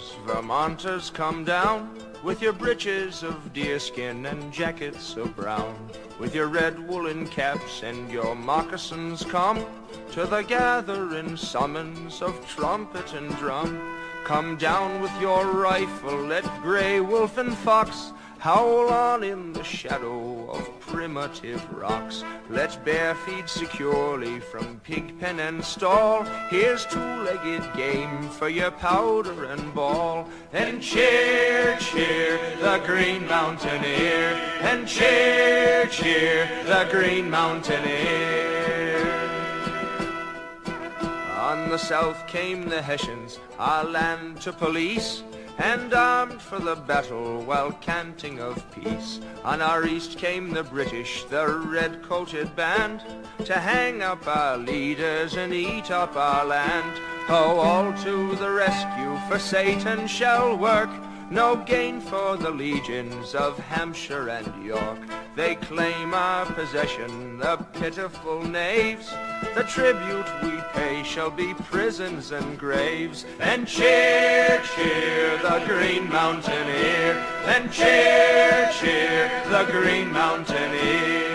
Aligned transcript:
borders, 0.00 0.16
Vermonters, 0.26 1.10
come 1.10 1.44
down 1.44 1.90
with 2.22 2.42
your 2.42 2.52
breeches 2.52 3.22
of 3.22 3.52
deerskin 3.52 4.26
and 4.26 4.52
jackets 4.52 5.16
of 5.16 5.34
brown, 5.36 5.74
with 6.18 6.34
your 6.34 6.48
red 6.48 6.78
woolen 6.88 7.26
caps 7.28 7.82
and 7.82 8.10
your 8.10 8.34
moccasins, 8.34 9.24
come 9.24 9.64
to 10.12 10.26
the 10.26 10.42
gathering 10.42 11.36
summons 11.36 12.22
of 12.22 12.46
trumpet 12.46 13.14
and 13.14 13.34
drum. 13.36 13.80
Come 14.24 14.56
down 14.56 15.00
with 15.00 15.12
your 15.20 15.46
rifle, 15.46 16.16
let 16.16 16.44
gray 16.62 17.00
wolf 17.00 17.38
and 17.38 17.56
fox 17.58 18.12
Howl 18.40 18.88
on 18.88 19.22
in 19.22 19.52
the 19.52 19.62
shadow 19.62 20.50
of 20.50 20.80
primitive 20.80 21.62
rocks. 21.74 22.24
Let 22.48 22.82
bear 22.86 23.14
feed 23.14 23.50
securely 23.50 24.40
from 24.40 24.80
pig 24.80 25.20
pen 25.20 25.40
and 25.40 25.62
stall. 25.62 26.24
Here's 26.48 26.86
two-legged 26.86 27.76
game 27.76 28.30
for 28.30 28.48
your 28.48 28.70
powder 28.70 29.44
and 29.44 29.74
ball. 29.74 30.26
And 30.54 30.80
cheer, 30.80 31.76
cheer, 31.80 32.38
the 32.62 32.82
Green 32.86 33.26
Mountaineer. 33.26 34.32
And 34.62 34.88
cheer, 34.88 35.84
cheer, 35.88 36.48
the 36.64 36.88
Green 36.90 37.28
Mountaineer. 37.28 39.06
On 41.36 41.68
the 41.68 41.76
south 41.76 42.26
came 42.26 42.70
the 42.70 42.80
Hessians, 42.80 43.38
our 43.58 43.84
land 43.84 44.40
to 44.40 44.52
police 44.54 45.24
and 45.60 45.92
armed 45.92 46.40
for 46.40 46.58
the 46.58 46.74
battle 46.74 47.42
while 47.42 47.70
canting 47.82 48.40
of 48.40 48.64
peace. 48.72 49.20
On 49.44 49.60
our 49.60 49.86
east 49.86 50.16
came 50.16 50.50
the 50.50 50.64
British, 50.64 51.24
the 51.24 51.46
red-coated 51.46 52.56
band, 52.56 53.02
to 53.44 53.54
hang 53.54 54.02
up 54.02 54.26
our 54.26 54.56
leaders 54.56 55.34
and 55.34 55.52
eat 55.52 55.90
up 55.90 56.16
our 56.16 56.46
land. 56.46 56.98
Oh, 57.28 57.60
all 57.60 57.92
to 58.04 58.34
the 58.36 58.50
rescue, 58.50 59.18
for 59.28 59.38
Satan 59.38 60.06
shall 60.06 60.56
work, 60.56 60.90
no 61.30 61.56
gain 61.56 62.00
for 62.00 62.36
the 62.36 62.50
legions 62.50 63.34
of 63.34 63.58
Hampshire 63.58 64.28
and 64.28 64.64
York. 64.64 64.98
They 65.36 65.54
claim 65.54 66.12
our 66.12 66.44
possession, 66.44 67.38
the 67.38 67.56
pitiful 67.72 68.42
knaves. 68.42 69.10
The 69.54 69.62
tribute 69.62 70.26
we 70.42 70.60
pay 70.72 71.02
shall 71.04 71.30
be 71.30 71.54
prisons 71.54 72.32
and 72.32 72.58
graves. 72.58 73.24
And 73.38 73.66
cheer, 73.66 74.60
cheer, 74.74 75.38
the 75.38 75.62
Green 75.66 76.08
Mountaineer. 76.08 77.14
And 77.46 77.72
cheer, 77.72 78.68
cheer, 78.80 79.30
the 79.48 79.70
Green 79.70 80.10
Mountaineer. 80.12 81.29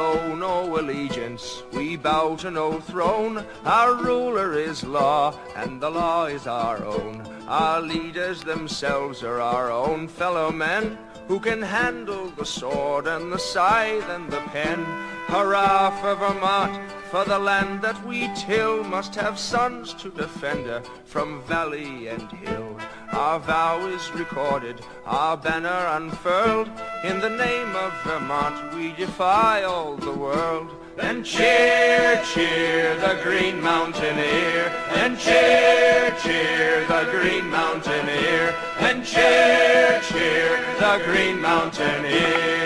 Owe 0.00 0.34
no 0.34 0.78
allegiance, 0.80 1.62
we 1.72 1.94
bow 1.96 2.34
to 2.36 2.50
no 2.50 2.80
throne. 2.80 3.44
Our 3.64 3.94
ruler 3.94 4.54
is 4.54 4.82
law, 4.82 5.38
and 5.54 5.80
the 5.80 5.90
law 5.90 6.24
is 6.24 6.46
our 6.46 6.82
own. 6.82 7.20
Our 7.46 7.82
leaders 7.82 8.42
themselves 8.42 9.22
are 9.22 9.40
our 9.40 9.70
own 9.70 10.08
fellow 10.08 10.50
men 10.50 10.96
who 11.28 11.38
can 11.38 11.60
handle 11.60 12.30
the 12.30 12.46
sword 12.46 13.06
and 13.06 13.30
the 13.30 13.38
scythe 13.38 14.08
and 14.08 14.30
the 14.30 14.40
pen. 14.54 14.80
Hurrah 15.28 15.90
for 16.00 16.14
Vermont, 16.14 16.74
for 17.10 17.24
the 17.24 17.38
land 17.38 17.82
that 17.82 18.02
we 18.06 18.28
till 18.34 18.82
must 18.82 19.14
have 19.14 19.38
sons 19.38 19.92
to 19.94 20.10
defend 20.10 20.66
her 20.66 20.82
from 21.04 21.42
valley 21.42 22.08
and 22.08 22.32
hill. 22.32 22.78
Our 23.12 23.40
vow 23.40 23.86
is 23.88 24.10
recorded, 24.12 24.80
our 25.04 25.36
banner 25.36 25.68
unfurled. 25.68 26.68
In 27.02 27.18
the 27.18 27.28
name 27.28 27.74
of 27.74 27.92
Vermont 28.04 28.74
we 28.74 28.92
defy 28.92 29.64
all 29.64 29.96
the 29.96 30.12
world. 30.12 30.70
And 30.98 31.24
cheer, 31.24 32.22
cheer 32.32 32.94
the 32.96 33.18
Green 33.22 33.60
Mountaineer. 33.60 34.68
And 34.90 35.18
cheer, 35.18 36.16
cheer 36.22 36.86
the 36.86 37.08
Green 37.10 37.50
Mountaineer. 37.50 38.54
And 38.78 39.04
cheer, 39.04 40.00
cheer 40.02 40.60
the 40.78 41.02
Green 41.04 41.40
Mountaineer. 41.40 42.60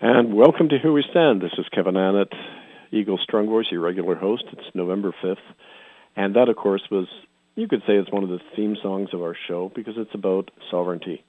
And 0.00 0.34
welcome 0.34 0.68
to 0.68 0.78
Here 0.78 0.92
We 0.92 1.02
Stand. 1.10 1.40
This 1.40 1.58
is 1.58 1.66
Kevin 1.74 1.94
Annett, 1.94 2.32
Eagle 2.92 3.18
Strong 3.18 3.46
Voice, 3.46 3.66
your 3.72 3.80
regular 3.80 4.14
host. 4.14 4.44
It's 4.52 4.74
November 4.74 5.12
5th. 5.24 5.38
And 6.16 6.36
that, 6.36 6.48
of 6.48 6.56
course, 6.56 6.82
was, 6.90 7.06
you 7.56 7.68
could 7.68 7.80
say, 7.80 7.94
it's 7.94 8.12
one 8.12 8.22
of 8.22 8.28
the 8.28 8.40
theme 8.56 8.76
songs 8.82 9.10
of 9.12 9.22
our 9.22 9.36
show 9.48 9.70
because 9.74 9.94
it's 9.96 10.14
about 10.14 10.50
sovereignty. 10.70 11.24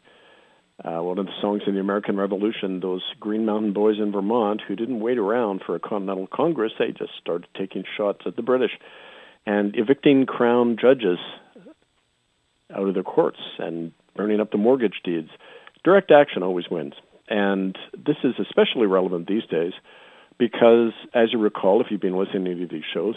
Uh, 0.83 1.01
one 1.01 1.17
of 1.17 1.25
the 1.25 1.31
songs 1.41 1.61
in 1.65 1.73
the 1.73 1.79
American 1.79 2.17
Revolution, 2.17 2.81
those 2.81 3.01
Green 3.19 3.45
Mountain 3.45 3.73
boys 3.73 3.95
in 3.97 4.11
Vermont 4.11 4.61
who 4.67 4.75
didn't 4.75 4.99
wait 4.99 5.17
around 5.17 5.61
for 5.65 5.75
a 5.75 5.79
Continental 5.79 6.27
Congress, 6.27 6.73
they 6.77 6.91
just 6.91 7.13
started 7.19 7.47
taking 7.57 7.83
shots 7.95 8.21
at 8.25 8.35
the 8.35 8.41
British 8.41 8.71
and 9.45 9.75
evicting 9.77 10.25
crown 10.25 10.75
judges 10.79 11.19
out 12.75 12.87
of 12.87 12.93
their 12.93 13.03
courts 13.03 13.39
and 13.59 13.93
burning 14.15 14.41
up 14.41 14.51
the 14.51 14.57
mortgage 14.57 14.99
deeds. 15.03 15.29
Direct 15.83 16.11
action 16.11 16.43
always 16.43 16.65
wins. 16.69 16.93
And 17.29 17.77
this 17.93 18.17
is 18.23 18.33
especially 18.39 18.87
relevant 18.87 19.27
these 19.27 19.45
days 19.49 19.73
because, 20.37 20.91
as 21.13 21.31
you 21.31 21.39
recall, 21.39 21.81
if 21.81 21.87
you've 21.89 22.01
been 22.01 22.17
listening 22.17 22.57
to 22.57 22.67
these 22.67 22.83
shows, 22.93 23.15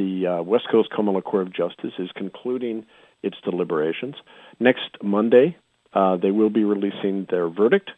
the 0.00 0.26
uh, 0.26 0.42
West 0.42 0.64
Coast 0.70 0.88
Common 0.90 1.20
Court 1.20 1.46
of 1.46 1.54
Justice 1.54 1.92
is 1.98 2.08
concluding 2.16 2.86
its 3.22 3.36
deliberations. 3.44 4.14
Next 4.58 4.96
Monday, 5.02 5.56
uh, 5.92 6.16
they 6.16 6.30
will 6.30 6.48
be 6.48 6.64
releasing 6.64 7.26
their 7.30 7.48
verdict, 7.50 7.90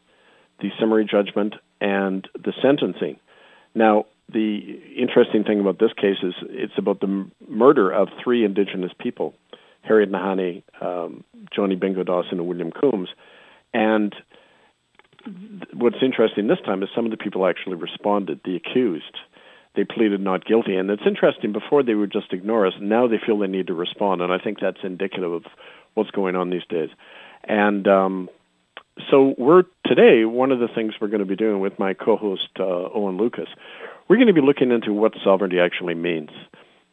the 0.60 0.70
summary 0.80 1.06
judgment, 1.08 1.54
and 1.80 2.28
the 2.34 2.52
sentencing. 2.60 3.18
Now, 3.74 4.06
the 4.28 4.80
interesting 4.98 5.44
thing 5.44 5.60
about 5.60 5.78
this 5.78 5.92
case 5.92 6.16
is 6.22 6.34
it's 6.50 6.72
about 6.76 7.00
the 7.00 7.06
m- 7.06 7.32
murder 7.48 7.90
of 7.92 8.08
three 8.22 8.44
indigenous 8.44 8.92
people 8.98 9.34
Harriet 9.82 10.12
Nahanee, 10.12 10.62
um, 10.80 11.24
Johnny 11.54 11.74
Bingo 11.74 12.04
Dawson, 12.04 12.38
and 12.38 12.46
William 12.46 12.70
Combes. 12.70 13.08
And 13.74 14.14
th- 15.24 15.74
what's 15.74 15.96
interesting 16.02 16.46
this 16.46 16.60
time 16.64 16.82
is 16.82 16.88
some 16.94 17.04
of 17.04 17.10
the 17.10 17.16
people 17.16 17.46
actually 17.46 17.76
responded, 17.76 18.40
the 18.44 18.56
accused. 18.56 19.16
They 19.74 19.84
pleaded 19.84 20.20
not 20.20 20.44
guilty. 20.44 20.76
And 20.76 20.90
it's 20.90 21.06
interesting, 21.06 21.52
before 21.52 21.82
they 21.82 21.94
would 21.94 22.12
just 22.12 22.32
ignore 22.32 22.66
us, 22.66 22.74
now 22.80 23.06
they 23.08 23.18
feel 23.24 23.38
they 23.38 23.46
need 23.46 23.68
to 23.68 23.74
respond. 23.74 24.20
And 24.20 24.32
I 24.32 24.38
think 24.38 24.60
that's 24.60 24.78
indicative 24.82 25.32
of 25.32 25.44
what's 25.94 26.10
going 26.10 26.36
on 26.36 26.50
these 26.50 26.66
days. 26.68 26.90
And 27.44 27.88
um, 27.88 28.28
so 29.10 29.34
we're 29.38 29.64
today 29.86 30.24
one 30.24 30.52
of 30.52 30.58
the 30.58 30.68
things 30.68 30.94
we're 31.00 31.08
going 31.08 31.20
to 31.20 31.26
be 31.26 31.36
doing 31.36 31.60
with 31.60 31.78
my 31.78 31.94
co-host 31.94 32.48
uh, 32.60 32.64
Owen 32.64 33.16
Lucas. 33.16 33.48
We're 34.08 34.16
going 34.16 34.26
to 34.26 34.34
be 34.34 34.42
looking 34.42 34.70
into 34.70 34.92
what 34.92 35.14
sovereignty 35.24 35.58
actually 35.58 35.94
means, 35.94 36.30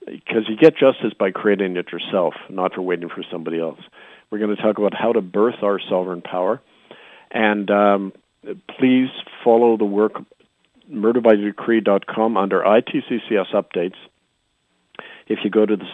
because 0.05 0.47
you 0.47 0.55
get 0.55 0.77
justice 0.77 1.13
by 1.17 1.31
creating 1.31 1.75
it 1.75 1.91
yourself, 1.91 2.33
not 2.49 2.73
for 2.73 2.81
waiting 2.81 3.09
for 3.09 3.23
somebody 3.29 3.59
else. 3.59 3.79
We're 4.31 4.39
going 4.39 4.55
to 4.55 4.61
talk 4.61 4.77
about 4.77 4.93
how 4.93 5.11
to 5.11 5.21
birth 5.21 5.61
our 5.63 5.79
sovereign 5.89 6.21
power, 6.21 6.61
and 7.31 7.69
um, 7.69 8.13
please 8.77 9.09
follow 9.43 9.75
the 9.75 9.85
work 9.85 10.13
murderbydecree.com 10.91 12.37
under 12.37 12.61
ITCCS 12.61 13.53
updates. 13.53 13.95
If 15.27 15.39
you 15.43 15.49
go 15.49 15.65
to 15.65 15.77
the 15.77 15.85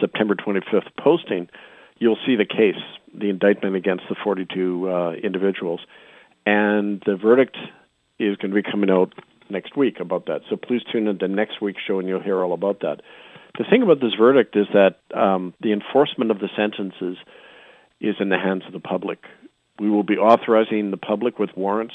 September 0.00 0.34
25th 0.34 0.90
posting, 0.98 1.48
you'll 1.98 2.18
see 2.26 2.36
the 2.36 2.46
case, 2.46 2.80
the 3.12 3.30
indictment 3.30 3.76
against 3.76 4.04
the 4.08 4.16
42 4.22 4.88
uh, 4.88 5.12
individuals, 5.12 5.80
and 6.46 7.02
the 7.06 7.16
verdict 7.16 7.56
is 8.18 8.36
going 8.36 8.50
to 8.50 8.62
be 8.62 8.62
coming 8.62 8.90
out 8.90 9.12
next 9.50 9.76
week 9.76 10.00
about 10.00 10.26
that. 10.26 10.42
So 10.48 10.56
please 10.56 10.82
tune 10.90 11.08
in 11.08 11.18
to 11.18 11.28
next 11.28 11.60
week's 11.60 11.82
show, 11.86 11.98
and 11.98 12.08
you'll 12.08 12.22
hear 12.22 12.42
all 12.42 12.52
about 12.52 12.80
that. 12.80 13.00
The 13.58 13.64
thing 13.68 13.82
about 13.82 14.00
this 14.00 14.14
verdict 14.18 14.56
is 14.56 14.66
that 14.72 14.98
um, 15.16 15.54
the 15.60 15.72
enforcement 15.72 16.30
of 16.30 16.38
the 16.40 16.48
sentences 16.56 17.16
is 18.00 18.16
in 18.18 18.28
the 18.28 18.38
hands 18.38 18.62
of 18.66 18.72
the 18.72 18.80
public. 18.80 19.18
We 19.78 19.90
will 19.90 20.02
be 20.02 20.16
authorizing 20.16 20.90
the 20.90 20.96
public 20.96 21.38
with 21.38 21.50
warrants 21.56 21.94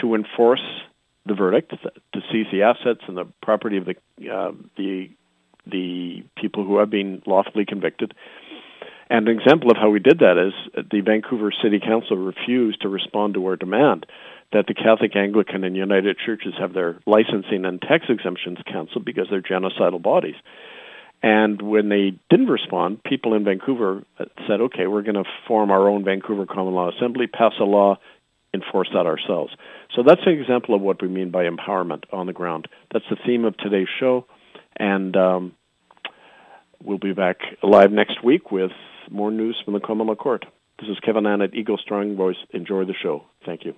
to 0.00 0.14
enforce 0.14 0.62
the 1.28 1.34
verdict, 1.34 1.70
to 1.70 2.20
seize 2.32 2.46
the 2.50 2.62
assets 2.62 3.00
and 3.06 3.16
the 3.16 3.26
property 3.42 3.76
of 3.76 3.86
the 3.86 3.94
uh, 4.30 4.52
the 4.76 5.10
the 5.66 6.24
people 6.36 6.64
who 6.64 6.78
have 6.78 6.90
been 6.90 7.22
lawfully 7.26 7.64
convicted. 7.66 8.14
And 9.10 9.28
an 9.28 9.38
example 9.38 9.70
of 9.70 9.76
how 9.76 9.90
we 9.90 10.00
did 10.00 10.18
that 10.18 10.36
is 10.36 10.84
the 10.90 11.00
Vancouver 11.00 11.50
City 11.62 11.80
Council 11.80 12.16
refused 12.16 12.82
to 12.82 12.88
respond 12.88 13.34
to 13.34 13.46
our 13.46 13.56
demand 13.56 14.06
that 14.52 14.66
the 14.66 14.74
Catholic, 14.74 15.14
Anglican, 15.16 15.64
and 15.64 15.76
United 15.76 16.16
Churches 16.24 16.54
have 16.58 16.72
their 16.72 16.98
licensing 17.06 17.64
and 17.64 17.80
tax 17.80 18.06
exemptions 18.08 18.58
canceled 18.66 19.04
because 19.04 19.26
they're 19.30 19.42
genocidal 19.42 20.02
bodies. 20.02 20.36
And 21.22 21.60
when 21.60 21.88
they 21.88 22.18
didn't 22.30 22.46
respond, 22.48 23.02
people 23.02 23.34
in 23.34 23.44
Vancouver 23.44 24.04
said, 24.46 24.60
okay, 24.60 24.86
we're 24.86 25.02
going 25.02 25.16
to 25.16 25.24
form 25.46 25.70
our 25.70 25.88
own 25.88 26.04
Vancouver 26.04 26.46
Common 26.46 26.74
Law 26.74 26.90
Assembly, 26.90 27.26
pass 27.26 27.54
a 27.60 27.64
law, 27.64 27.98
enforce 28.62 28.88
that 28.92 29.06
ourselves. 29.06 29.52
So 29.94 30.02
that's 30.06 30.20
an 30.26 30.32
example 30.32 30.74
of 30.74 30.80
what 30.80 31.00
we 31.02 31.08
mean 31.08 31.30
by 31.30 31.44
empowerment 31.44 32.04
on 32.12 32.26
the 32.26 32.32
ground. 32.32 32.68
That's 32.92 33.04
the 33.10 33.16
theme 33.26 33.44
of 33.44 33.56
today's 33.56 33.88
show. 33.98 34.26
And 34.76 35.16
um, 35.16 35.52
we'll 36.82 36.98
be 36.98 37.12
back 37.12 37.38
live 37.62 37.90
next 37.90 38.22
week 38.22 38.52
with 38.52 38.70
more 39.10 39.30
news 39.30 39.60
from 39.64 39.74
the 39.74 39.80
Common 39.80 40.06
Law 40.06 40.14
Court. 40.14 40.44
This 40.78 40.88
is 40.88 40.98
Kevin 41.00 41.24
Annett 41.24 41.54
Eagle 41.54 41.78
Strong 41.78 42.16
Voice. 42.16 42.36
Enjoy 42.50 42.84
the 42.84 42.94
show. 42.94 43.24
Thank 43.44 43.64
you. 43.64 43.74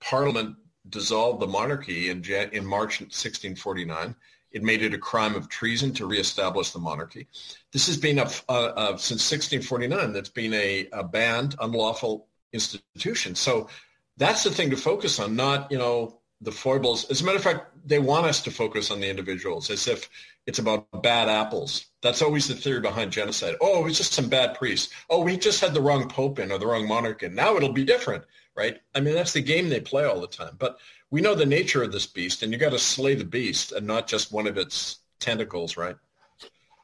Parliament 0.00 0.56
dissolved 0.88 1.40
the 1.40 1.46
monarchy 1.46 2.10
in, 2.10 2.24
in 2.52 2.64
March 2.64 3.00
1649. 3.00 4.14
It 4.52 4.62
made 4.62 4.82
it 4.82 4.94
a 4.94 4.98
crime 4.98 5.34
of 5.34 5.48
treason 5.48 5.92
to 5.94 6.06
reestablish 6.06 6.70
the 6.70 6.78
monarchy. 6.78 7.26
This 7.72 7.86
has 7.88 7.96
been 7.96 8.20
a 8.20 8.28
since 8.28 9.28
1649. 9.28 10.12
That's 10.12 10.28
been 10.28 10.54
a, 10.54 10.88
a 10.92 11.02
banned, 11.02 11.56
unlawful 11.60 12.28
institution. 12.52 13.34
So 13.34 13.68
that's 14.16 14.44
the 14.44 14.50
thing 14.50 14.70
to 14.70 14.76
focus 14.76 15.18
on, 15.18 15.36
not 15.36 15.70
you 15.70 15.78
know 15.78 16.20
the 16.40 16.52
foibles. 16.52 17.10
As 17.10 17.20
a 17.20 17.24
matter 17.24 17.38
of 17.38 17.42
fact, 17.42 17.66
they 17.84 17.98
want 17.98 18.26
us 18.26 18.42
to 18.42 18.50
focus 18.50 18.90
on 18.90 19.00
the 19.00 19.08
individuals 19.08 19.70
as 19.70 19.88
if 19.88 20.08
it's 20.46 20.58
about 20.58 20.86
bad 21.02 21.28
apples. 21.28 21.86
That's 22.02 22.22
always 22.22 22.48
the 22.48 22.54
theory 22.54 22.80
behind 22.80 23.12
genocide. 23.12 23.54
Oh, 23.60 23.80
it 23.80 23.84
was 23.84 23.96
just 23.96 24.12
some 24.12 24.28
bad 24.28 24.54
priests. 24.56 24.92
Oh, 25.08 25.22
we 25.22 25.38
just 25.38 25.60
had 25.60 25.74
the 25.74 25.80
wrong 25.80 26.08
pope 26.08 26.38
in 26.38 26.52
or 26.52 26.58
the 26.58 26.66
wrong 26.66 26.86
monarch 26.86 27.22
in. 27.22 27.34
Now 27.34 27.56
it'll 27.56 27.72
be 27.72 27.84
different, 27.84 28.24
right? 28.54 28.78
I 28.94 29.00
mean, 29.00 29.14
that's 29.14 29.32
the 29.32 29.40
game 29.40 29.68
they 29.68 29.80
play 29.80 30.04
all 30.04 30.20
the 30.20 30.26
time. 30.26 30.56
But 30.58 30.78
we 31.10 31.20
know 31.20 31.34
the 31.34 31.46
nature 31.46 31.82
of 31.82 31.92
this 31.92 32.06
beast, 32.06 32.42
and 32.42 32.52
you 32.52 32.58
got 32.58 32.70
to 32.70 32.78
slay 32.78 33.14
the 33.14 33.24
beast 33.24 33.72
and 33.72 33.86
not 33.86 34.06
just 34.06 34.32
one 34.32 34.46
of 34.46 34.58
its 34.58 34.98
tentacles, 35.20 35.76
right? 35.76 35.96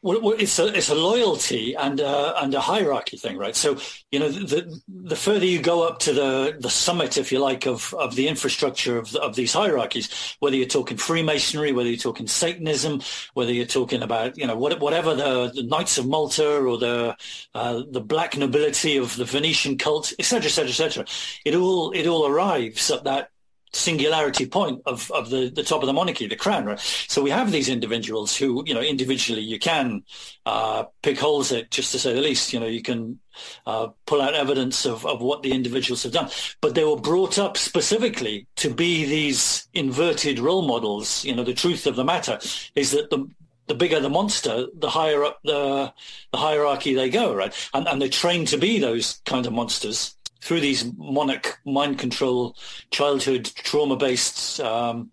Well, 0.03 0.33
it's 0.39 0.59
a 0.59 0.75
it's 0.75 0.89
a 0.89 0.95
loyalty 0.95 1.75
and 1.75 2.01
a, 2.01 2.43
and 2.43 2.55
a 2.55 2.61
hierarchy 2.61 3.19
thing, 3.19 3.37
right? 3.37 3.55
So 3.55 3.77
you 4.11 4.19
know, 4.19 4.31
the 4.31 4.81
the 4.89 5.17
further 5.17 5.45
you 5.45 5.61
go 5.61 5.87
up 5.87 5.99
to 6.01 6.15
the 6.15 6.57
the 6.59 6.71
summit, 6.71 7.19
if 7.19 7.31
you 7.31 7.39
like, 7.39 7.67
of 7.67 7.93
of 7.93 8.15
the 8.15 8.27
infrastructure 8.27 8.97
of 8.97 9.15
of 9.17 9.37
these 9.37 9.53
hierarchies, 9.53 10.37
whether 10.41 10.57
you're 10.57 10.67
talking 10.67 10.97
Freemasonry, 10.97 11.73
whether 11.73 11.91
you're 11.91 11.99
talking 11.99 12.27
Satanism, 12.27 13.03
whether 13.35 13.53
you're 13.53 13.67
talking 13.67 14.03
about 14.03 14.39
you 14.39 14.47
know 14.47 14.57
what, 14.57 14.81
whatever 14.81 15.15
the, 15.15 15.53
the, 15.55 15.65
Knights 15.65 15.99
of 15.99 16.07
Malta 16.07 16.49
or 16.49 16.79
the 16.79 17.15
uh, 17.55 17.83
the 17.91 18.01
black 18.01 18.39
nobility 18.39 18.97
of 18.97 19.15
the 19.17 19.27
Venetian 19.27 19.77
cult, 19.77 20.15
etc., 20.19 20.47
etc., 20.47 20.71
etc., 20.71 21.05
it 21.45 21.55
all 21.55 21.91
it 21.91 22.07
all 22.07 22.27
arrives 22.27 22.91
at 22.91 23.05
that 23.05 23.29
singularity 23.73 24.47
point 24.47 24.83
of, 24.87 25.11
of 25.13 25.31
the, 25.31 25.51
the 25.51 25.63
top 25.63 25.83
of 25.83 25.87
the 25.87 25.93
monarchy, 25.93 26.27
the 26.27 26.37
crown, 26.37 26.67
right? 26.67 26.81
So 27.09 27.23
we 27.23 27.31
have 27.31 27.53
these 27.53 27.69
individuals 27.69 28.37
who, 28.37 28.65
you 28.67 28.75
know, 28.75 28.81
individually 28.81 29.43
you 29.43 29.59
can 29.59 30.03
uh, 30.47 30.85
pick 31.03 31.19
holes 31.19 31.53
at, 31.53 31.71
just 31.71 31.93
to 31.93 31.99
say 31.99 32.13
the 32.13 32.21
least. 32.21 32.53
You 32.53 32.61
know, 32.61 32.67
you 32.67 32.83
can 32.83 33.21
uh, 33.67 33.89
pull 34.07 34.21
out 34.21 34.35
evidence 34.35 34.87
of, 34.87 35.07
of 35.07 35.21
what 35.21 35.43
the 35.43 35.53
individuals 35.53 36.03
have 36.03 36.13
done. 36.13 36.31
But 36.61 36.75
they 36.75 36.85
were 36.85 36.97
brought 36.97 37.39
up 37.39 37.57
specifically 37.57 38.47
to 38.57 38.73
be 38.73 39.05
these 39.05 39.69
inverted 39.73 40.39
role 40.39 40.63
models. 40.63 41.25
You 41.25 41.37
know, 41.37 41.45
the 41.45 41.55
truth 41.55 41.87
of 41.87 41.97
the 41.97 42.05
matter 42.05 42.39
is 42.75 42.91
that 42.93 43.11
the 43.11 43.29
the 43.67 43.75
bigger 43.77 44.01
the 44.01 44.11
monster, 44.11 44.67
the 44.75 44.91
higher 44.91 45.23
up 45.23 45.39
the 45.45 45.93
the 46.33 46.39
hierarchy 46.39 46.93
they 46.93 47.09
go, 47.09 47.33
right? 47.33 47.55
And, 47.73 47.87
and 47.87 48.03
they're 48.03 48.09
trained 48.09 48.49
to 48.49 48.59
be 48.59 48.81
those 48.81 49.21
kind 49.25 49.47
of 49.47 49.53
monsters 49.53 50.17
through 50.43 50.61
these 50.61 50.93
monarch 50.97 51.59
mind 51.65 51.99
control, 51.99 52.57
childhood 52.91 53.45
trauma 53.45 53.97
based 53.97 54.61
um, 54.61 55.11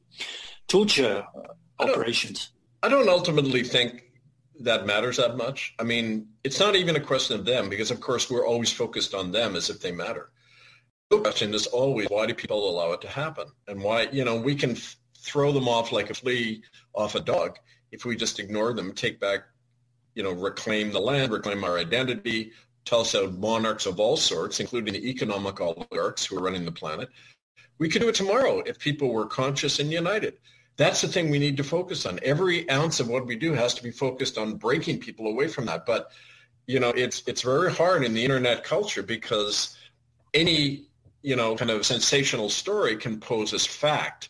torture 0.68 1.24
I 1.80 1.84
operations. 1.84 2.52
I 2.84 2.90
don't 2.90 3.10
ultimately 3.10 3.64
think 3.64 4.04
that 4.60 4.86
matters 4.86 5.18
that 5.18 5.38
much. 5.38 5.76
I 5.80 5.84
mean, 5.84 6.28
it's 6.44 6.60
not 6.60 6.76
even 6.76 6.96
a 6.96 7.00
question 7.00 7.40
of 7.40 7.46
them 7.46 7.70
because, 7.70 7.92
of 7.92 8.00
course, 8.00 8.30
we're 8.30 8.48
always 8.48 8.72
focused 8.72 9.14
on 9.14 9.32
them 9.32 9.56
as 9.56 9.70
if 9.70 9.80
they 9.80 9.92
matter. 9.92 10.32
The 11.10 11.20
question 11.20 11.54
is 11.54 11.68
always, 11.68 12.08
why 12.10 12.26
do 12.26 12.34
people 12.34 12.70
allow 12.70 12.92
it 12.92 13.02
to 13.02 13.08
happen? 13.08 13.48
And 13.68 13.82
why, 13.82 14.08
you 14.12 14.26
know, 14.26 14.36
we 14.36 14.56
can 14.56 14.72
f- 14.72 14.98
throw 15.20 15.52
them 15.52 15.68
off 15.68 15.92
like 15.92 16.10
a 16.10 16.14
flea 16.14 16.64
off 16.94 17.16
a 17.16 17.20
dog 17.20 17.58
if 17.92 18.04
we 18.04 18.16
just 18.16 18.40
ignore 18.40 18.74
them, 18.74 18.94
take 18.94 19.20
back, 19.20 19.42
you 20.16 20.24
know, 20.24 20.32
reclaim 20.32 20.92
the 20.92 21.00
land, 21.00 21.32
reclaim 21.32 21.64
our 21.64 21.78
identity, 21.78 22.52
us 22.94 23.16
out 23.16 23.34
monarchs 23.34 23.86
of 23.86 24.00
all 24.00 24.18
sorts, 24.18 24.60
including 24.60 24.94
the 24.94 25.10
economic 25.10 25.60
oligarchs 25.62 26.26
who 26.26 26.38
are 26.38 26.42
running 26.42 26.66
the 26.66 26.72
planet. 26.72 27.10
We 27.78 27.90
could 27.90 28.02
do 28.02 28.10
it 28.10 28.16
tomorrow 28.16 28.60
if 28.66 28.80
people 28.80 29.14
were 29.14 29.26
conscious 29.26 29.80
and 29.80 29.92
united. 29.92 30.38
That's 30.78 31.02
the 31.02 31.08
thing 31.08 31.30
we 31.30 31.40
need 31.40 31.58
to 31.58 31.64
focus 31.64 32.06
on. 32.06 32.20
Every 32.24 32.70
ounce 32.70 33.00
of 33.00 33.08
what 33.08 33.26
we 33.26 33.36
do 33.36 33.54
has 33.54 33.74
to 33.76 33.84
be 33.84 33.92
focused 33.92 34.38
on 34.38 34.56
breaking 34.56 35.00
people 35.00 35.28
away 35.28 35.48
from 35.48 35.66
that. 35.66 35.86
But 35.86 36.12
you 36.68 36.80
know, 36.80 36.90
it's 36.90 37.24
it's 37.28 37.42
very 37.42 37.72
hard 37.72 38.04
in 38.04 38.14
the 38.14 38.24
internet 38.24 38.64
culture 38.64 39.04
because 39.04 39.76
any 40.34 40.86
you 41.24 41.36
know 41.36 41.56
kind 41.56 41.72
of 41.72 41.86
sensational 41.86 42.50
story 42.50 42.96
can 42.96 43.20
pose 43.20 43.54
as 43.54 43.66
fact. 43.66 44.30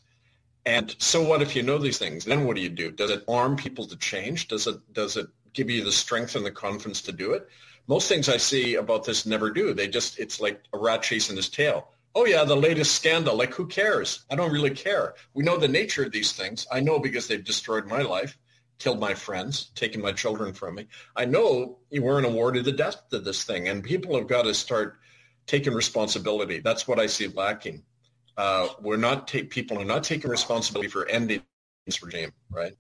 And 0.66 0.96
so 1.00 1.24
what 1.24 1.42
if 1.42 1.56
you 1.56 1.64
know 1.64 1.78
these 1.78 1.98
things? 1.98 2.26
Then 2.26 2.46
what 2.46 2.56
do 2.56 2.62
you 2.62 2.70
do? 2.70 2.92
Does 2.92 3.12
it 3.12 3.24
arm 3.28 3.56
people 3.56 3.86
to 3.88 3.96
change? 3.98 4.48
Does 4.48 4.68
it 4.68 4.78
does 4.94 5.18
it 5.18 5.28
give 5.54 5.70
you 5.70 5.84
the 5.84 5.92
strength 5.92 6.36
and 6.36 6.46
the 6.46 6.52
confidence 6.52 7.02
to 7.04 7.12
do 7.12 7.34
it? 7.34 7.50
Most 7.88 8.10
things 8.10 8.30
I 8.30 8.38
see 8.38 8.76
about 8.76 9.06
this 9.06 9.26
never 9.26 9.50
do. 9.50 9.74
They 9.74 9.88
just, 9.88 10.20
it's 10.20 10.40
like 10.40 10.62
a 10.74 10.78
rat 10.78 11.04
chasing 11.04 11.38
his 11.38 11.50
tail. 11.50 11.90
Oh 12.16 12.26
yeah, 12.26 12.44
the 12.44 12.56
latest 12.56 12.96
scandal. 12.96 13.36
Like 13.36 13.54
who 13.54 13.68
cares? 13.68 14.26
I 14.30 14.36
don't 14.36 14.52
really 14.52 14.72
care. 14.72 15.14
We 15.34 15.44
know 15.44 15.58
the 15.58 15.68
nature 15.68 16.04
of 16.04 16.12
these 16.12 16.32
things. 16.34 16.68
I 16.72 16.80
know 16.80 17.00
because 17.00 17.28
they've 17.28 17.44
destroyed 17.44 17.86
my 17.86 18.02
life, 18.02 18.38
killed 18.80 19.00
my 19.00 19.14
friends, 19.14 19.72
taken 19.76 20.02
my 20.02 20.12
children 20.12 20.54
from 20.54 20.76
me. 20.76 20.88
I 21.16 21.26
know 21.26 21.80
you 21.90 22.02
weren't 22.04 22.26
awarded 22.26 22.66
the 22.66 22.72
death 22.72 23.10
to 23.12 23.20
this 23.20 23.44
thing 23.44 23.68
and 23.68 23.84
people 23.84 24.18
have 24.18 24.28
got 24.28 24.44
to 24.44 24.54
start 24.54 25.00
taking 25.46 25.74
responsibility. 25.74 26.60
That's 26.60 26.88
what 26.88 27.00
I 27.00 27.06
see 27.06 27.28
lacking. 27.28 27.84
Uh, 28.36 28.68
we're 28.82 28.98
not 28.98 29.28
people 29.28 29.80
are 29.80 29.86
not 29.86 30.04
taking 30.04 30.30
responsibility 30.30 30.90
for 30.90 31.08
ending 31.08 31.42
this 31.86 32.04
regime, 32.04 32.34
right? 32.52 32.74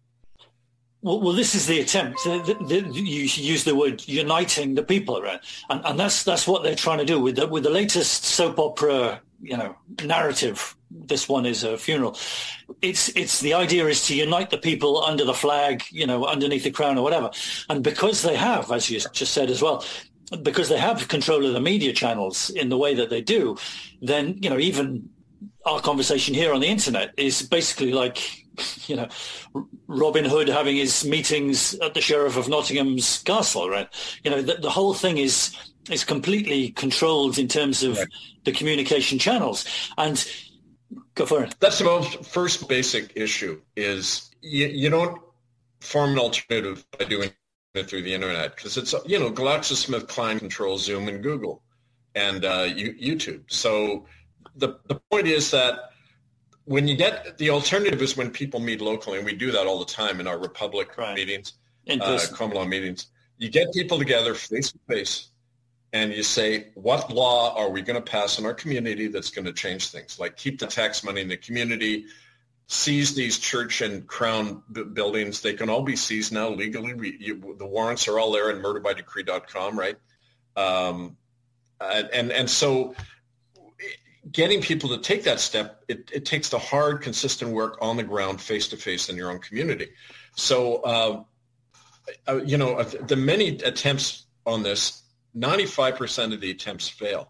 Well, 1.07 1.21
well, 1.21 1.33
this 1.33 1.56
is 1.56 1.68
the 1.68 1.80
attempt. 1.80 2.21
The, 2.25 2.57
the, 2.68 2.81
the, 2.81 3.00
you 3.00 3.21
use 3.21 3.63
the 3.63 3.75
word 3.75 4.06
uniting 4.09 4.75
the 4.75 4.83
people 4.83 5.18
around, 5.18 5.39
and, 5.69 5.81
and 5.86 5.98
that's 5.98 6.25
that's 6.25 6.45
what 6.45 6.63
they're 6.63 6.75
trying 6.75 6.98
to 6.98 7.06
do 7.06 7.18
with 7.18 7.38
the, 7.38 7.48
with 7.48 7.63
the 7.63 7.69
latest 7.69 8.25
soap 8.25 8.59
opera, 8.59 9.21
you 9.42 9.56
know, 9.56 9.77
narrative. 10.04 10.75
This 10.92 11.30
one 11.30 11.45
is 11.45 11.63
a 11.63 11.77
funeral. 11.77 12.18
It's 12.81 13.07
it's 13.15 13.39
the 13.39 13.54
idea 13.54 13.86
is 13.86 14.06
to 14.07 14.15
unite 14.15 14.50
the 14.50 14.57
people 14.57 15.01
under 15.01 15.24
the 15.24 15.33
flag, 15.33 15.86
you 15.92 16.06
know, 16.06 16.25
underneath 16.25 16.65
the 16.65 16.71
crown 16.71 16.98
or 16.98 17.04
whatever. 17.04 17.31
And 17.69 17.86
because 17.86 18.21
they 18.24 18.36
have, 18.36 18.69
as 18.69 18.89
you 18.89 19.00
just 19.00 19.33
said 19.33 19.50
as 19.50 19.62
well, 19.62 19.86
because 20.44 20.68
they 20.68 20.77
have 20.77 21.07
control 21.07 21.45
of 21.45 21.54
the 21.54 21.62
media 21.62 21.94
channels 21.94 22.50
in 22.50 22.68
the 22.68 22.77
way 22.77 22.94
that 22.95 23.09
they 23.09 23.21
do, 23.21 23.56
then 24.01 24.38
you 24.42 24.50
know 24.50 24.59
even 24.59 25.07
our 25.65 25.80
conversation 25.80 26.36
here 26.36 26.54
on 26.54 26.59
the 26.59 26.68
internet 26.68 27.13
is 27.15 27.44
basically 27.44 27.94
like 27.94 28.46
you 28.88 28.95
know, 28.95 29.07
Robin 29.88 30.25
Hood 30.25 30.48
having 30.48 30.75
his 30.75 31.06
meetings 31.06 31.74
at 31.75 31.94
the 31.94 32.01
Sheriff 32.01 32.37
of 32.37 32.49
Nottingham's 32.49 33.19
castle, 33.19 33.69
right? 33.69 33.87
You 34.23 34.31
know, 34.31 34.42
the, 34.42 34.56
the 34.56 34.69
whole 34.69 34.94
thing 34.94 35.18
is 35.18 35.56
is 35.90 36.04
completely 36.04 36.69
controlled 36.71 37.37
in 37.37 37.47
terms 37.47 37.81
of 37.83 37.97
right. 37.97 38.07
the 38.44 38.52
communication 38.52 39.18
channels. 39.18 39.66
And 39.97 40.26
go 41.16 41.26
for 41.26 41.44
it. 41.44 41.56
That's 41.59 41.80
the 41.80 41.85
most 41.85 42.26
first 42.26 42.68
basic 42.68 43.14
issue 43.16 43.61
is 43.76 44.30
you, 44.42 44.68
you 44.68 44.90
don't 44.90 45.21
form 45.81 46.11
an 46.11 46.19
alternative 46.19 46.85
by 46.97 47.06
doing 47.06 47.31
it 47.73 47.90
through 47.90 48.04
the 48.04 48.14
internet 48.14 48.56
because 48.56 48.78
it's, 48.78 48.94
you 49.06 49.19
know, 49.19 49.31
GlaxoSmithKline 49.31 50.40
controls 50.40 50.83
Zoom 50.83 51.07
and 51.07 51.21
Google 51.23 51.64
and 52.16 52.45
uh, 52.45 52.66
YouTube. 52.66 53.44
So 53.47 54.06
the, 54.56 54.80
the 54.87 54.99
point 55.11 55.28
is 55.28 55.52
that 55.52 55.92
when 56.68 56.86
you 56.86 56.97
get 56.97 57.38
the 57.38 57.50
alternative 57.50 58.02
is 58.02 58.18
when 58.18 58.30
people 58.30 58.59
meet 58.59 58.81
locally, 58.81 59.18
and 59.18 59.26
we 59.26 59.33
do 59.33 59.52
that 59.52 59.66
all 59.66 59.80
the 59.80 59.86
time 59.86 60.19
in 60.19 60.28
our 60.28 60.38
Republic 60.38 60.97
right. 60.97 61.16
meetings, 61.16 61.54
uh, 61.90 62.19
common 62.33 62.57
law 62.57 62.66
meetings. 62.66 63.07
You 63.38 63.50
get 63.50 63.71
people 63.74 63.97
together 63.97 64.33
face 64.36 64.74
to 64.74 64.80
face, 64.90 65.30
and 65.94 66.12
you 66.12 66.24
say, 66.24 66.68
"What 66.76 67.09
law 67.09 67.56
are 67.56 67.69
we 67.69 67.81
going 67.81 67.95
to 67.95 68.12
pass 68.12 68.38
in 68.38 68.45
our 68.45 68.54
community 68.54 69.07
that's 69.07 69.30
going 69.30 69.45
to 69.45 69.54
change 69.54 69.88
things? 69.90 70.19
Like 70.19 70.36
keep 70.36 70.59
the 70.59 70.68
tax 70.68 71.06
money 71.06 71.21
in 71.21 71.30
the 71.30 71.38
community, 71.38 72.06
seize 72.68 73.16
these 73.16 73.40
church 73.40 73.80
and 73.80 74.06
crown 74.06 74.62
b- 74.69 74.83
buildings. 74.83 75.40
They 75.40 75.54
can 75.54 75.69
all 75.69 75.83
be 75.83 75.95
seized 75.95 76.33
now 76.33 76.50
legally. 76.50 76.94
We, 76.94 77.18
you, 77.18 77.56
the 77.57 77.66
warrants 77.66 78.09
are 78.09 78.19
all 78.19 78.33
there 78.33 78.52
in 78.52 78.62
murderbydecree.com, 78.62 79.80
right? 79.80 79.97
Um, 80.57 81.16
and, 81.80 82.09
and 82.12 82.31
and 82.33 82.50
so 82.50 82.94
getting 84.31 84.62
people 84.62 84.90
to 84.90 84.98
take 84.98 85.24
that 85.24 85.40
step, 85.40 85.84
it, 85.88 86.10
it, 86.14 86.26
takes 86.26 86.50
the 86.50 86.60
hard, 86.60 87.02
consistent 87.02 87.52
work 87.52 87.78
on 87.81 87.98
the 87.98 88.04
ground, 88.04 88.42
face 88.42 88.68
to 88.69 88.78
face 88.78 89.10
in 89.10 89.16
your 89.16 89.31
own 89.31 89.40
community. 89.40 89.90
So, 90.36 90.78
uh, 90.78 91.24
uh, 92.28 92.44
you 92.44 92.57
know, 92.57 92.81
the 92.84 93.16
many 93.16 93.50
attempts 93.60 94.26
on 94.46 94.64
this, 94.64 95.04
95% 95.38 96.34
of 96.34 96.42
the 96.42 96.52
attempts 96.52 96.88
fail. 96.88 97.30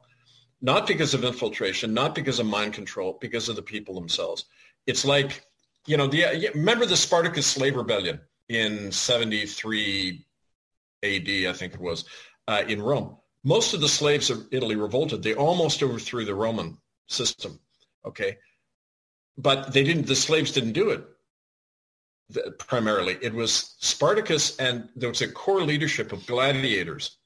Not 0.62 0.88
because 0.88 1.13
of 1.13 1.24
infiltration, 1.24 1.94
not 1.94 2.16
because 2.16 2.39
of 2.39 2.46
mind 2.46 2.74
control, 2.74 3.18
because 3.22 3.50
of 3.50 3.56
the 3.56 3.62
people 3.62 3.96
themselves. 3.96 4.46
It's 4.88 5.06
like, 5.06 5.46
you 5.86 5.98
know, 5.98 6.08
the, 6.08 6.51
remember 6.56 6.86
the 6.86 6.98
Spartacus 6.98 7.46
slave 7.46 7.75
rebellion 7.75 8.20
in 8.50 8.92
73 8.92 10.25
AD, 11.04 11.30
I 11.30 11.54
think 11.54 11.74
it 11.74 11.80
was, 11.80 12.06
uh, 12.48 12.63
in 12.68 12.82
Rome 12.82 13.18
most 13.48 13.74
of 13.74 13.80
the 13.80 13.88
slaves 13.88 14.30
of 14.30 14.46
Italy 14.51 14.75
revolted. 14.75 15.24
They 15.24 15.34
almost 15.34 15.82
overthrew 15.82 16.25
the 16.25 16.36
Roman 16.36 16.77
system. 17.07 17.59
Okay. 18.05 18.37
But 19.37 19.73
they 19.73 19.83
didn't, 19.83 20.07
the 20.07 20.15
slaves 20.15 20.51
didn't 20.51 20.73
do 20.73 20.89
it 20.89 21.03
primarily. 22.59 23.17
It 23.21 23.33
was 23.33 23.75
Spartacus 23.79 24.57
and 24.57 24.89
there 24.95 25.09
was 25.09 25.21
a 25.21 25.31
core 25.31 25.61
leadership 25.61 26.11
of 26.11 26.25
gladiators 26.25 27.17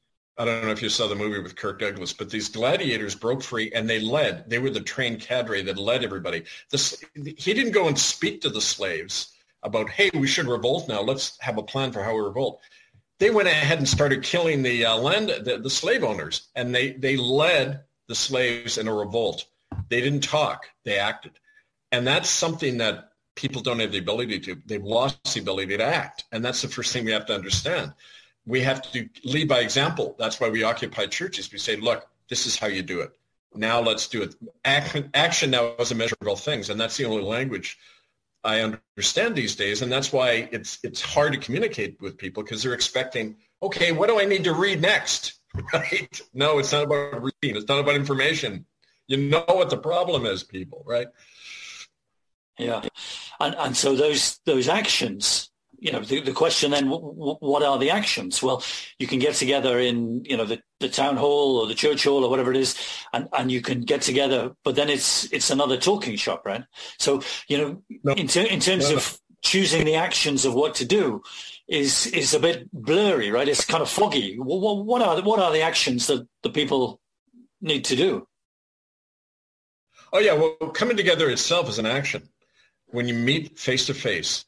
I 0.42 0.46
don't 0.46 0.66
know 0.66 0.72
if 0.72 0.82
you 0.82 0.90
saw 0.90 1.08
the 1.08 1.16
movie 1.16 1.40
with 1.40 1.56
Kirk 1.56 1.80
Douglas, 1.80 2.14
but 2.14 2.30
these 2.30 2.50
gladiators 2.50 3.14
broke 3.14 3.44
free 3.44 3.72
and 3.76 3.88
they 3.88 4.00
led. 4.00 4.50
They 4.50 4.60
were 4.60 4.70
the 4.70 4.82
trained 4.82 5.20
cadre 5.20 5.62
that 5.62 5.78
led 5.78 6.04
everybody. 6.04 6.46
This, 6.72 7.04
he 7.14 7.54
didn't 7.54 7.74
go 7.74 7.88
and 7.88 8.00
speak 8.00 8.42
to 8.42 8.50
the 8.50 8.60
slaves 8.60 9.36
about, 9.62 9.90
hey, 9.90 10.10
we 10.14 10.28
should 10.28 10.48
revolt 10.48 10.88
now. 10.88 11.02
Let's 11.02 11.38
have 11.42 11.58
a 11.58 11.64
plan 11.64 11.92
for 11.92 12.02
how 12.02 12.16
we 12.16 12.22
revolt. 12.22 12.60
They 13.20 13.30
went 13.30 13.50
ahead 13.50 13.78
and 13.78 13.88
started 13.88 14.24
killing 14.24 14.64
the 14.64 14.86
uh, 14.86 14.98
land, 14.98 15.30
the, 15.30 15.60
the 15.62 15.70
slave 15.70 16.04
owners, 16.04 16.48
and 16.56 16.74
they, 16.74 16.94
they 16.94 17.18
led 17.18 17.82
the 18.08 18.16
slaves 18.16 18.80
in 18.80 18.88
a 18.88 18.96
revolt. 18.96 19.46
They 19.90 20.02
didn't 20.02 20.22
talk. 20.22 20.68
They 20.86 20.98
acted. 20.98 21.34
And 21.92 22.08
that's 22.08 22.30
something 22.30 22.78
that 22.78 23.12
people 23.36 23.62
don't 23.62 23.80
have 23.80 23.92
the 23.92 23.98
ability 23.98 24.40
to. 24.42 24.62
They've 24.66 24.84
lost 24.84 25.34
the 25.34 25.42
ability 25.42 25.78
to 25.78 25.84
act. 25.84 26.26
And 26.32 26.44
that's 26.44 26.62
the 26.62 26.68
first 26.68 26.94
thing 26.94 27.06
we 27.06 27.12
have 27.12 27.26
to 27.28 27.36
understand 27.36 27.94
we 28.46 28.62
have 28.62 28.82
to 28.92 29.08
lead 29.24 29.48
by 29.48 29.60
example. 29.60 30.16
That's 30.18 30.40
why 30.40 30.50
we 30.50 30.64
occupy 30.64 31.08
churches. 31.08 31.52
We 31.52 31.60
say, 31.60 31.76
look, 31.76 32.08
this 32.30 32.46
is 32.46 32.58
how 32.58 32.68
you 32.68 32.82
do 32.82 33.02
it. 33.02 33.12
Now 33.54 33.82
let's 33.82 34.08
do 34.08 34.24
it. 34.24 34.36
Action, 34.64 35.10
action 35.14 35.52
now 35.52 35.74
is 35.80 35.92
a 35.92 35.96
measure 35.96 36.16
of 36.22 36.28
all 36.28 36.36
things, 36.36 36.70
and 36.70 36.80
that's 36.80 36.98
the 36.98 37.06
only 37.06 37.22
language 37.22 37.78
I 38.44 38.62
understand 38.62 39.36
these 39.36 39.56
days. 39.56 39.82
And 39.82 39.92
that's 39.92 40.14
why 40.14 40.50
it's 40.52 40.80
it's 40.84 41.02
hard 41.02 41.34
to 41.34 41.40
communicate 41.40 42.00
with 42.00 42.18
people 42.18 42.44
because 42.44 42.64
they're 42.64 42.74
expecting, 42.74 43.36
okay, 43.62 43.92
what 43.92 44.08
do 44.08 44.20
I 44.20 44.26
need 44.26 44.46
to 44.46 44.54
read 44.54 44.82
next? 44.82 45.34
Right? 45.74 46.22
No, 46.34 46.60
it's 46.60 46.72
not 46.72 46.84
about 46.84 47.22
reading. 47.22 47.58
It's 47.58 47.68
not 47.68 47.80
about 47.80 47.96
information. 47.96 48.66
You 49.12 49.30
know 49.30 49.44
what 49.46 49.70
the 49.70 49.78
problem 49.78 50.26
is, 50.26 50.44
people, 50.44 50.84
right? 50.88 51.08
Yeah, 52.58 52.82
and 53.40 53.56
and 53.56 53.76
so 53.76 53.96
those 53.96 54.40
those 54.46 54.70
actions 54.70 55.52
you 55.82 55.92
know, 55.92 56.00
the, 56.00 56.22
the 56.22 56.32
question 56.32 56.72
then, 56.72 56.86
w- 56.86 57.38
what 57.40 57.64
are 57.64 57.80
the 57.80 57.90
actions? 57.90 58.42
Well, 58.42 58.64
you 59.00 59.08
can 59.08 59.18
get 59.18 59.34
together 59.34 59.80
in, 59.80 60.24
you 60.24 60.38
know, 60.38 60.46
the, 60.46 60.62
the 60.80 60.88
town 60.88 61.18
hall 61.18 61.58
or 61.58 61.68
the 61.68 61.74
church 61.74 62.04
hall 62.04 62.24
or 62.24 62.30
whatever 62.30 62.52
it 62.52 62.58
is, 62.58 62.78
and, 63.12 63.28
and 63.34 63.52
you 63.52 63.62
can 63.62 63.82
get 63.82 64.04
together, 64.04 64.52
but 64.64 64.76
then 64.76 64.90
it's 64.90 65.32
it's 65.34 65.50
another 65.50 65.78
talking 65.78 66.16
shop, 66.16 66.46
right? 66.46 66.64
So, 67.00 67.24
you 67.48 67.58
know, 67.58 67.84
no. 68.04 68.14
in, 68.14 68.28
ter- 68.28 68.46
in 68.46 68.60
terms 68.60 68.92
no. 68.92 68.98
of 68.98 69.20
choosing 69.42 69.84
the 69.84 69.96
actions 69.96 70.46
of 70.46 70.54
what 70.54 70.76
to 70.76 70.86
do 70.86 71.24
is 71.68 72.06
is 72.08 72.36
a 72.36 72.40
bit 72.40 72.72
blurry, 72.72 73.32
right? 73.32 73.48
It's 73.48 73.66
kind 73.66 73.82
of 73.82 73.90
foggy. 73.90 74.38
What, 74.38 74.86
what 74.86 75.02
are 75.02 75.16
the, 75.16 75.24
what 75.24 75.40
are 75.40 75.52
the 75.52 75.62
actions 75.62 76.06
that 76.08 76.28
the 76.44 76.52
people 76.52 77.02
need 77.60 77.86
to 77.86 77.96
do? 77.96 78.28
Oh 80.14 80.20
yeah, 80.20 80.34
well, 80.34 80.56
coming 80.72 80.98
together 80.98 81.30
itself 81.30 81.70
is 81.70 81.80
an 81.80 81.86
action. 81.86 82.28
When 82.88 83.08
you 83.08 83.14
meet 83.14 83.58
face 83.58 83.86
to 83.86 83.94
face, 83.94 84.46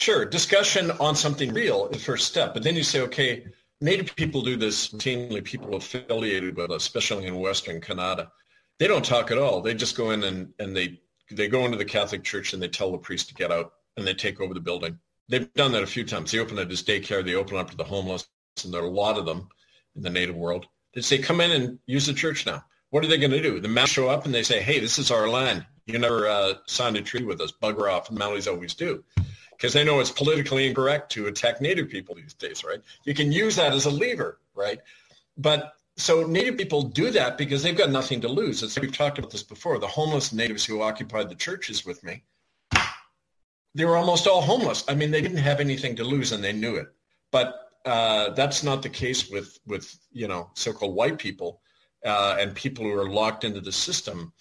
Sure. 0.00 0.24
Discussion 0.24 0.92
on 1.00 1.16
something 1.16 1.52
real 1.52 1.88
is 1.88 1.98
the 1.98 2.04
first 2.04 2.28
step. 2.28 2.54
But 2.54 2.62
then 2.62 2.76
you 2.76 2.84
say, 2.84 3.00
okay, 3.00 3.46
Native 3.80 4.14
people 4.14 4.42
do 4.42 4.56
this 4.56 4.88
routinely, 4.90 5.42
people 5.42 5.74
affiliated 5.74 6.56
with 6.56 6.70
us, 6.70 6.82
especially 6.82 7.26
in 7.26 7.34
Western 7.34 7.80
Canada. 7.80 8.30
They 8.78 8.86
don't 8.86 9.04
talk 9.04 9.32
at 9.32 9.38
all. 9.38 9.60
They 9.60 9.74
just 9.74 9.96
go 9.96 10.12
in 10.12 10.22
and, 10.22 10.52
and 10.60 10.76
they, 10.76 11.00
they 11.32 11.48
go 11.48 11.64
into 11.64 11.76
the 11.76 11.84
Catholic 11.84 12.22
Church 12.22 12.52
and 12.52 12.62
they 12.62 12.68
tell 12.68 12.92
the 12.92 12.98
priest 12.98 13.28
to 13.28 13.34
get 13.34 13.50
out 13.50 13.72
and 13.96 14.06
they 14.06 14.14
take 14.14 14.40
over 14.40 14.54
the 14.54 14.60
building. 14.60 14.96
They've 15.28 15.52
done 15.54 15.72
that 15.72 15.82
a 15.82 15.86
few 15.86 16.04
times. 16.04 16.30
They 16.30 16.38
open 16.38 16.60
up 16.60 16.70
as 16.70 16.84
daycare. 16.84 17.24
They 17.24 17.34
open 17.34 17.56
up 17.56 17.70
to 17.70 17.76
the 17.76 17.84
homeless, 17.84 18.28
and 18.64 18.72
there 18.72 18.82
are 18.82 18.86
a 18.86 18.90
lot 18.90 19.18
of 19.18 19.26
them 19.26 19.48
in 19.96 20.02
the 20.02 20.10
Native 20.10 20.36
world. 20.36 20.66
They 20.94 21.00
say, 21.00 21.18
come 21.18 21.40
in 21.40 21.50
and 21.50 21.78
use 21.86 22.06
the 22.06 22.14
church 22.14 22.46
now. 22.46 22.62
What 22.90 23.04
are 23.04 23.08
they 23.08 23.18
going 23.18 23.30
to 23.32 23.42
do? 23.42 23.60
The 23.60 23.68
Mounties 23.68 23.88
show 23.88 24.08
up 24.08 24.24
and 24.24 24.34
they 24.34 24.42
say, 24.42 24.60
hey, 24.60 24.78
this 24.80 24.98
is 24.98 25.10
our 25.10 25.28
land. 25.28 25.66
You 25.86 25.98
never 25.98 26.26
uh, 26.28 26.54
signed 26.66 26.96
a 26.96 27.02
treaty 27.02 27.26
with 27.26 27.40
us. 27.40 27.52
Bugger 27.52 27.90
off. 27.90 28.08
And 28.08 28.18
Mounties 28.18 28.50
always 28.50 28.74
do 28.74 29.04
because 29.50 29.72
they 29.72 29.84
know 29.84 30.00
it's 30.00 30.10
politically 30.10 30.68
incorrect 30.68 31.10
to 31.12 31.26
attack 31.26 31.60
Native 31.60 31.88
people 31.88 32.14
these 32.14 32.34
days, 32.34 32.64
right? 32.64 32.80
You 33.04 33.14
can 33.14 33.32
use 33.32 33.56
that 33.56 33.72
as 33.72 33.86
a 33.86 33.90
lever, 33.90 34.38
right? 34.54 34.78
But 35.36 35.74
so 35.96 36.24
Native 36.24 36.56
people 36.56 36.82
do 36.82 37.10
that 37.10 37.36
because 37.36 37.62
they've 37.62 37.76
got 37.76 37.90
nothing 37.90 38.20
to 38.20 38.28
lose. 38.28 38.62
As 38.62 38.78
we've 38.78 38.96
talked 38.96 39.18
about 39.18 39.30
this 39.32 39.42
before. 39.42 39.78
The 39.78 39.86
homeless 39.86 40.32
natives 40.32 40.64
who 40.64 40.80
occupied 40.80 41.28
the 41.28 41.34
churches 41.34 41.84
with 41.84 42.02
me, 42.04 42.22
they 43.74 43.84
were 43.84 43.96
almost 43.96 44.26
all 44.26 44.40
homeless. 44.40 44.84
I 44.88 44.94
mean, 44.94 45.10
they 45.10 45.20
didn't 45.20 45.38
have 45.38 45.60
anything 45.60 45.96
to 45.96 46.04
lose, 46.04 46.32
and 46.32 46.42
they 46.42 46.52
knew 46.52 46.76
it. 46.76 46.88
But 47.32 47.54
uh, 47.84 48.30
that's 48.30 48.62
not 48.62 48.82
the 48.82 48.88
case 48.88 49.28
with 49.28 49.58
with 49.66 49.98
you 50.12 50.28
know 50.28 50.50
so-called 50.54 50.94
white 50.94 51.18
people 51.18 51.60
uh, 52.04 52.36
and 52.38 52.54
people 52.54 52.84
who 52.84 52.92
are 52.92 53.08
locked 53.08 53.44
into 53.44 53.60
the 53.60 53.72
system 53.72 54.32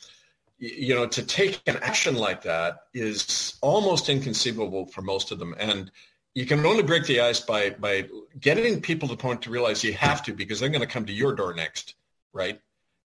you 0.60 0.96
know, 0.96 1.06
to 1.06 1.24
take 1.24 1.62
an 1.68 1.78
action 1.82 2.16
like 2.16 2.42
that 2.44 2.80
is 2.94 3.58
almost 3.62 4.10
inconceivable 4.10 4.88
for 4.88 5.02
most 5.02 5.32
of 5.32 5.40
them. 5.40 5.56
And 5.60 5.92
you 6.34 6.46
can 6.46 6.66
only 6.66 6.84
break 6.84 7.06
the 7.06 7.22
ice 7.22 7.40
by, 7.40 7.72
by 7.72 8.08
getting 8.40 8.82
people 8.82 9.08
to 9.08 9.16
the 9.16 9.22
point 9.22 9.44
to 9.44 9.52
realize 9.52 9.84
you 9.84 9.94
have 9.94 10.24
to 10.24 10.34
because 10.34 10.60
they're 10.60 10.70
going 10.70 10.82
to 10.82 10.88
come 10.88 11.06
to 11.06 11.14
your 11.14 11.34
door 11.34 11.54
next, 11.54 11.96
right? 12.34 12.60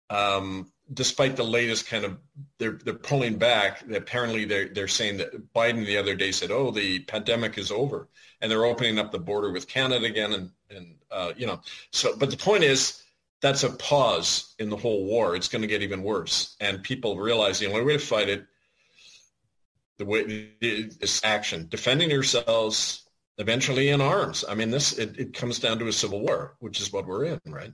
Um, 0.10 0.72
despite 0.94 1.36
the 1.36 1.44
latest 1.44 1.88
kind 1.88 2.06
of, 2.06 2.18
they're, 2.58 2.80
they're 2.84 2.94
pulling 2.94 3.38
back. 3.38 3.84
Apparently 3.92 4.46
they're, 4.46 4.70
they're 4.70 4.88
saying 4.88 5.18
that 5.18 5.54
Biden 5.54 5.86
the 5.86 5.98
other 5.98 6.16
day 6.16 6.32
said, 6.32 6.52
oh, 6.52 6.72
the 6.72 7.00
pandemic 7.00 7.58
is 7.58 7.72
over. 7.72 8.08
And 8.42 8.52
they're 8.52 8.66
opening 8.66 9.00
up 9.00 9.12
the 9.12 9.20
border 9.20 9.52
with 9.52 9.68
Canada 9.68 10.06
again. 10.06 10.34
And, 10.34 10.52
and 10.70 10.96
uh, 11.12 11.32
you 11.38 11.46
know, 11.46 11.62
so, 11.92 12.16
but 12.16 12.32
the 12.32 12.38
point 12.38 12.64
is, 12.64 13.04
that's 13.42 13.64
a 13.64 13.70
pause 13.70 14.56
in 14.60 14.70
the 14.70 14.78
whole 14.78 15.06
war. 15.06 15.36
It's 15.36 15.48
going 15.48 15.62
to 15.62 15.68
get 15.68 15.82
even 15.82 16.04
worse. 16.04 16.56
And 16.60 16.84
people 16.84 17.18
realize 17.18 17.60
the 17.60 17.68
only 17.68 17.84
way 17.84 17.94
to 17.94 18.00
fight 18.00 18.30
it, 18.30 18.46
the 19.98 20.06
way 20.06 20.52
is 20.62 21.22
action, 21.24 21.68
defending 21.70 22.10
yourselves, 22.10 23.08
eventually 23.38 23.90
in 23.90 24.02
arms. 24.02 24.44
I 24.48 24.56
mean, 24.56 24.72
this 24.72 24.98
it, 24.98 25.18
it 25.20 25.34
comes 25.34 25.60
down 25.60 25.80
to 25.80 25.88
a 25.88 25.94
civil 25.94 26.22
war, 26.22 26.56
which 26.60 26.82
is 26.82 26.92
what 26.92 27.06
we're 27.06 27.26
in, 27.26 27.40
right? 27.46 27.72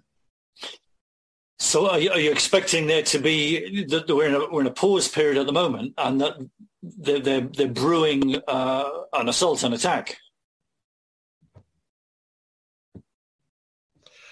So, 1.59 1.89
are 1.89 1.99
you, 1.99 2.09
are 2.11 2.19
you 2.19 2.31
expecting 2.31 2.87
there 2.87 3.03
to 3.03 3.19
be 3.19 3.85
that 3.85 4.07
we're 4.09 4.27
in 4.27 4.33
a 4.33 4.49
we're 4.51 4.61
in 4.61 4.67
a 4.67 4.71
pause 4.71 5.07
period 5.07 5.37
at 5.37 5.45
the 5.45 5.53
moment, 5.53 5.93
and 5.97 6.19
that 6.21 6.37
they're 6.81 7.19
they're, 7.19 7.41
they're 7.41 7.67
brewing 7.67 8.41
uh, 8.47 8.89
an 9.13 9.29
assault 9.29 9.63
and 9.63 9.73
attack? 9.73 10.17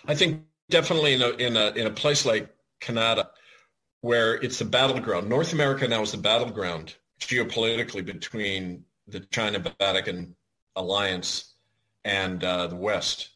I 0.07 0.15
think 0.15 0.41
definitely 0.69 1.13
in 1.13 1.21
a, 1.21 1.29
in 1.29 1.57
a, 1.57 1.67
in 1.71 1.87
a 1.87 1.91
place 1.91 2.25
like 2.25 2.49
Canada, 2.79 3.29
where 4.01 4.35
it's 4.35 4.59
the 4.59 4.65
battleground. 4.65 5.27
North 5.27 5.53
America 5.53 5.87
now 5.87 6.01
is 6.01 6.11
the 6.11 6.17
battleground 6.17 6.95
geopolitically 7.19 8.05
between 8.05 8.85
the 9.07 9.19
China-Vatican 9.19 10.35
alliance 10.75 11.53
and 12.05 12.43
uh, 12.43 12.67
the 12.67 12.75
West. 12.75 13.29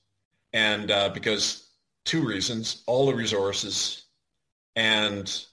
And 0.54 0.90
uh, 0.90 1.10
because 1.10 1.68
two 2.06 2.26
reasons, 2.26 2.84
all 2.88 3.08
the 3.08 3.16
resources 3.16 4.06
and 4.76 5.46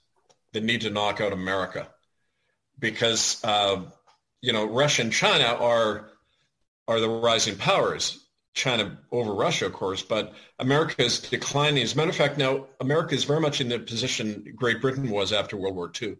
the 0.52 0.60
need 0.60 0.82
to 0.82 0.90
knock 0.90 1.20
out 1.20 1.32
America. 1.32 1.88
Because, 2.78 3.42
uh, 3.44 3.82
you 4.40 4.52
know, 4.52 4.66
Russia 4.66 5.02
and 5.02 5.12
China 5.12 5.44
are, 5.44 6.10
are 6.86 7.00
the 7.00 7.08
rising 7.08 7.56
powers. 7.56 8.19
China 8.54 8.98
over 9.12 9.32
Russia, 9.32 9.66
of 9.66 9.72
course, 9.72 10.02
but 10.02 10.34
America 10.58 11.02
is 11.02 11.20
declining. 11.20 11.82
As 11.82 11.94
a 11.94 11.96
matter 11.96 12.10
of 12.10 12.16
fact, 12.16 12.36
now 12.36 12.66
America 12.80 13.14
is 13.14 13.24
very 13.24 13.40
much 13.40 13.60
in 13.60 13.68
the 13.68 13.78
position 13.78 14.44
Great 14.56 14.80
Britain 14.80 15.08
was 15.08 15.32
after 15.32 15.56
World 15.56 15.76
War 15.76 15.90
II, 16.00 16.16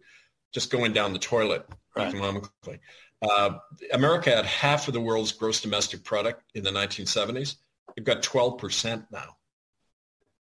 just 0.53 0.71
going 0.71 0.93
down 0.93 1.13
the 1.13 1.19
toilet 1.19 1.67
right. 1.95 2.07
economically. 2.07 2.79
Uh, 3.21 3.57
America 3.93 4.33
had 4.33 4.45
half 4.45 4.87
of 4.87 4.93
the 4.93 5.01
world's 5.01 5.31
gross 5.31 5.61
domestic 5.61 6.03
product 6.03 6.43
in 6.55 6.63
the 6.63 6.71
1970s. 6.71 7.55
They've 7.95 8.05
got 8.05 8.23
12% 8.23 9.05
now. 9.11 9.37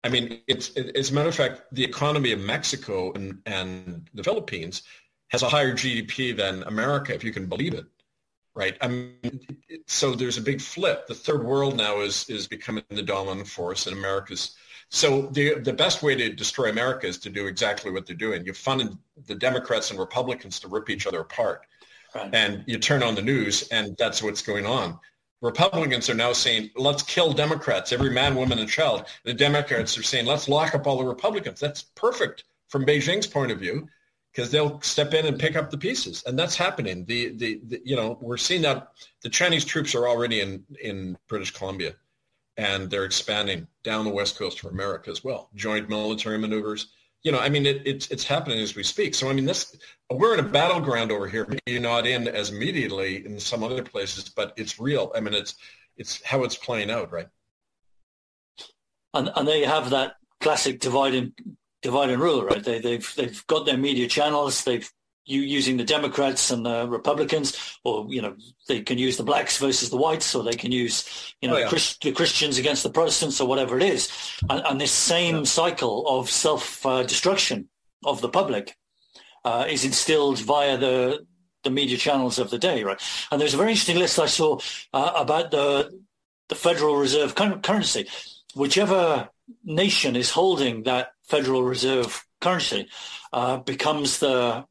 I 0.03 0.09
mean, 0.09 0.41
it's, 0.47 0.71
it, 0.71 0.97
as 0.97 1.11
a 1.11 1.15
matter 1.15 1.29
of 1.29 1.35
fact, 1.35 1.63
the 1.73 1.85
economy 1.85 2.33
of 2.33 2.41
Mexico 2.41 3.13
and, 3.13 3.41
and 3.47 4.09
the 4.15 4.25
Philippines 4.25 4.83
has 5.29 5.43
a 5.43 5.49
higher 5.49 5.75
GDP 5.75 6.37
than 6.37 6.63
America, 6.65 7.15
if 7.15 7.25
you 7.25 7.33
can 7.33 7.47
believe 7.47 7.75
it 7.75 7.85
right? 8.55 8.77
I 8.81 8.89
mean, 8.89 9.41
so 9.87 10.15
there's 10.15 10.39
a 10.39 10.43
big 10.43 10.61
flip. 10.61 11.07
The 11.07 11.15
third 11.15 11.45
world 11.45 11.77
now 11.77 12.01
is 12.01 12.29
is 12.29 12.47
becoming 12.47 12.85
the 12.89 13.03
dominant 13.03 13.49
force, 13.49 13.87
and 13.87 13.97
America's. 13.97 14.57
So 14.91 15.23
the 15.23 15.59
the 15.59 15.73
best 15.73 16.03
way 16.03 16.15
to 16.15 16.33
destroy 16.33 16.71
America 16.71 17.07
is 17.07 17.19
to 17.19 17.31
do 17.31 17.47
exactly 17.47 17.91
what 17.91 18.07
they're 18.07 18.17
doing. 18.17 18.45
You 18.45 18.53
fund 18.53 18.99
the 19.27 19.35
Democrats 19.35 19.91
and 19.91 19.99
Republicans 19.99 20.61
to 20.61 20.69
rip 20.69 20.91
each 20.91 21.07
other 21.07 21.21
apart, 21.21 21.63
right. 22.15 22.33
and 22.33 22.65
you 22.67 22.79
turn 22.79 23.03
on 23.03 23.15
the 23.15 23.23
news, 23.23 23.69
and 23.69 23.97
that's 23.99 24.23
what's 24.23 24.43
going 24.43 24.67
on. 24.67 24.99
Republicans 25.41 26.09
are 26.09 26.15
now 26.15 26.33
saying, 26.33 26.71
let's 26.75 27.03
kill 27.03 27.35
Democrats, 27.35 27.93
every 27.93 28.09
man, 28.09 28.35
woman, 28.35 28.59
and 28.59 28.69
child. 28.69 29.05
The 29.25 29.35
Democrats 29.35 29.99
are 29.99 30.03
saying, 30.03 30.25
let's 30.25 30.49
lock 30.49 30.75
up 30.75 30.87
all 30.87 30.97
the 30.97 31.05
Republicans. 31.05 31.61
That's 31.61 31.83
perfect 31.83 32.45
from 32.69 32.87
Beijing's 32.87 33.27
point 33.27 33.53
of 33.53 33.59
view 33.59 33.87
because 34.35 34.51
they'll 34.51 34.81
step 34.81 35.15
in 35.15 35.27
and 35.27 35.39
pick 35.39 35.55
up 35.55 35.71
the 35.71 35.79
pieces, 35.79 36.25
and 36.27 36.39
that's 36.39 36.57
happening. 36.57 37.05
The, 37.05 37.37
the, 37.37 37.61
the 37.67 37.83
you 37.85 37.97
know 37.97 38.19
we're 38.21 38.37
seeing 38.37 38.63
that 38.63 38.89
the 39.23 39.29
Chinese 39.29 39.65
troops 39.65 39.95
are 39.95 40.09
already 40.09 40.41
in 40.41 40.65
in 40.81 41.17
British 41.29 41.53
Columbia, 41.53 41.95
and 42.57 42.91
they're 42.91 43.05
expanding 43.05 43.67
down 43.83 44.05
the 44.05 44.11
west 44.13 44.39
coast 44.39 44.65
of 44.65 44.71
America 44.71 45.11
as 45.11 45.23
well. 45.23 45.51
Joint 45.55 45.89
military 45.89 46.39
maneuvers. 46.39 46.89
You 47.23 47.33
know, 47.33 47.39
I 47.39 47.49
mean, 47.49 47.65
it, 47.65 47.87
it's 47.87 48.11
it's 48.11 48.25
happening 48.25 48.59
as 48.59 48.75
we 48.75 48.83
speak. 48.83 49.15
So 49.15 49.29
I 49.29 49.33
mean, 49.33 49.45
this 49.45 49.77
we're 50.11 50.35
in 50.35 50.45
a 50.45 50.49
battleground 50.49 51.13
over 51.13 51.29
here. 51.29 51.47
Maybe 51.67 51.79
not 51.79 52.07
in 52.07 52.29
as 52.29 52.51
immediately 52.51 53.25
in 53.25 53.39
some 53.39 53.63
other 53.63 53.83
places, 53.83 54.29
but 54.29 54.53
it's 54.57 54.81
real. 54.81 55.13
I 55.15 55.21
mean, 55.21 55.35
it's 55.35 55.55
it's 55.97 56.23
how 56.23 56.45
it's 56.45 56.57
playing 56.57 56.91
out, 56.91 57.13
right? 57.13 57.29
and 59.15 59.31
and 59.37 59.49
they 59.49 59.63
have 59.63 59.91
that 59.91 60.17
classic 60.41 60.81
divide 60.81 61.15
and 61.15 61.33
divide 61.85 62.09
and 62.09 62.21
rule, 62.21 62.43
right? 62.45 62.65
They, 62.65 62.81
they've 62.81 63.15
they've 63.15 63.47
got 63.47 63.67
their 63.67 63.77
media 63.77 64.09
channels. 64.09 64.65
They've 64.65 64.91
you 65.27 65.41
using 65.41 65.77
the 65.77 65.85
Democrats 65.85 66.51
and 66.51 66.67
the 66.67 66.89
Republicans, 66.89 67.79
or 67.85 68.07
you 68.09 68.23
know 68.23 68.35
they 68.67 68.81
can 68.81 68.99
use 68.99 69.17
the 69.17 69.23
blacks 69.23 69.59
versus 69.59 69.91
the 69.91 69.97
whites, 69.97 70.35
or 70.35 70.43
they 70.43 70.57
can 70.57 70.73
use 70.73 71.35
you 71.41 71.49
know 71.49 71.57
oh, 71.57 71.59
yeah. 71.59 71.69
Christ, 71.69 72.03
the 72.03 72.13
Christians 72.13 72.59
against 72.59 72.83
the 72.83 72.91
Protestants, 72.91 73.41
or 73.41 73.47
whatever 73.47 73.77
it 73.77 73.85
is, 73.85 74.11
and, 74.49 74.63
and 74.67 74.81
this 74.81 74.93
same 74.93 75.37
yeah. 75.37 75.45
cycle 75.45 76.09
of 76.09 76.31
self 76.31 76.85
uh, 76.87 77.03
destruction 77.03 77.69
of 78.05 78.21
the 78.23 78.29
public 78.29 78.77
uh, 79.45 79.67
is 79.69 79.85
instilled 79.85 80.41
via 80.41 80.77
the 80.79 81.27
the 81.65 81.71
media 81.71 81.97
channels 81.97 82.39
of 82.39 82.51
the 82.51 82.59
day, 82.59 82.83
right? 82.83 83.01
And 83.31 83.41
there's 83.41 83.55
a 83.55 83.59
very 83.59 83.71
interesting 83.71 83.99
list 83.99 84.19
I 84.19 84.27
saw 84.27 84.59
uh, 84.93 85.13
about 85.17 85.51
the 85.51 86.03
the 86.49 86.55
Federal 86.55 86.97
Reserve 86.97 87.35
currency. 87.35 88.09
Whichever 88.55 89.29
nation 89.65 90.17
is 90.17 90.31
holding 90.31 90.85
that 90.85 91.14
Federal 91.29 91.63
Reserve 91.63 92.25
currency 92.41 92.89
uh, 93.33 93.59
becomes 93.59 94.19
the 94.19 94.65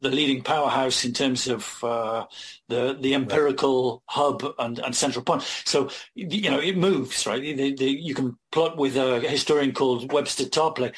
the 0.00 0.10
leading 0.10 0.42
powerhouse 0.42 1.04
in 1.04 1.12
terms 1.12 1.48
of 1.48 1.82
uh, 1.82 2.24
the 2.68 2.96
the 3.00 3.14
empirical 3.14 4.02
hub 4.06 4.44
and, 4.58 4.78
and 4.78 4.94
central 4.94 5.24
point. 5.24 5.42
So 5.64 5.90
you 6.14 6.50
know 6.50 6.60
it 6.60 6.76
moves 6.76 7.26
right. 7.26 7.42
You 7.42 8.14
can 8.14 8.36
plot 8.52 8.76
with 8.76 8.96
a 8.96 9.20
historian 9.20 9.72
called 9.72 10.12
Webster 10.12 10.44
Tarpley 10.44 10.94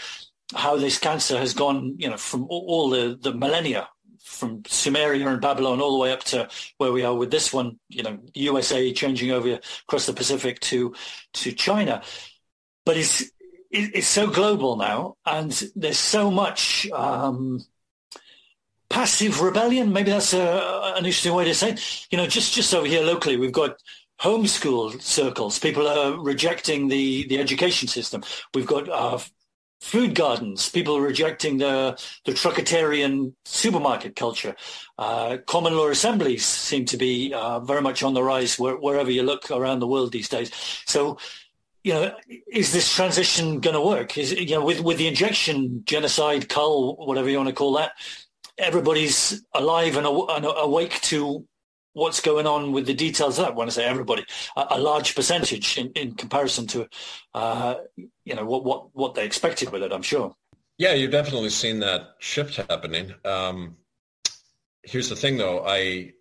how 0.55 0.77
this 0.77 0.99
cancer 0.99 1.39
has 1.39 1.55
gone. 1.55 1.97
You 1.99 2.11
know 2.11 2.17
from 2.17 2.47
all 2.49 2.91
the 2.91 3.19
the 3.21 3.33
millennia 3.33 3.89
from 4.23 4.63
Sumeria 4.65 5.27
and 5.27 5.41
Babylon 5.41 5.81
all 5.81 5.93
the 5.93 5.99
way 5.99 6.13
up 6.13 6.23
to 6.25 6.49
where 6.77 6.93
we 6.93 7.03
are 7.03 7.15
with 7.15 7.31
this 7.31 7.53
one. 7.53 7.79
You 7.89 8.03
know 8.03 8.19
USA 8.35 8.93
changing 8.93 9.31
over 9.31 9.59
across 9.83 10.07
the 10.07 10.13
Pacific 10.13 10.61
to 10.61 10.95
to 11.35 11.53
China, 11.53 12.03
but 12.85 12.97
it's 12.97 13.31
it's 13.71 14.09
so 14.09 14.27
global 14.27 14.77
now, 14.77 15.17
and 15.25 15.51
there's 15.77 15.99
so 15.99 16.31
much. 16.31 16.91
Um, 16.91 17.65
passive 18.91 19.41
rebellion. 19.41 19.93
Maybe 19.93 20.11
that's 20.11 20.35
a, 20.35 20.93
an 20.97 21.07
interesting 21.07 21.33
way 21.33 21.45
to 21.45 21.55
say 21.55 21.71
it. 21.71 22.07
You 22.11 22.19
know, 22.19 22.27
just, 22.27 22.53
just 22.53 22.75
over 22.75 22.87
here 22.87 23.03
locally, 23.03 23.37
we've 23.37 23.53
got 23.53 23.81
homeschool 24.21 25.01
circles. 25.01 25.59
People 25.59 25.89
are 25.89 26.21
rejecting 26.21 26.89
the, 26.89 27.27
the 27.29 27.39
education 27.39 27.89
system. 27.89 28.23
We've 28.53 28.67
got 28.67 28.89
uh, 28.89 29.19
food 29.81 30.15
gardens. 30.15 30.69
People 30.69 31.01
rejecting 31.01 31.59
the, 31.59 31.99
the 32.27 32.33
trucketarian 32.33 33.33
supermarket 33.45 34.15
culture. 34.17 34.55
Uh, 34.99 35.39
common 35.47 35.75
law 35.75 35.89
assemblies 35.89 36.45
seem 36.45 36.85
to 36.87 36.99
be 36.99 37.33
uh, 37.33 37.61
very 37.61 37.81
much 37.81 38.03
on 38.03 38.13
the 38.13 38.23
rise 38.23 38.59
where, 38.59 38.77
wherever 38.77 39.11
you 39.11 39.23
look 39.23 39.51
around 39.51 39.79
the 39.79 39.87
world 39.87 40.13
these 40.13 40.29
days. 40.29 40.51
So, 40.87 41.17
you 41.83 41.93
know, 41.95 42.15
is 42.53 42.73
this 42.73 42.95
transition 42.95 43.61
going 43.61 43.75
to 43.75 43.81
work? 43.81 44.19
Is 44.19 44.33
you 44.33 44.55
know, 44.57 44.65
with 44.65 44.81
with 44.81 44.99
the 44.99 45.09
injection, 45.09 45.83
genocide, 45.85 46.49
cull, 46.49 46.97
whatever 46.97 47.29
you 47.29 47.37
want 47.37 47.49
to 47.49 47.55
call 47.55 47.75
that, 47.75 47.93
everybody's 48.59 49.43
alive 49.55 49.97
and, 49.97 50.07
aw- 50.07 50.35
and 50.37 50.47
awake 50.47 51.01
to 51.03 51.47
what's 51.93 52.21
going 52.21 52.47
on 52.47 52.73
with 52.73 52.87
the 52.87 52.95
details 52.95 53.39
of 53.39 53.47
that. 53.47 53.55
When 53.57 53.69
I 53.69 53.71
say 53.71 53.85
everybody, 53.85 54.25
a, 54.57 54.67
a 54.71 54.79
large 54.79 55.15
percentage 55.15 55.77
in, 55.79 55.91
in 55.93 56.15
comparison 56.15 56.67
to, 56.69 56.89
uh, 57.35 57.77
you 57.97 58.35
know, 58.35 58.45
what, 58.45 58.65
what, 58.65 58.95
what 58.95 59.15
they 59.15 59.25
expected 59.25 59.71
with 59.73 59.83
it, 59.83 59.93
I'm 59.93 60.03
sure. 60.03 60.35
Yeah, 60.79 60.95
you've 60.95 61.11
definitely 61.11 61.51
seen 61.51 61.81
that 61.81 62.15
shift 62.21 62.57
happening. 62.57 63.13
Um, 63.25 63.77
here's 64.83 65.09
the 65.09 65.17
thing, 65.17 65.37
though. 65.37 65.65
I 65.67 66.13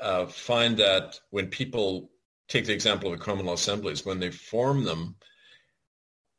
uh, 0.00 0.26
find 0.26 0.76
that 0.78 1.20
when 1.30 1.48
people 1.48 2.10
take 2.48 2.66
the 2.66 2.72
example 2.72 3.12
of 3.12 3.18
the 3.18 3.24
common 3.24 3.46
law 3.46 3.54
assemblies, 3.54 4.04
when 4.04 4.20
they 4.20 4.30
form 4.30 4.84
them, 4.84 5.16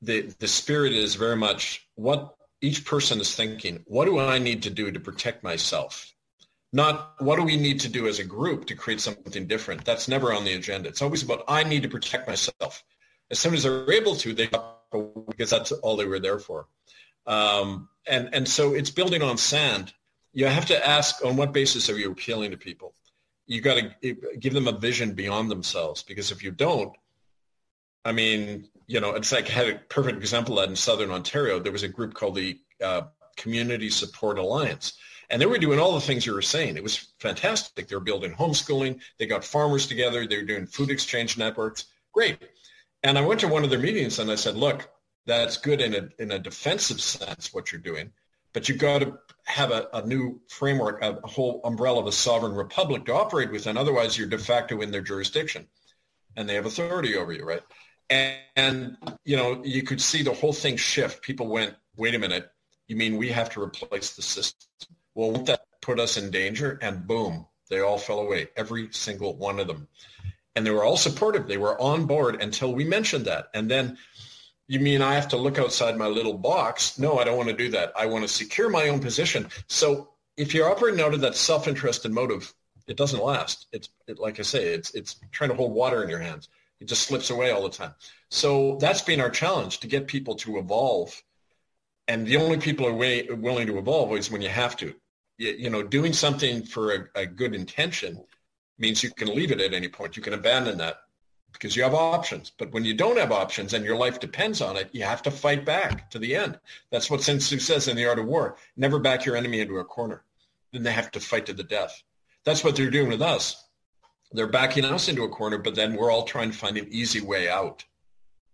the 0.02 0.22
the 0.40 0.48
spirit 0.48 0.94
is 0.94 1.16
very 1.16 1.36
much 1.36 1.88
what 1.96 2.36
each 2.62 2.86
person 2.86 3.20
is 3.20 3.36
thinking, 3.36 3.84
what 3.86 4.06
do 4.06 4.20
I 4.20 4.38
need 4.38 4.64
to 4.64 4.70
do 4.70 4.92
to 4.92 5.00
protect 5.00 5.44
myself? 5.44 6.14
Not 6.72 7.16
what 7.20 7.38
do 7.38 7.44
we 7.44 7.58
need 7.58 7.80
to 7.82 7.90
do 7.90 8.08
as 8.08 8.20
a 8.20 8.24
group 8.24 8.66
to 8.66 8.76
create 8.76 9.02
something 9.02 9.48
different? 9.48 9.86
That's 9.86 10.08
never 10.08 10.34
on 10.34 10.44
the 10.44 10.54
agenda. 10.54 10.90
It's 10.90 11.02
always 11.02 11.24
about 11.24 11.44
I 11.48 11.64
need 11.64 11.84
to 11.84 11.90
protect 11.90 12.28
myself. 12.28 12.84
As 13.32 13.40
soon 13.40 13.54
as 13.54 13.64
they're 13.64 13.92
able 13.92 14.16
to, 14.18 14.34
they 14.34 14.50
because 15.28 15.50
that's 15.50 15.72
all 15.72 15.96
they 15.96 16.06
were 16.06 16.20
there 16.20 16.40
for. 16.40 16.68
Um, 17.26 17.90
and 18.08 18.30
and 18.34 18.48
so 18.48 18.74
it's 18.74 18.90
building 18.90 19.22
on 19.22 19.38
sand. 19.38 19.94
You 20.34 20.46
have 20.46 20.68
to 20.68 20.88
ask 20.88 21.24
on 21.26 21.38
what 21.38 21.54
basis 21.54 21.90
are 21.90 21.98
you 21.98 22.12
appealing 22.12 22.52
to 22.52 22.58
people? 22.58 22.94
You 23.50 23.62
got 23.62 23.82
to 24.02 24.14
give 24.40 24.54
them 24.54 24.68
a 24.68 24.72
vision 24.72 25.14
beyond 25.14 25.50
themselves 25.50 26.04
because 26.04 26.32
if 26.32 26.44
you 26.44 26.52
don't, 26.52 26.96
I 28.06 28.12
mean, 28.12 28.70
you 28.86 29.00
know, 29.02 29.16
it's 29.16 29.32
like 29.32 29.48
had 29.48 29.68
a 29.68 29.76
perfect 29.90 30.20
example 30.20 30.56
that 30.56 30.70
in 30.70 30.76
Southern 30.76 31.12
Ontario. 31.12 31.60
There 31.60 31.72
was 31.72 31.84
a 31.84 31.88
group 31.88 32.14
called 32.14 32.36
the 32.36 32.60
uh, 32.82 33.02
Community 33.38 33.90
Support 33.90 34.38
Alliance. 34.38 34.94
And 35.32 35.42
they 35.42 35.48
were 35.48 35.58
doing 35.58 35.80
all 35.80 35.94
the 35.94 36.02
things 36.02 36.26
you 36.26 36.34
were 36.34 36.42
saying. 36.42 36.78
It 36.78 36.84
was 36.84 37.08
fantastic. 37.20 37.88
They 37.88 37.96
were 37.96 38.02
building 38.02 38.34
homeschooling. 38.34 39.00
They 39.18 39.26
got 39.26 39.44
farmers 39.44 39.88
together. 39.88 40.26
They 40.26 40.38
were 40.38 40.44
doing 40.44 40.66
food 40.66 40.92
exchange 40.92 41.38
networks. 41.38 41.86
Great. 42.14 42.38
And 43.04 43.18
I 43.18 43.22
went 43.22 43.40
to 43.42 43.48
one 43.48 43.64
of 43.64 43.70
their 43.70 43.80
meetings 43.80 44.20
and 44.20 44.32
I 44.32 44.36
said, 44.36 44.56
look, 44.56 44.90
that's 45.26 45.58
good 45.58 45.82
in 45.82 45.96
a, 45.96 46.22
in 46.22 46.32
a 46.32 46.40
defensive 46.40 47.02
sense, 47.02 47.54
what 47.54 47.72
you're 47.72 47.82
doing. 47.82 48.12
But 48.54 48.68
you've 48.68 48.80
got 48.80 49.00
to 49.00 49.20
have 49.46 49.72
a, 49.72 49.88
a 49.94 50.06
new 50.06 50.42
framework, 50.48 51.02
a, 51.04 51.20
whole 51.28 51.62
umbrella 51.64 52.00
of 52.02 52.08
a 52.08 52.12
sovereign 52.12 52.54
republic 52.54 53.06
to 53.06 53.14
operate 53.14 53.52
within. 53.52 53.78
Otherwise, 53.78 54.18
you're 54.18 54.28
de 54.28 54.38
facto 54.38 54.82
in 54.82 54.92
their 54.92 55.02
jurisdiction 55.02 55.68
and 56.36 56.48
they 56.48 56.56
have 56.56 56.66
authority 56.66 57.16
over 57.16 57.34
you, 57.34 57.44
right? 57.44 57.62
And, 58.10 58.38
and, 58.56 58.98
you 59.26 59.38
know, 59.38 59.62
you 59.64 59.84
could 59.84 60.02
see 60.02 60.24
the 60.24 60.34
whole 60.34 60.54
thing 60.54 60.78
shift. 60.78 61.22
People 61.22 61.48
went, 61.48 61.76
wait 61.96 62.16
a 62.16 62.20
minute, 62.20 62.50
you 62.88 62.96
mean 62.96 63.18
we 63.18 63.30
have 63.30 63.50
to 63.52 63.62
replace 63.62 64.16
the 64.16 64.22
system? 64.22 64.68
Well, 65.16 65.32
won't 65.32 65.48
that 65.48 65.66
put 65.82 66.00
us 66.00 66.18
in 66.18 66.32
danger? 66.32 66.80
And 66.82 67.06
boom, 67.06 67.46
they 67.70 67.80
all 67.80 67.98
fell 67.98 68.20
away, 68.20 68.48
every 68.56 68.90
single 68.92 69.36
one 69.36 69.60
of 69.60 69.68
them. 69.68 69.88
And 70.56 70.66
they 70.66 70.72
were 70.72 70.84
all 70.84 70.98
supportive. 70.98 71.48
They 71.48 71.58
were 71.58 71.80
on 71.80 72.06
board 72.06 72.42
until 72.42 72.74
we 72.74 72.84
mentioned 72.84 73.26
that. 73.26 73.48
And 73.54 73.70
then 73.70 73.98
you 74.70 74.80
mean 74.80 75.02
I 75.02 75.16
have 75.16 75.28
to 75.30 75.38
look 75.38 75.58
outside 75.58 75.98
my 75.98 76.06
little 76.06 76.38
box? 76.38 77.00
No, 77.00 77.18
I 77.18 77.24
don't 77.24 77.36
want 77.36 77.50
to 77.50 77.56
do 77.56 77.72
that. 77.72 77.92
I 77.98 78.06
want 78.06 78.24
to 78.24 78.28
secure 78.28 78.70
my 78.70 78.88
own 78.90 79.00
position. 79.00 79.50
So 79.68 80.10
if 80.38 80.54
you're 80.54 80.70
operating 80.70 81.02
out 81.02 81.16
of 81.16 81.22
that 81.22 81.36
self-interested 81.36 82.12
motive, 82.12 82.54
it 82.88 82.96
doesn't 82.96 83.22
last. 83.22 83.66
It's 83.74 83.90
it, 84.08 84.20
like 84.20 84.40
I 84.40 84.44
say, 84.44 84.68
it's 84.68 84.94
it's 84.94 85.20
trying 85.32 85.50
to 85.50 85.56
hold 85.56 85.74
water 85.74 86.04
in 86.04 86.10
your 86.10 86.20
hands. 86.20 86.50
It 86.80 86.86
just 86.86 87.02
slips 87.02 87.32
away 87.32 87.50
all 87.50 87.64
the 87.64 87.76
time. 87.76 87.96
So 88.30 88.78
that's 88.80 89.02
been 89.02 89.20
our 89.20 89.32
challenge 89.32 89.80
to 89.80 89.88
get 89.88 90.06
people 90.06 90.36
to 90.36 90.60
evolve. 90.60 91.20
And 92.08 92.28
the 92.28 92.38
only 92.38 92.60
people 92.60 92.86
are 92.86 92.94
way, 92.94 93.24
willing 93.24 93.66
to 93.68 93.80
evolve 93.80 94.16
is 94.18 94.30
when 94.30 94.44
you 94.44 94.50
have 94.50 94.78
to. 94.78 94.94
You, 95.40 95.50
you 95.50 95.70
know, 95.72 95.82
doing 95.82 96.14
something 96.14 96.62
for 96.64 96.94
a, 96.94 97.22
a 97.22 97.26
good 97.26 97.56
intention 97.56 98.24
means 98.78 99.02
you 99.02 99.10
can 99.10 99.34
leave 99.34 99.52
it 99.52 99.62
at 99.62 99.74
any 99.74 99.88
point. 99.88 100.16
You 100.16 100.22
can 100.22 100.34
abandon 100.34 100.78
that 100.78 100.98
because 101.54 101.76
you 101.76 101.84
have 101.84 101.94
options. 101.94 102.52
But 102.58 102.72
when 102.72 102.86
you 102.86 102.94
don't 102.94 103.18
have 103.18 103.32
options 103.32 103.74
and 103.74 103.86
your 103.86 103.98
life 103.98 104.20
depends 104.20 104.62
on 104.62 104.78
it, 104.78 104.90
you 104.92 105.04
have 105.04 105.22
to 105.24 105.32
fight 105.32 105.66
back 105.66 106.10
to 106.12 106.20
the 106.20 106.36
end. 106.36 106.60
That's 106.92 107.10
what 107.10 107.22
Sun 107.22 107.40
Tzu 107.40 107.60
says 107.60 107.88
in 107.88 107.96
The 107.96 108.08
Art 108.08 108.20
of 108.20 108.26
War. 108.26 108.58
Never 108.78 109.00
back 109.00 109.26
your 109.26 109.36
enemy 109.36 109.60
into 109.60 109.78
a 109.78 109.86
corner. 109.86 110.24
Then 110.72 110.84
they 110.84 110.92
have 110.92 111.12
to 111.12 111.20
fight 111.20 111.46
to 111.48 111.54
the 111.54 111.64
death. 111.64 112.04
That's 112.46 112.64
what 112.64 112.76
they're 112.76 112.90
doing 112.90 113.10
with 113.10 113.22
us 113.22 113.70
they're 114.32 114.48
backing 114.48 114.86
us 114.86 115.08
into 115.08 115.24
a 115.24 115.30
corner, 115.30 115.58
but 115.58 115.76
then 115.76 115.96
we're 115.96 116.12
all 116.12 116.24
trying 116.24 116.52
to 116.52 116.58
find 116.58 116.78
an 116.78 116.88
easy 116.92 117.22
way 117.22 117.50
out. 117.50 117.84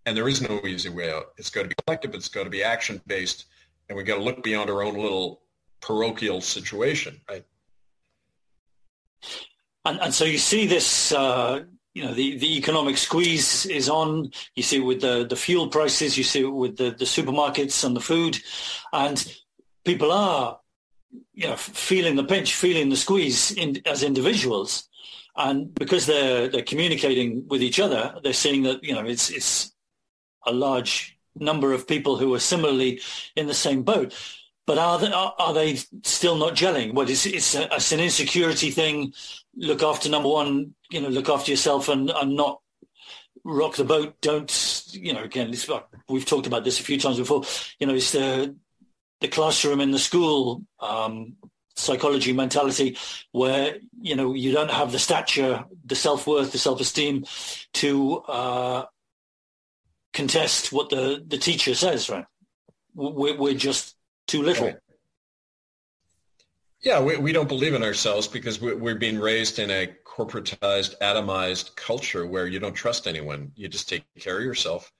And 0.06 0.16
there 0.16 0.28
is 0.28 0.40
no 0.40 0.60
easy 0.64 0.88
way 0.88 1.12
out. 1.12 1.32
It's 1.36 1.50
got 1.50 1.62
to 1.62 1.68
be 1.68 1.74
collective. 1.84 2.14
It's 2.14 2.28
got 2.28 2.44
to 2.44 2.50
be 2.50 2.62
action 2.62 3.00
based. 3.06 3.46
And 3.88 3.96
we've 3.96 4.06
got 4.06 4.16
to 4.16 4.22
look 4.22 4.42
beyond 4.42 4.70
our 4.70 4.82
own 4.82 4.94
little 4.94 5.42
parochial 5.80 6.40
situation, 6.40 7.20
right? 7.28 7.44
And, 9.84 10.00
and 10.00 10.14
so 10.14 10.24
you 10.24 10.38
see 10.38 10.66
this, 10.66 11.12
uh, 11.12 11.64
you 11.96 12.04
know, 12.04 12.12
the, 12.12 12.36
the 12.36 12.58
economic 12.58 12.98
squeeze 12.98 13.64
is 13.64 13.88
on. 13.88 14.30
You 14.54 14.62
see 14.62 14.76
it 14.76 14.84
with 14.84 15.00
the, 15.00 15.26
the 15.26 15.34
fuel 15.34 15.68
prices. 15.68 16.18
You 16.18 16.24
see 16.24 16.42
it 16.42 16.52
with 16.52 16.76
the, 16.76 16.90
the 16.90 17.06
supermarkets 17.06 17.84
and 17.84 17.96
the 17.96 18.02
food. 18.02 18.38
And 18.92 19.16
people 19.82 20.12
are, 20.12 20.60
you 21.32 21.46
know, 21.46 21.56
feeling 21.56 22.16
the 22.16 22.24
pinch, 22.24 22.54
feeling 22.54 22.90
the 22.90 22.96
squeeze 22.96 23.50
in, 23.52 23.80
as 23.86 24.02
individuals 24.02 24.90
and 25.36 25.74
because 25.74 26.06
they're 26.06 26.48
they're 26.48 26.62
communicating 26.62 27.46
with 27.48 27.62
each 27.62 27.78
other, 27.78 28.14
they're 28.22 28.32
seeing 28.32 28.62
that 28.62 28.82
you 28.82 28.94
know 28.94 29.04
it's 29.04 29.30
it's 29.30 29.72
a 30.46 30.52
large 30.52 31.18
number 31.34 31.72
of 31.72 31.86
people 31.86 32.16
who 32.16 32.34
are 32.34 32.40
similarly 32.40 33.00
in 33.36 33.46
the 33.46 33.54
same 33.54 33.82
boat. 33.82 34.14
But 34.66 34.78
are 34.78 34.98
they, 34.98 35.12
are, 35.12 35.34
are 35.38 35.54
they 35.54 35.76
still 36.02 36.36
not 36.36 36.54
gelling? 36.54 36.92
Well, 36.92 37.08
it's, 37.08 37.24
it's, 37.26 37.54
a, 37.54 37.74
it's 37.74 37.92
an 37.92 38.00
insecurity 38.00 38.70
thing. 38.70 39.12
Look 39.56 39.82
after 39.82 40.08
number 40.08 40.28
one, 40.28 40.74
you 40.90 41.00
know, 41.00 41.08
look 41.08 41.28
after 41.28 41.50
yourself 41.52 41.88
and, 41.88 42.10
and 42.10 42.36
not 42.36 42.60
rock 43.44 43.76
the 43.76 43.84
boat. 43.84 44.20
Don't, 44.20 44.86
you 44.90 45.12
know, 45.12 45.22
again, 45.22 45.50
this, 45.50 45.70
we've 46.08 46.26
talked 46.26 46.48
about 46.48 46.64
this 46.64 46.80
a 46.80 46.82
few 46.82 46.98
times 46.98 47.18
before. 47.18 47.44
You 47.78 47.86
know, 47.86 47.94
it's 47.94 48.12
the, 48.12 48.56
the 49.20 49.28
classroom 49.28 49.80
in 49.80 49.92
the 49.92 49.98
school 49.98 50.62
um, 50.80 51.36
psychology 51.76 52.32
mentality 52.32 52.96
where 53.32 53.76
you 54.00 54.16
know 54.16 54.32
you 54.32 54.50
don't 54.50 54.70
have 54.70 54.92
the 54.92 54.98
stature 54.98 55.62
the 55.84 55.94
self-worth 55.94 56.50
the 56.50 56.56
self-esteem 56.56 57.22
to 57.74 58.16
uh, 58.28 58.86
contest 60.16 60.72
what 60.72 60.88
the, 60.88 61.22
the 61.26 61.36
teacher 61.36 61.74
says, 61.74 62.08
right? 62.08 62.24
We're 62.94 63.54
just 63.54 63.95
too 64.26 64.42
little. 64.42 64.68
Oh. 64.68 64.74
Yeah, 66.82 67.00
we, 67.02 67.16
we 67.16 67.32
don't 67.32 67.48
believe 67.48 67.74
in 67.74 67.82
ourselves 67.82 68.28
because 68.28 68.60
we, 68.60 68.74
we're 68.74 68.94
being 68.94 69.18
raised 69.18 69.58
in 69.58 69.70
a 69.70 69.88
corporatized, 70.04 70.96
atomized 71.00 71.74
culture 71.74 72.26
where 72.26 72.46
you 72.46 72.60
don't 72.60 72.74
trust 72.74 73.06
anyone. 73.06 73.52
You 73.56 73.68
just 73.68 73.88
take 73.88 74.04
care 74.18 74.38
of 74.38 74.44
yourself 74.44 74.92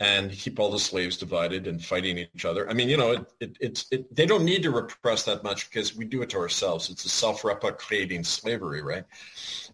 and 0.00 0.32
keep 0.32 0.58
all 0.58 0.70
the 0.70 0.78
slaves 0.78 1.16
divided 1.16 1.66
and 1.66 1.82
fighting 1.82 2.18
each 2.18 2.44
other. 2.44 2.68
I 2.68 2.74
mean, 2.74 2.88
you 2.88 2.96
know, 2.96 3.12
it, 3.12 3.26
it, 3.40 3.56
it's 3.60 3.86
it, 3.90 4.14
they 4.14 4.26
don't 4.26 4.44
need 4.44 4.62
to 4.64 4.70
repress 4.70 5.24
that 5.24 5.42
much 5.44 5.70
because 5.70 5.96
we 5.96 6.04
do 6.04 6.22
it 6.22 6.30
to 6.30 6.38
ourselves. 6.38 6.90
It's 6.90 7.04
a 7.04 7.08
self-replicating 7.08 8.26
slavery, 8.26 8.82
right? 8.82 9.04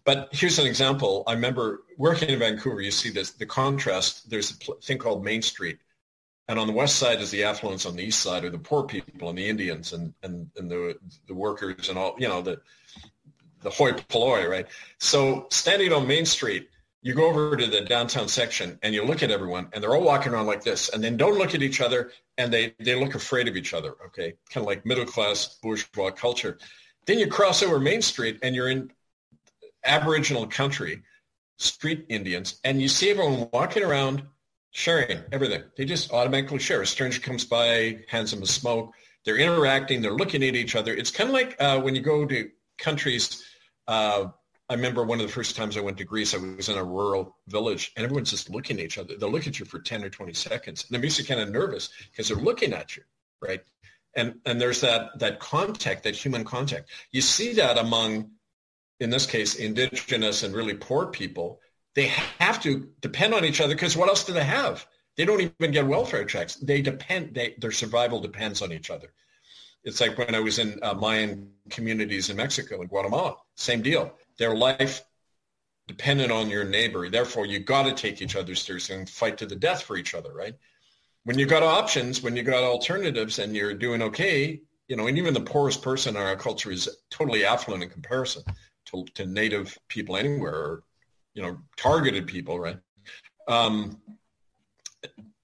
But 0.03 0.29
here's 0.31 0.59
an 0.59 0.67
example. 0.67 1.23
I 1.27 1.33
remember 1.33 1.83
working 1.97 2.29
in 2.29 2.39
Vancouver. 2.39 2.81
You 2.81 2.91
see 2.91 3.09
this 3.09 3.31
the 3.31 3.45
contrast. 3.45 4.29
There's 4.29 4.51
a 4.51 4.73
thing 4.81 4.99
called 4.99 5.23
Main 5.23 5.41
Street, 5.41 5.79
and 6.51 6.59
on 6.59 6.67
the 6.67 6.73
west 6.73 6.97
side 6.97 7.19
is 7.19 7.31
the 7.31 7.43
affluence. 7.43 7.85
On 7.85 7.95
the 7.95 8.03
east 8.03 8.19
side 8.21 8.43
are 8.45 8.49
the 8.49 8.59
poor 8.59 8.83
people 8.83 9.29
and 9.29 9.37
the 9.37 9.49
Indians 9.49 9.93
and 9.93 10.13
and, 10.21 10.49
and 10.57 10.69
the 10.69 10.97
the 11.27 11.33
workers 11.33 11.89
and 11.89 11.97
all. 11.97 12.15
You 12.19 12.27
know 12.27 12.41
the 12.41 12.61
the 13.61 13.69
hoi 13.69 13.93
polloi, 13.93 14.47
right? 14.47 14.67
So 14.99 15.47
standing 15.49 15.91
on 15.93 16.07
Main 16.07 16.25
Street 16.25 16.69
you 17.01 17.15
go 17.15 17.27
over 17.27 17.55
to 17.55 17.65
the 17.65 17.81
downtown 17.81 18.27
section 18.27 18.77
and 18.83 18.93
you 18.93 19.03
look 19.03 19.23
at 19.23 19.31
everyone 19.31 19.67
and 19.73 19.83
they're 19.83 19.95
all 19.95 20.03
walking 20.03 20.33
around 20.33 20.45
like 20.45 20.63
this 20.63 20.89
and 20.89 21.03
then 21.03 21.17
don't 21.17 21.37
look 21.37 21.55
at 21.55 21.63
each 21.63 21.81
other 21.81 22.11
and 22.37 22.53
they, 22.53 22.75
they 22.79 22.95
look 22.95 23.15
afraid 23.15 23.47
of 23.47 23.57
each 23.57 23.73
other, 23.73 23.95
okay? 24.05 24.33
Kind 24.51 24.63
of 24.63 24.67
like 24.67 24.85
middle 24.85 25.05
class 25.05 25.57
bourgeois 25.63 26.11
culture. 26.11 26.59
Then 27.07 27.17
you 27.17 27.27
cross 27.27 27.63
over 27.63 27.79
Main 27.79 28.03
Street 28.03 28.39
and 28.43 28.55
you're 28.55 28.69
in 28.69 28.91
Aboriginal 29.83 30.45
country, 30.45 31.01
street 31.57 32.05
Indians, 32.09 32.59
and 32.63 32.79
you 32.79 32.87
see 32.87 33.09
everyone 33.09 33.49
walking 33.51 33.83
around 33.83 34.21
sharing 34.71 35.19
everything. 35.31 35.63
They 35.77 35.85
just 35.85 36.11
automatically 36.11 36.59
share. 36.59 36.81
A 36.81 36.87
stranger 36.87 37.19
comes 37.19 37.45
by, 37.45 37.99
hands 38.07 38.31
them 38.31 38.41
a 38.41 38.47
smoke. 38.47 38.93
They're 39.25 39.37
interacting. 39.37 40.01
They're 40.01 40.11
looking 40.11 40.43
at 40.43 40.55
each 40.55 40.75
other. 40.75 40.93
It's 40.93 41.11
kind 41.11 41.29
of 41.29 41.33
like 41.33 41.55
uh, 41.59 41.79
when 41.79 41.95
you 41.95 42.01
go 42.01 42.25
to 42.25 42.49
countries 42.77 43.43
uh, 43.87 44.27
I 44.71 44.75
remember 44.75 45.03
one 45.03 45.19
of 45.19 45.27
the 45.27 45.33
first 45.33 45.57
times 45.57 45.75
I 45.75 45.81
went 45.81 45.97
to 45.97 46.05
Greece, 46.05 46.33
I 46.33 46.37
was 46.37 46.69
in 46.69 46.77
a 46.77 46.83
rural 46.83 47.35
village 47.49 47.91
and 47.97 48.05
everyone's 48.05 48.31
just 48.31 48.49
looking 48.49 48.79
at 48.79 48.85
each 48.85 48.97
other. 48.97 49.17
They'll 49.17 49.29
look 49.29 49.45
at 49.45 49.59
you 49.59 49.65
for 49.65 49.79
10 49.79 50.01
or 50.01 50.09
20 50.09 50.31
seconds. 50.31 50.85
And 50.89 51.01
makes 51.01 51.19
you 51.19 51.25
kind 51.25 51.41
of 51.41 51.49
nervous 51.49 51.89
because 52.09 52.29
they're 52.29 52.37
looking 52.37 52.71
at 52.71 52.95
you, 52.95 53.03
right? 53.41 53.59
And, 54.15 54.35
and 54.45 54.61
there's 54.61 54.79
that, 54.79 55.19
that 55.19 55.41
contact, 55.41 56.03
that 56.03 56.15
human 56.15 56.45
contact. 56.45 56.89
You 57.11 57.19
see 57.19 57.51
that 57.55 57.77
among, 57.77 58.31
in 59.01 59.09
this 59.09 59.25
case, 59.25 59.55
indigenous 59.55 60.43
and 60.43 60.55
really 60.55 60.75
poor 60.75 61.07
people. 61.07 61.59
They 61.93 62.07
have 62.39 62.61
to 62.63 62.89
depend 63.01 63.33
on 63.33 63.45
each 63.45 63.61
other 63.61 63.75
because 63.75 63.97
what 63.97 64.09
else 64.09 64.23
do 64.23 64.33
they 64.33 64.43
have? 64.43 64.85
They 65.17 65.25
don't 65.25 65.41
even 65.41 65.71
get 65.71 65.85
welfare 65.85 66.25
checks. 66.25 66.55
They 66.55 66.81
depend, 66.81 67.35
they, 67.35 67.55
their 67.59 67.71
survival 67.71 68.21
depends 68.21 68.61
on 68.61 68.71
each 68.71 68.89
other. 68.89 69.13
It's 69.83 69.99
like 69.99 70.17
when 70.17 70.35
I 70.35 70.39
was 70.39 70.59
in 70.59 70.79
uh, 70.81 70.93
Mayan 70.93 71.51
communities 71.69 72.29
in 72.29 72.37
Mexico 72.37 72.79
and 72.79 72.89
Guatemala, 72.89 73.35
same 73.55 73.81
deal 73.81 74.13
their 74.37 74.55
life 74.55 75.03
dependent 75.87 76.31
on 76.31 76.49
your 76.49 76.63
neighbor. 76.63 77.09
Therefore, 77.09 77.45
you 77.45 77.59
got 77.59 77.83
to 77.83 77.93
take 77.93 78.21
each 78.21 78.35
other 78.35 78.55
seriously 78.55 78.95
and 78.95 79.09
fight 79.09 79.37
to 79.37 79.45
the 79.45 79.55
death 79.55 79.83
for 79.83 79.97
each 79.97 80.15
other, 80.15 80.33
right? 80.33 80.55
When 81.25 81.37
you've 81.37 81.49
got 81.49 81.63
options, 81.63 82.23
when 82.23 82.35
you've 82.35 82.45
got 82.45 82.63
alternatives 82.63 83.39
and 83.39 83.55
you're 83.55 83.73
doing 83.73 84.01
okay, 84.01 84.61
you 84.87 84.95
know, 84.95 85.07
and 85.07 85.17
even 85.17 85.33
the 85.33 85.41
poorest 85.41 85.81
person 85.81 86.15
in 86.15 86.21
our 86.21 86.35
culture 86.35 86.71
is 86.71 86.89
totally 87.09 87.45
affluent 87.45 87.83
in 87.83 87.89
comparison 87.89 88.43
to, 88.85 89.05
to 89.15 89.25
native 89.25 89.77
people 89.87 90.17
anywhere 90.17 90.55
or, 90.55 90.83
you 91.33 91.41
know, 91.41 91.57
targeted 91.77 92.27
people, 92.27 92.59
right? 92.59 92.77
Um, 93.47 94.01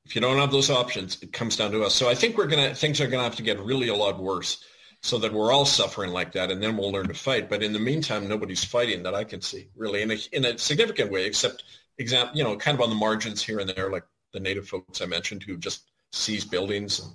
if 0.06 0.16
you 0.16 0.22
don't 0.22 0.38
have 0.38 0.52
those 0.52 0.70
options, 0.70 1.22
it 1.22 1.34
comes 1.34 1.58
down 1.58 1.72
to 1.72 1.84
us. 1.84 1.94
So 1.94 2.10
I 2.10 2.16
think 2.16 2.38
we're 2.38 2.48
to, 2.48 2.74
things 2.74 3.02
are 3.02 3.10
to 3.10 3.20
have 3.20 3.36
to 3.36 3.44
get 3.44 3.60
really 3.60 3.90
a 3.90 3.96
lot 3.96 4.22
worse 4.22 4.64
so 5.02 5.18
that 5.20 5.34
we're 5.34 5.52
all 5.52 5.66
suffering 5.66 6.12
like 6.12 6.32
that, 6.34 6.50
and 6.50 6.62
then 6.62 6.78
we'll 6.78 6.92
learn 6.92 7.08
to 7.08 7.14
fight. 7.14 7.50
But 7.50 7.62
in 7.62 7.74
the 7.74 7.80
meantime, 7.80 8.28
nobody's 8.28 8.64
fighting 8.64 9.04
that 9.04 9.14
I 9.14 9.24
can 9.24 9.42
see 9.42 9.70
really 9.76 10.02
in 10.02 10.12
a 10.12 10.18
in 10.32 10.46
a 10.46 10.58
significant 10.58 11.12
way, 11.12 11.26
except 11.26 11.64
example, 11.98 12.38
you 12.38 12.44
know, 12.44 12.56
kind 12.56 12.76
of 12.76 12.82
on 12.82 12.90
the 12.90 12.96
margins 12.96 13.42
here 13.42 13.60
and 13.60 13.70
there, 13.70 13.92
like 13.92 14.06
the 14.34 14.40
native 14.40 14.68
folks 14.68 15.02
I 15.02 15.06
mentioned 15.06 15.44
who 15.44 15.58
just 15.58 15.92
seize 16.12 16.46
buildings 16.46 17.00
and 17.00 17.12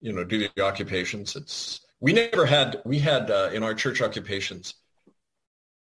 you 0.00 0.12
know 0.12 0.24
do 0.24 0.38
the 0.38 0.62
occupations. 0.62 1.36
It's 1.36 1.80
we 2.00 2.12
never 2.12 2.46
had 2.46 2.80
we 2.84 2.98
had 2.98 3.30
uh, 3.30 3.50
in 3.52 3.62
our 3.62 3.74
church 3.74 4.00
occupations 4.00 4.74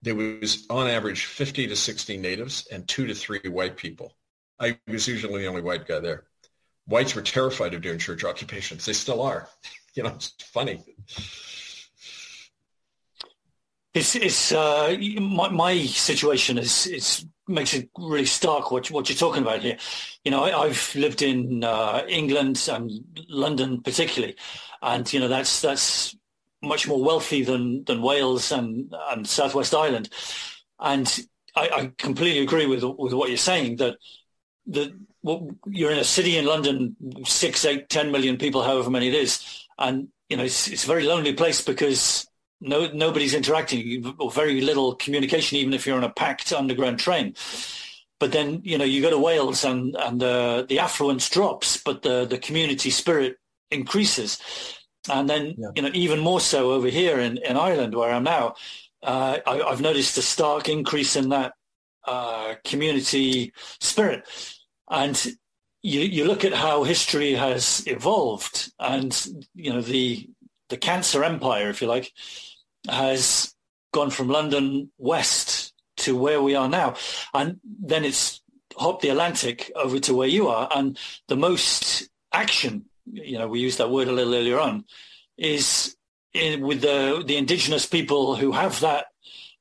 there 0.02 0.16
was 0.16 0.66
on 0.70 0.88
average 0.88 1.26
50 1.26 1.68
to 1.68 1.76
60 1.76 2.18
natives 2.18 2.68
and 2.72 2.88
two 2.88 3.06
to 3.08 3.14
three 3.14 3.40
white 3.48 3.78
people. 3.78 4.16
I 4.60 4.80
was 4.88 5.08
usually 5.08 5.42
the 5.42 5.48
only 5.48 5.62
white 5.62 5.88
guy 5.88 6.00
there. 6.00 6.26
Whites 6.88 7.16
were 7.16 7.22
terrified 7.22 7.74
of 7.74 7.82
doing 7.82 8.00
church 8.00 8.24
occupations. 8.24 8.86
They 8.86 8.94
still 8.94 9.22
are. 9.22 9.48
you 9.94 10.04
know, 10.04 10.10
it's 10.10 10.34
funny. 10.52 10.84
It's 13.94 14.16
it's 14.16 14.52
uh, 14.54 14.96
my 15.20 15.50
my 15.50 15.86
situation 15.86 16.58
is 16.58 16.88
it's 16.88 17.26
makes 17.48 17.74
it 17.74 17.90
really 17.98 18.26
stark 18.26 18.72
what 18.72 18.90
what 18.90 19.10
you're 19.10 19.18
talking 19.18 19.42
about 19.42 19.62
here. 19.62 19.78
You 20.24 20.32
know, 20.32 20.44
I, 20.44 20.68
have 20.68 20.96
lived 20.96 21.22
in 21.22 21.64
uh, 21.64 22.04
England 22.08 22.70
and 22.72 22.90
London 23.28 23.82
particularly, 23.82 24.38
and 24.82 25.12
you 25.12 25.20
know 25.20 25.28
that's 25.28 25.62
that's 25.62 26.16
much 26.62 26.88
more 26.88 27.04
wealthy 27.04 27.44
than 27.44 27.84
than 27.86 28.02
Wales 28.02 28.52
and 28.52 28.94
and 29.10 29.28
Southwest 29.28 29.74
Ireland, 29.74 30.10
and 30.80 31.28
I, 31.56 31.70
I 31.70 31.92
completely 31.98 32.44
agree 32.44 32.66
with 32.66 32.84
with 32.84 33.14
what 33.14 33.30
you're 33.30 33.38
saying 33.38 33.78
that 33.78 33.98
that 34.68 34.94
well, 35.24 35.50
you're 35.68 35.92
in 35.92 36.00
a 36.00 36.04
city 36.04 36.38
in 36.38 36.46
London, 36.46 36.96
six, 37.26 37.64
eight, 37.66 37.90
ten 37.90 38.12
million 38.12 38.38
people, 38.38 38.64
however 38.64 38.90
many 38.90 39.08
it 39.08 39.14
is, 39.14 39.68
and 39.78 40.08
you 40.30 40.38
know 40.38 40.44
it's, 40.44 40.68
it's 40.68 40.84
a 40.84 40.88
very 40.88 41.04
lonely 41.04 41.34
place 41.34 41.62
because 41.62 42.28
no 42.60 42.88
nobody's 42.92 43.34
interacting. 43.34 44.16
Or 44.20 44.32
very 44.32 44.62
little 44.62 44.96
communication, 44.96 45.58
even 45.58 45.74
if 45.74 45.86
you're 45.86 45.98
on 45.98 46.04
a 46.04 46.10
packed 46.10 46.54
underground 46.54 47.00
train. 47.00 47.36
But 48.20 48.32
then 48.32 48.62
you 48.64 48.78
know 48.78 48.86
you 48.86 49.02
go 49.02 49.10
to 49.10 49.18
Wales 49.18 49.64
and 49.64 49.96
and 49.96 50.24
uh, 50.24 50.64
the 50.64 50.80
affluence 50.80 51.30
drops, 51.30 51.78
but 51.78 52.02
the 52.02 52.26
the 52.26 52.38
community 52.38 52.90
spirit 52.90 53.38
increases, 53.70 54.40
and 55.10 55.30
then 55.30 55.56
yeah. 55.58 55.70
you 55.76 55.82
know 55.82 55.92
even 55.94 56.20
more 56.20 56.40
so 56.40 56.72
over 56.72 56.88
here 56.88 57.20
in 57.20 57.38
in 57.38 57.58
Ireland 57.58 57.96
where 57.96 58.12
I'm 58.12 58.24
now. 58.24 58.56
Uh, 59.04 59.40
I, 59.48 59.70
have 59.70 59.82
noticed 59.82 60.16
a 60.20 60.22
stark 60.22 60.70
increase 60.70 61.16
in 61.16 61.30
that 61.30 61.54
uh, 62.06 62.56
community 62.64 63.54
spirit. 63.80 64.28
And 64.90 65.16
you, 65.82 66.02
you 66.02 66.26
look 66.26 66.46
at 66.46 66.54
how 66.54 66.84
history 66.84 67.34
has 67.34 67.84
evolved 67.88 68.72
and, 68.80 69.28
you 69.56 69.74
know, 69.74 69.82
the, 69.82 70.30
the 70.70 70.78
cancer 70.78 71.24
empire, 71.24 71.70
if 71.70 71.82
you 71.82 71.88
like, 71.88 72.12
has 72.90 73.54
gone 73.94 74.10
from 74.10 74.30
London 74.30 74.92
west 74.98 75.74
to 75.98 76.18
where 76.18 76.42
we 76.42 76.56
are 76.56 76.70
now. 76.70 76.96
And 77.34 77.60
then 77.64 78.06
it's 78.06 78.42
hopped 78.76 79.02
the 79.02 79.10
Atlantic 79.10 79.72
over 79.76 80.00
to 80.00 80.16
where 80.16 80.28
you 80.28 80.48
are. 80.48 80.70
And 80.74 80.98
the 81.28 81.36
most 81.36 82.10
action, 82.34 82.86
you 83.12 83.38
know, 83.38 83.48
we 83.48 83.60
used 83.60 83.78
that 83.78 83.92
word 83.92 84.08
a 84.08 84.12
little 84.12 84.34
earlier 84.34 84.60
on, 84.60 84.86
is 85.38 85.96
in, 86.34 86.62
with 86.62 86.82
the, 86.82 87.24
the 87.26 87.38
indigenous 87.38 87.86
people 87.86 88.36
who 88.36 88.52
have 88.52 88.80
that 88.82 89.08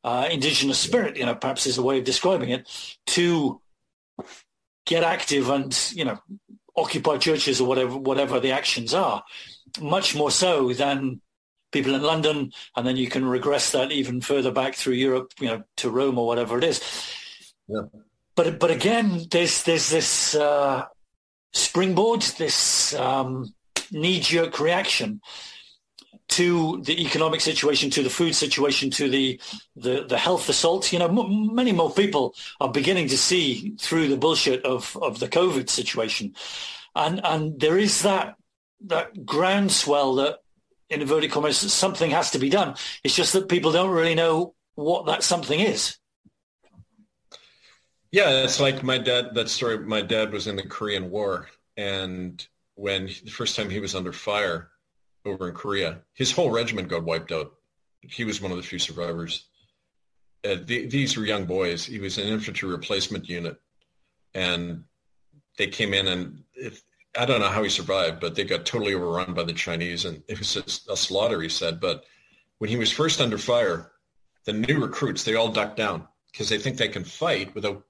uh, 0.05 0.29
indigenous 0.31 0.79
spirit, 0.79 1.17
you 1.17 1.27
know, 1.27 1.35
perhaps 1.35 1.67
is 1.67 1.79
a 1.79 1.83
way 1.83 1.99
of 1.99 2.05
describing 2.05 2.51
it, 2.51 2.69
to 3.07 3.61
get 4.91 5.05
active 5.05 5.49
and 5.51 5.93
you 5.95 6.05
know 6.05 6.19
occupy 6.77 7.17
churches 7.17 7.61
or 7.61 7.69
whatever 7.69 7.97
whatever 7.97 8.41
the 8.41 8.51
actions 8.51 8.93
are 8.93 9.23
much 9.81 10.17
more 10.17 10.31
so 10.31 10.73
than 10.73 11.21
people 11.71 11.95
in 11.95 12.03
London 12.03 12.53
and 12.77 12.87
then 12.87 12.97
you 12.97 13.09
can 13.09 13.25
regress 13.25 13.71
that 13.71 13.93
even 13.93 14.21
further 14.21 14.51
back 14.51 14.75
through 14.75 14.95
Europe 14.95 15.33
you 15.39 15.47
know 15.47 15.63
to 15.77 15.91
Rome 15.91 16.19
or 16.19 16.27
whatever 16.27 16.59
it 16.59 16.65
is 16.65 16.83
yeah. 17.69 17.83
but 18.35 18.59
but 18.59 18.71
again 18.71 19.27
there's 19.31 19.63
there's 19.63 19.89
this 19.91 20.35
uh, 20.35 20.87
springboard 21.53 22.23
this 22.39 22.95
um, 22.95 23.53
knee-jerk 23.91 24.61
reaction 24.61 25.21
to 26.29 26.81
the 26.83 27.05
economic 27.05 27.41
situation, 27.41 27.91
to 27.91 28.03
the 28.05 28.11
food 28.11 28.35
situation, 28.35 28.91
to 28.91 29.09
the 29.11 29.41
the, 29.77 30.05
the 30.09 30.19
health 30.19 30.49
assault. 30.49 30.93
You 30.93 31.01
know, 31.01 31.09
m- 31.09 31.55
many 31.55 31.73
more 31.73 31.91
people 31.91 32.35
are 32.61 32.71
beginning 32.71 33.09
to 33.09 33.19
see 33.19 33.75
through 33.81 34.09
the 34.09 34.17
bullshit 34.17 34.65
of, 34.65 34.97
of 35.03 35.19
the 35.19 35.29
COVID 35.29 35.69
situation, 35.69 36.35
and 36.95 37.21
and 37.25 37.59
there 37.59 37.79
is 37.79 38.03
that 38.03 38.37
that 38.87 39.27
groundswell 39.27 40.15
that, 40.17 40.39
in 40.89 41.03
inverted 41.03 41.33
commas, 41.33 41.59
something 41.59 42.11
has 42.11 42.31
to 42.31 42.39
be 42.39 42.49
done. 42.49 42.77
It's 43.03 43.17
just 43.17 43.33
that 43.33 43.49
people 43.49 43.73
don't 43.73 43.91
really 43.91 44.15
know 44.15 44.55
what 44.75 45.07
that 45.07 45.23
something 45.23 45.61
is. 45.61 45.97
Yeah, 48.13 48.43
it's 48.43 48.61
like 48.61 48.83
my 48.83 48.99
dad. 48.99 49.35
That 49.35 49.49
story. 49.49 49.79
My 49.79 50.03
dad 50.03 50.33
was 50.33 50.47
in 50.47 50.57
the 50.57 50.63
Korean 50.63 51.11
War, 51.11 51.49
and 51.77 52.45
when 52.75 53.07
the 53.07 53.31
first 53.31 53.57
time 53.57 53.71
he 53.71 53.81
was 53.81 53.95
under 53.95 54.13
fire 54.13 54.71
over 55.25 55.49
in 55.49 55.55
Korea. 55.55 56.01
His 56.15 56.33
whole 56.33 56.51
regiment 56.51 56.89
got 56.89 57.05
wiped 57.05 57.33
out. 57.33 57.53
He 58.01 58.25
was 58.25 58.41
one 58.41 58.51
of 58.51 58.57
the 58.57 58.63
few 58.63 58.79
survivors. 58.79 59.47
Uh, 60.45 60.57
the, 60.65 60.87
these 60.87 61.17
were 61.17 61.27
young 61.27 61.45
boys. 61.45 61.85
He 61.85 61.99
was 61.99 62.17
an 62.19 62.27
infantry 62.27 62.69
replacement 62.69 63.29
unit, 63.29 63.61
and 64.35 64.85
they 65.59 65.67
came 65.67 65.93
in 65.93 66.07
and 66.07 66.43
I 67.19 67.27
don't 67.27 67.41
know 67.41 67.49
how 67.49 67.63
he 67.63 67.69
survived, 67.69 68.21
but 68.21 68.35
they 68.35 68.45
got 68.45 68.65
totally 68.65 68.95
overrun 68.95 69.35
by 69.35 69.43
the 69.43 69.53
Chinese, 69.53 70.05
and 70.05 70.23
it 70.29 70.39
was 70.39 70.57
a 70.89 70.97
slaughter. 70.97 71.41
He 71.41 71.49
said, 71.49 71.81
but 71.81 72.05
when 72.59 72.71
he 72.71 72.77
was 72.77 72.93
first 72.93 73.21
under 73.21 73.37
fire, 73.37 73.91
the 74.45 74.53
new 74.53 74.81
recruits 74.81 75.25
they 75.25 75.35
all 75.35 75.51
ducked 75.51 75.77
down 75.77 76.07
because 76.31 76.49
they 76.49 76.59
think 76.59 76.77
they 76.77 76.89
can 76.89 77.05
fight 77.05 77.55
without 77.55 77.85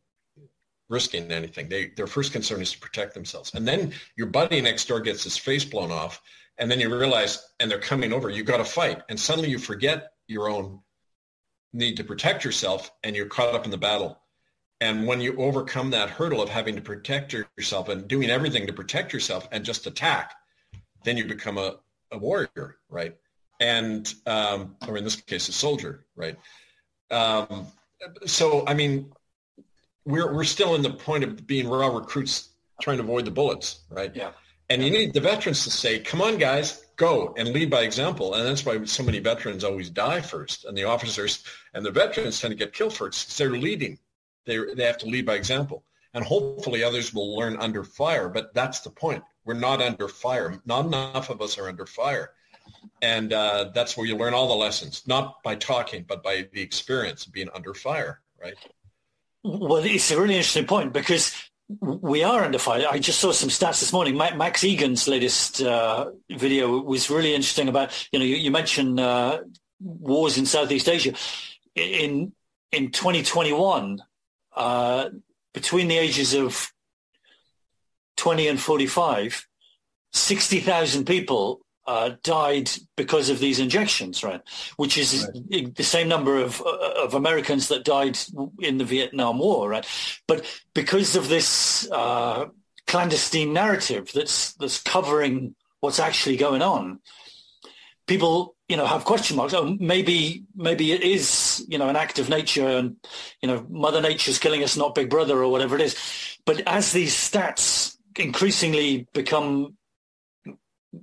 risking 0.91 1.31
anything. 1.31 1.69
They, 1.69 1.93
their 1.97 2.07
first 2.07 2.33
concern 2.33 2.61
is 2.61 2.73
to 2.73 2.79
protect 2.79 3.15
themselves. 3.15 3.55
And 3.55 3.67
then 3.67 3.93
your 4.17 4.27
buddy 4.27 4.61
next 4.61 4.89
door 4.89 5.01
gets 5.01 5.25
his 5.25 5.39
face 5.39 5.65
blown 5.65 5.91
off, 5.91 6.21
and 6.59 6.71
then 6.71 6.81
you 6.81 6.95
realize, 6.95 7.43
and 7.59 7.71
they're 7.71 7.79
coming 7.79 8.13
over, 8.13 8.29
you 8.29 8.43
got 8.43 8.59
to 8.59 8.65
fight. 8.65 9.01
And 9.09 9.19
suddenly 9.19 9.49
you 9.49 9.59
forget 9.59 10.13
your 10.27 10.51
own 10.51 10.81
need 11.73 11.97
to 11.97 12.05
protect 12.05 12.45
yourself, 12.45 12.91
and 13.03 13.17
you're 13.17 13.27
caught 13.27 13.55
up 13.55 13.65
in 13.65 13.71
the 13.71 13.79
battle. 13.79 14.19
And 14.81 15.07
when 15.07 15.21
you 15.21 15.37
overcome 15.37 15.91
that 15.91 16.11
hurdle 16.11 16.43
of 16.43 16.49
having 16.49 16.75
to 16.77 16.83
protect 16.83 17.33
yourself 17.33 17.89
and 17.89 18.09
doing 18.09 18.31
everything 18.31 18.67
to 18.67 18.73
protect 18.73 19.13
yourself 19.13 19.49
and 19.53 19.65
just 19.65 19.87
attack, 19.87 20.35
then 21.05 21.17
you 21.17 21.27
become 21.27 21.59
a, 21.59 21.77
a 22.11 22.19
warrior, 22.19 22.79
right? 22.89 23.15
And, 23.61 24.13
um, 24.27 24.77
or 24.89 24.97
in 24.97 25.05
this 25.05 25.17
case, 25.17 25.49
a 25.49 25.53
soldier, 25.53 26.07
right? 26.17 26.37
Um, 27.11 27.67
so, 28.25 28.65
I 28.67 28.75
mean, 28.75 29.13
we're 30.05 30.33
we're 30.33 30.45
still 30.45 30.75
in 30.75 30.83
the 30.83 30.91
point 30.91 31.25
of 31.25 31.47
being 31.47 31.69
raw 31.69 31.89
recruits 31.89 32.51
trying 32.81 32.97
to 32.97 33.03
avoid 33.03 33.25
the 33.25 33.31
bullets, 33.31 33.81
right? 33.91 34.15
Yeah. 34.15 34.31
And 34.69 34.85
you 34.85 34.91
need 34.91 35.13
the 35.13 35.21
veterans 35.21 35.65
to 35.65 35.71
say, 35.71 35.99
"Come 35.99 36.23
on, 36.23 36.39
guys, 36.39 36.87
go 36.97 37.35
and 37.37 37.49
lead 37.49 37.71
by 37.71 37.83
example." 37.83 38.35
And 38.35 38.47
that's 38.47 38.65
why 38.65 38.85
so 38.85 39.03
many 39.03 39.19
veterans 39.19 39.65
always 39.65 39.91
die 39.91 40.21
first, 40.21 40.65
and 40.65 40.77
the 40.77 40.85
officers 40.85 41.45
and 41.75 41.85
the 41.85 41.91
veterans 41.91 42.41
tend 42.41 42.53
to 42.53 42.57
get 42.57 42.73
killed 42.73 42.95
first 42.95 43.27
because 43.27 43.37
they're 43.37 43.51
leading. 43.51 43.99
They 44.47 44.59
they 44.75 44.85
have 44.85 44.99
to 44.99 45.07
lead 45.07 45.27
by 45.27 45.35
example, 45.35 45.85
and 46.15 46.25
hopefully 46.25 46.85
others 46.85 47.13
will 47.13 47.37
learn 47.37 47.57
under 47.57 47.85
fire. 47.85 48.29
But 48.29 48.55
that's 48.55 48.81
the 48.81 48.91
point. 48.91 49.25
We're 49.45 49.55
not 49.55 49.83
under 49.83 50.09
fire. 50.09 50.61
Not 50.65 50.87
enough 50.87 51.31
of 51.31 51.43
us 51.43 51.59
are 51.59 51.69
under 51.69 51.87
fire, 51.87 52.31
and 53.03 53.33
uh, 53.33 53.71
that's 53.75 53.97
where 53.97 54.07
you 54.07 54.17
learn 54.17 54.35
all 54.35 54.49
the 54.49 54.55
lessons, 54.55 55.03
not 55.07 55.43
by 55.43 55.57
talking, 55.57 56.05
but 56.07 56.23
by 56.23 56.49
the 56.53 56.61
experience 56.63 57.27
of 57.27 57.33
being 57.33 57.49
under 57.55 57.75
fire, 57.75 58.21
right? 58.41 58.55
Well, 59.43 59.85
it's 59.85 60.11
a 60.11 60.21
really 60.21 60.37
interesting 60.37 60.67
point 60.67 60.93
because 60.93 61.35
we 61.81 62.23
are 62.25 62.45
under 62.45 62.59
fire. 62.59 62.87
I 62.91 62.99
just 62.99 63.21
saw 63.21 63.33
some 63.33 63.49
stats 63.49 63.81
this 63.81 63.93
morning. 63.93 64.17
Max 64.17 64.63
Igan's 64.65 65.09
latest 65.09 65.63
uh, 65.63 66.11
video 66.31 66.79
was 66.81 67.09
really 67.09 67.35
interesting 67.35 67.69
about, 67.69 68.09
you 68.13 68.19
know, 68.19 68.25
you, 68.25 68.37
you 68.37 68.51
mentioned 68.51 69.01
uh, 69.01 69.41
wars 69.81 70.37
in 70.37 70.47
Southeast 70.47 70.89
Asia. 70.89 71.15
In 71.75 72.33
in 72.73 72.91
2021, 72.91 74.03
uh, 74.55 75.09
between 75.55 75.89
the 75.89 75.99
ages 75.99 76.35
of 76.35 76.71
20 78.17 78.49
and 78.49 78.61
45, 78.61 79.47
60,000 80.13 81.05
people 81.05 81.61
uh, 81.91 82.15
died 82.23 82.71
because 82.97 83.31
of 83.31 83.41
these 83.41 83.59
injections, 83.59 84.23
right? 84.23 84.41
Which 84.77 84.97
is 84.97 85.29
right. 85.35 85.75
the 85.75 85.83
same 85.83 86.07
number 86.07 86.37
of 86.37 86.63
uh, 86.65 87.05
of 87.05 87.15
Americans 87.15 87.67
that 87.67 87.85
died 87.85 88.17
in 88.61 88.79
the 88.79 88.85
Vietnam 88.85 89.41
War, 89.41 89.69
right? 89.69 89.85
But 90.29 90.47
because 90.73 91.17
of 91.17 91.29
this 91.29 91.91
uh, 91.91 92.47
clandestine 92.87 93.53
narrative 93.53 94.13
that's 94.15 94.53
that's 94.55 94.81
covering 94.81 95.57
what's 95.81 95.99
actually 95.99 96.37
going 96.37 96.63
on, 96.63 97.01
people 98.07 98.55
you 98.69 98.77
know 98.77 98.87
have 98.87 99.05
question 99.05 99.37
marks. 99.37 99.53
Oh, 99.53 99.77
maybe 99.81 100.45
maybe 100.55 100.93
it 100.93 101.03
is 101.03 101.65
you 101.67 101.79
know 101.79 101.89
an 101.89 101.97
act 101.97 102.21
of 102.21 102.29
nature, 102.29 102.69
and 102.69 102.97
you 103.43 103.49
know 103.49 103.67
Mother 103.69 104.01
Nature's 104.01 104.39
killing 104.39 104.63
us, 104.63 104.77
not 104.77 104.95
Big 104.95 105.11
Brother 105.11 105.43
or 105.43 105.51
whatever 105.51 105.75
it 105.75 105.83
is. 105.83 105.97
But 106.47 106.61
as 106.69 106.93
these 106.93 107.17
stats 107.17 107.97
increasingly 108.17 109.09
become 109.13 109.75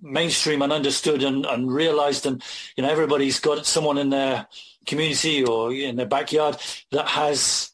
mainstream 0.02 0.62
and 0.62 0.74
understood 0.74 1.24
and, 1.24 1.46
and 1.46 1.72
realized 1.72 2.26
and 2.26 2.44
you 2.76 2.84
know 2.84 2.90
everybody's 2.90 3.40
got 3.40 3.66
someone 3.66 3.98
in 3.98 4.10
their 4.10 4.48
community 4.86 5.44
or 5.44 5.72
in 5.74 5.96
their 5.96 6.06
backyard 6.06 6.58
that 6.92 7.08
has 7.08 7.72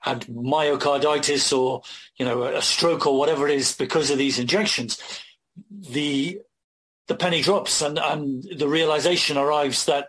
had 0.00 0.20
myocarditis 0.26 1.56
or 1.56 1.82
you 2.16 2.24
know 2.24 2.44
a 2.44 2.62
stroke 2.62 3.06
or 3.06 3.18
whatever 3.18 3.48
it 3.48 3.54
is 3.54 3.76
because 3.76 4.10
of 4.10 4.18
these 4.18 4.38
injections. 4.38 5.00
The 5.70 6.40
the 7.08 7.16
penny 7.16 7.42
drops 7.42 7.82
and 7.82 7.98
and 7.98 8.44
the 8.56 8.68
realization 8.68 9.36
arrives 9.36 9.84
that 9.86 10.08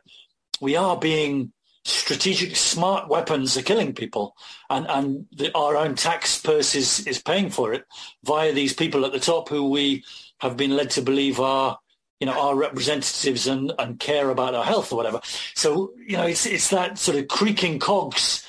we 0.62 0.76
are 0.76 0.98
being 0.98 1.52
strategic 1.84 2.56
smart 2.56 3.08
weapons 3.08 3.58
are 3.58 3.62
killing 3.62 3.94
people 3.94 4.36
and 4.70 4.86
and 4.90 5.26
the, 5.32 5.56
our 5.56 5.78
own 5.78 5.96
tax 5.96 6.40
purse 6.42 6.76
is 6.76 7.08
is 7.08 7.22
paying 7.22 7.50
for 7.50 7.74
it 7.74 7.86
via 8.26 8.52
these 8.52 8.74
people 8.74 9.06
at 9.06 9.14
the 9.14 9.20
top 9.20 9.48
who 9.48 9.70
we 9.70 10.04
have 10.40 10.58
been 10.58 10.76
led 10.76 10.90
to 10.92 11.02
believe 11.02 11.40
are 11.40 11.80
you 12.20 12.26
know 12.26 12.40
our 12.40 12.56
representatives 12.56 13.48
and 13.48 13.72
and 13.80 14.00
care 14.00 14.30
about 14.30 14.56
our 14.56 14.64
health 14.64 14.92
or 14.92 14.96
whatever. 14.96 15.22
So 15.56 15.94
you 15.98 16.18
know 16.18 16.26
it's 16.26 16.46
it's 16.46 16.70
that 16.70 16.98
sort 16.98 17.18
of 17.18 17.28
creaking 17.28 17.80
cogs 17.80 18.48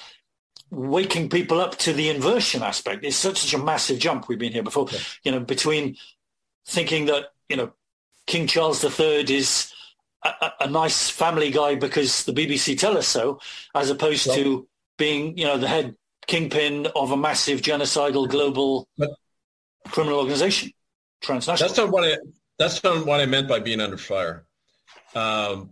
waking 0.70 1.29
people 1.29 1.61
up 1.61 1.77
to 1.79 1.92
the 1.92 2.09
inversion 2.09 2.62
aspect. 2.62 3.05
It's 3.05 3.16
such, 3.16 3.38
such 3.38 3.55
a 3.55 3.64
massive 3.64 3.98
jump. 3.98 4.29
We've 4.29 4.38
been 4.38 4.53
here 4.53 4.62
before, 4.62 4.87
yeah. 4.92 4.98
you 5.24 5.33
know, 5.33 5.40
between 5.40 5.96
thinking 6.66 7.07
that 7.07 7.33
you 7.48 7.57
know 7.57 7.72
King 8.27 8.46
Charles 8.46 8.85
III 8.85 9.35
is 9.35 9.72
a, 10.24 10.53
a, 10.61 10.68
nice 10.68 11.09
family 11.09 11.51
guy 11.51 11.77
because 11.77 12.24
the 12.24 12.33
BBC 12.33 12.79
tell 12.79 12.98
us 12.98 13.09
so, 13.09 13.40
as 13.74 13.90
opposed 13.90 14.33
to 14.35 14.68
being 14.98 15.37
you 15.38 15.44
know 15.44 15.57
the 15.57 15.68
head 15.68 15.96
kingpin 16.27 16.87
of 16.94 17.11
a 17.11 17.16
massive 17.16 17.62
genocidal 17.62 18.29
global 18.29 18.87
but, 18.98 19.11
criminal 19.88 20.18
organization 20.18 20.70
transnational. 21.20 21.68
That's 21.68 21.78
not 21.78 21.90
what 21.90 22.04
I. 22.04 22.16
That's 22.59 22.83
not 22.83 23.07
what 23.07 23.20
I 23.20 23.26
meant 23.26 23.48
by 23.48 23.61
being 23.61 23.81
under 23.81 23.96
fire. 23.96 24.46
Um, 25.14 25.70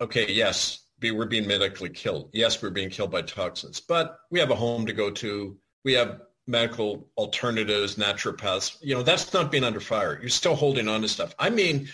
okay, 0.00 0.30
yes, 0.30 0.84
we're 1.00 1.26
being 1.26 1.46
medically 1.46 1.90
killed. 1.90 2.30
Yes, 2.32 2.62
we're 2.62 2.70
being 2.70 2.90
killed 2.90 3.10
by 3.10 3.22
toxins, 3.22 3.80
but 3.80 4.18
we 4.30 4.38
have 4.38 4.50
a 4.50 4.54
home 4.54 4.86
to 4.86 4.92
go 4.92 5.10
to. 5.10 5.56
We 5.84 5.94
have 5.94 6.20
medical 6.46 7.08
alternatives, 7.16 7.96
naturopaths. 7.96 8.78
You 8.80 8.94
know, 8.94 9.02
that's 9.02 9.32
not 9.32 9.50
being 9.50 9.64
under 9.64 9.80
fire. 9.80 10.18
You're 10.20 10.28
still 10.28 10.54
holding 10.54 10.88
on 10.88 11.02
to 11.02 11.08
stuff. 11.08 11.34
I 11.38 11.50
mean, 11.50 11.88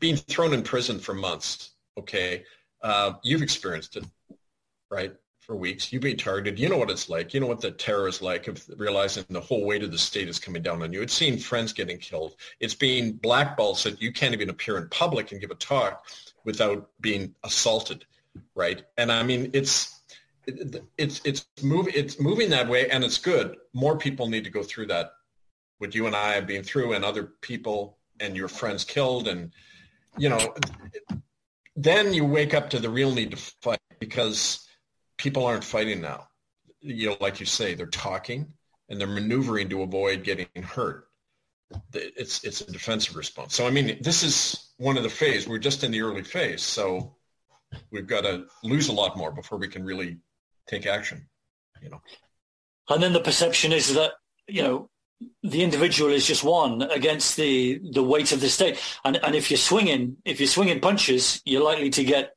being 0.00 0.16
thrown 0.16 0.52
in 0.52 0.62
prison 0.62 0.98
for 0.98 1.14
months. 1.14 1.70
Okay, 1.98 2.44
uh, 2.82 3.14
you've 3.22 3.42
experienced 3.42 3.96
it, 3.96 4.04
right? 4.90 5.14
For 5.52 5.56
weeks. 5.56 5.92
You've 5.92 6.00
been 6.00 6.16
targeted. 6.16 6.58
You 6.58 6.70
know 6.70 6.78
what 6.78 6.90
it's 6.90 7.10
like. 7.10 7.34
You 7.34 7.40
know 7.40 7.46
what 7.46 7.60
the 7.60 7.72
terror 7.72 8.08
is 8.08 8.22
like 8.22 8.48
of 8.48 8.64
realizing 8.78 9.26
the 9.28 9.38
whole 9.38 9.66
weight 9.66 9.82
of 9.82 9.92
the 9.92 9.98
state 9.98 10.26
is 10.26 10.38
coming 10.38 10.62
down 10.62 10.80
on 10.80 10.94
you. 10.94 11.02
It's 11.02 11.12
seeing 11.12 11.36
friends 11.36 11.74
getting 11.74 11.98
killed. 11.98 12.36
It's 12.58 12.74
being 12.74 13.12
blackballed 13.12 13.76
so 13.76 13.90
you 13.98 14.12
can't 14.12 14.32
even 14.32 14.48
appear 14.48 14.78
in 14.78 14.88
public 14.88 15.30
and 15.30 15.42
give 15.42 15.50
a 15.50 15.54
talk 15.54 16.06
without 16.44 16.88
being 17.02 17.34
assaulted, 17.44 18.06
right? 18.54 18.82
And 18.96 19.12
I 19.12 19.22
mean, 19.24 19.50
it's 19.52 20.00
it's 20.96 21.20
it's 21.22 21.44
moving 21.62 21.92
it's 21.94 22.18
moving 22.18 22.48
that 22.48 22.66
way, 22.66 22.88
and 22.88 23.04
it's 23.04 23.18
good. 23.18 23.56
More 23.74 23.98
people 23.98 24.28
need 24.28 24.44
to 24.44 24.50
go 24.50 24.62
through 24.62 24.86
that. 24.86 25.12
What 25.76 25.94
you 25.94 26.06
and 26.06 26.16
I 26.16 26.32
have 26.32 26.46
been 26.46 26.62
through, 26.62 26.94
and 26.94 27.04
other 27.04 27.24
people 27.42 27.98
and 28.20 28.38
your 28.38 28.48
friends 28.48 28.84
killed, 28.84 29.28
and 29.28 29.52
you 30.16 30.30
know, 30.30 30.54
then 31.76 32.14
you 32.14 32.24
wake 32.24 32.54
up 32.54 32.70
to 32.70 32.78
the 32.78 32.88
real 32.88 33.12
need 33.12 33.32
to 33.32 33.36
fight 33.36 33.80
because 33.98 34.66
people 35.22 35.46
aren't 35.46 35.62
fighting 35.62 36.00
now. 36.00 36.26
You 36.80 37.10
know, 37.10 37.16
like 37.20 37.38
you 37.38 37.46
say, 37.46 37.74
they're 37.74 37.86
talking 37.86 38.52
and 38.88 39.00
they're 39.00 39.06
maneuvering 39.06 39.68
to 39.68 39.82
avoid 39.82 40.24
getting 40.24 40.48
hurt. 40.62 41.06
It's 41.94 42.42
it's 42.44 42.60
a 42.60 42.70
defensive 42.70 43.16
response. 43.16 43.54
So 43.54 43.66
I 43.66 43.70
mean, 43.70 43.98
this 44.02 44.22
is 44.22 44.72
one 44.76 44.96
of 44.96 45.04
the 45.04 45.08
phase. 45.08 45.46
We're 45.46 45.58
just 45.58 45.84
in 45.84 45.92
the 45.92 46.02
early 46.02 46.24
phase, 46.24 46.60
so 46.60 47.16
we've 47.90 48.06
got 48.06 48.22
to 48.22 48.46
lose 48.64 48.88
a 48.88 48.92
lot 48.92 49.16
more 49.16 49.30
before 49.30 49.58
we 49.58 49.68
can 49.68 49.84
really 49.84 50.18
take 50.66 50.86
action. 50.86 51.28
You 51.80 51.90
know. 51.90 52.02
And 52.90 53.02
then 53.02 53.12
the 53.12 53.20
perception 53.20 53.72
is 53.72 53.94
that 53.94 54.12
you 54.48 54.62
know 54.62 54.90
the 55.42 55.62
individual 55.62 56.10
is 56.10 56.26
just 56.26 56.44
one 56.44 56.82
against 56.82 57.36
the 57.36 57.80
the 57.92 58.02
weight 58.02 58.32
of 58.32 58.40
the 58.40 58.50
state. 58.50 58.78
And 59.04 59.16
and 59.24 59.34
if 59.34 59.50
you're 59.50 59.56
swinging, 59.56 60.16
if 60.24 60.40
you're 60.40 60.48
swinging 60.48 60.80
punches, 60.80 61.40
you're 61.44 61.64
likely 61.64 61.90
to 61.90 62.04
get 62.04 62.34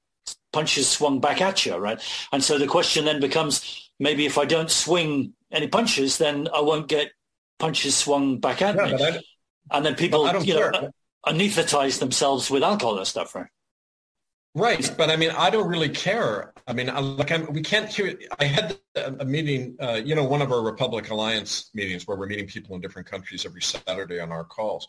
punches 0.51 0.89
swung 0.89 1.19
back 1.19 1.41
at 1.41 1.65
you, 1.65 1.75
right? 1.75 2.01
And 2.31 2.43
so 2.43 2.57
the 2.57 2.67
question 2.67 3.05
then 3.05 3.19
becomes, 3.19 3.89
maybe 3.99 4.25
if 4.25 4.37
I 4.37 4.45
don't 4.45 4.71
swing 4.71 5.33
any 5.51 5.67
punches, 5.67 6.17
then 6.17 6.47
I 6.53 6.61
won't 6.61 6.87
get 6.87 7.11
punches 7.59 7.95
swung 7.95 8.39
back 8.39 8.61
at 8.61 8.75
yeah, 8.75 9.11
me. 9.11 9.19
And 9.71 9.85
then 9.85 9.95
people, 9.95 10.27
you 10.43 10.53
know, 10.53 10.91
anesthetize 11.25 11.99
themselves 11.99 12.49
with 12.49 12.63
alcohol 12.63 12.97
and 12.97 13.07
stuff, 13.07 13.35
right? 13.35 13.47
Right, 14.57 14.89
but 14.97 15.09
I 15.09 15.17
mean, 15.17 15.31
I 15.31 15.49
don't 15.49 15.67
really 15.67 15.89
care. 15.89 16.53
I 16.65 16.71
mean, 16.71 16.87
like, 17.17 17.29
I'm, 17.29 17.51
we 17.51 17.61
can't 17.61 17.89
hear. 17.89 18.17
I 18.39 18.45
had 18.45 18.77
a 18.95 19.25
meeting, 19.25 19.75
uh, 19.81 19.99
you 20.03 20.15
know, 20.15 20.23
one 20.23 20.41
of 20.41 20.49
our 20.53 20.61
Republic 20.61 21.09
Alliance 21.09 21.69
meetings 21.73 22.07
where 22.07 22.15
we're 22.15 22.27
meeting 22.27 22.47
people 22.47 22.73
in 22.73 22.81
different 22.81 23.05
countries 23.05 23.45
every 23.45 23.61
Saturday 23.61 24.21
on 24.21 24.31
our 24.31 24.45
calls. 24.45 24.87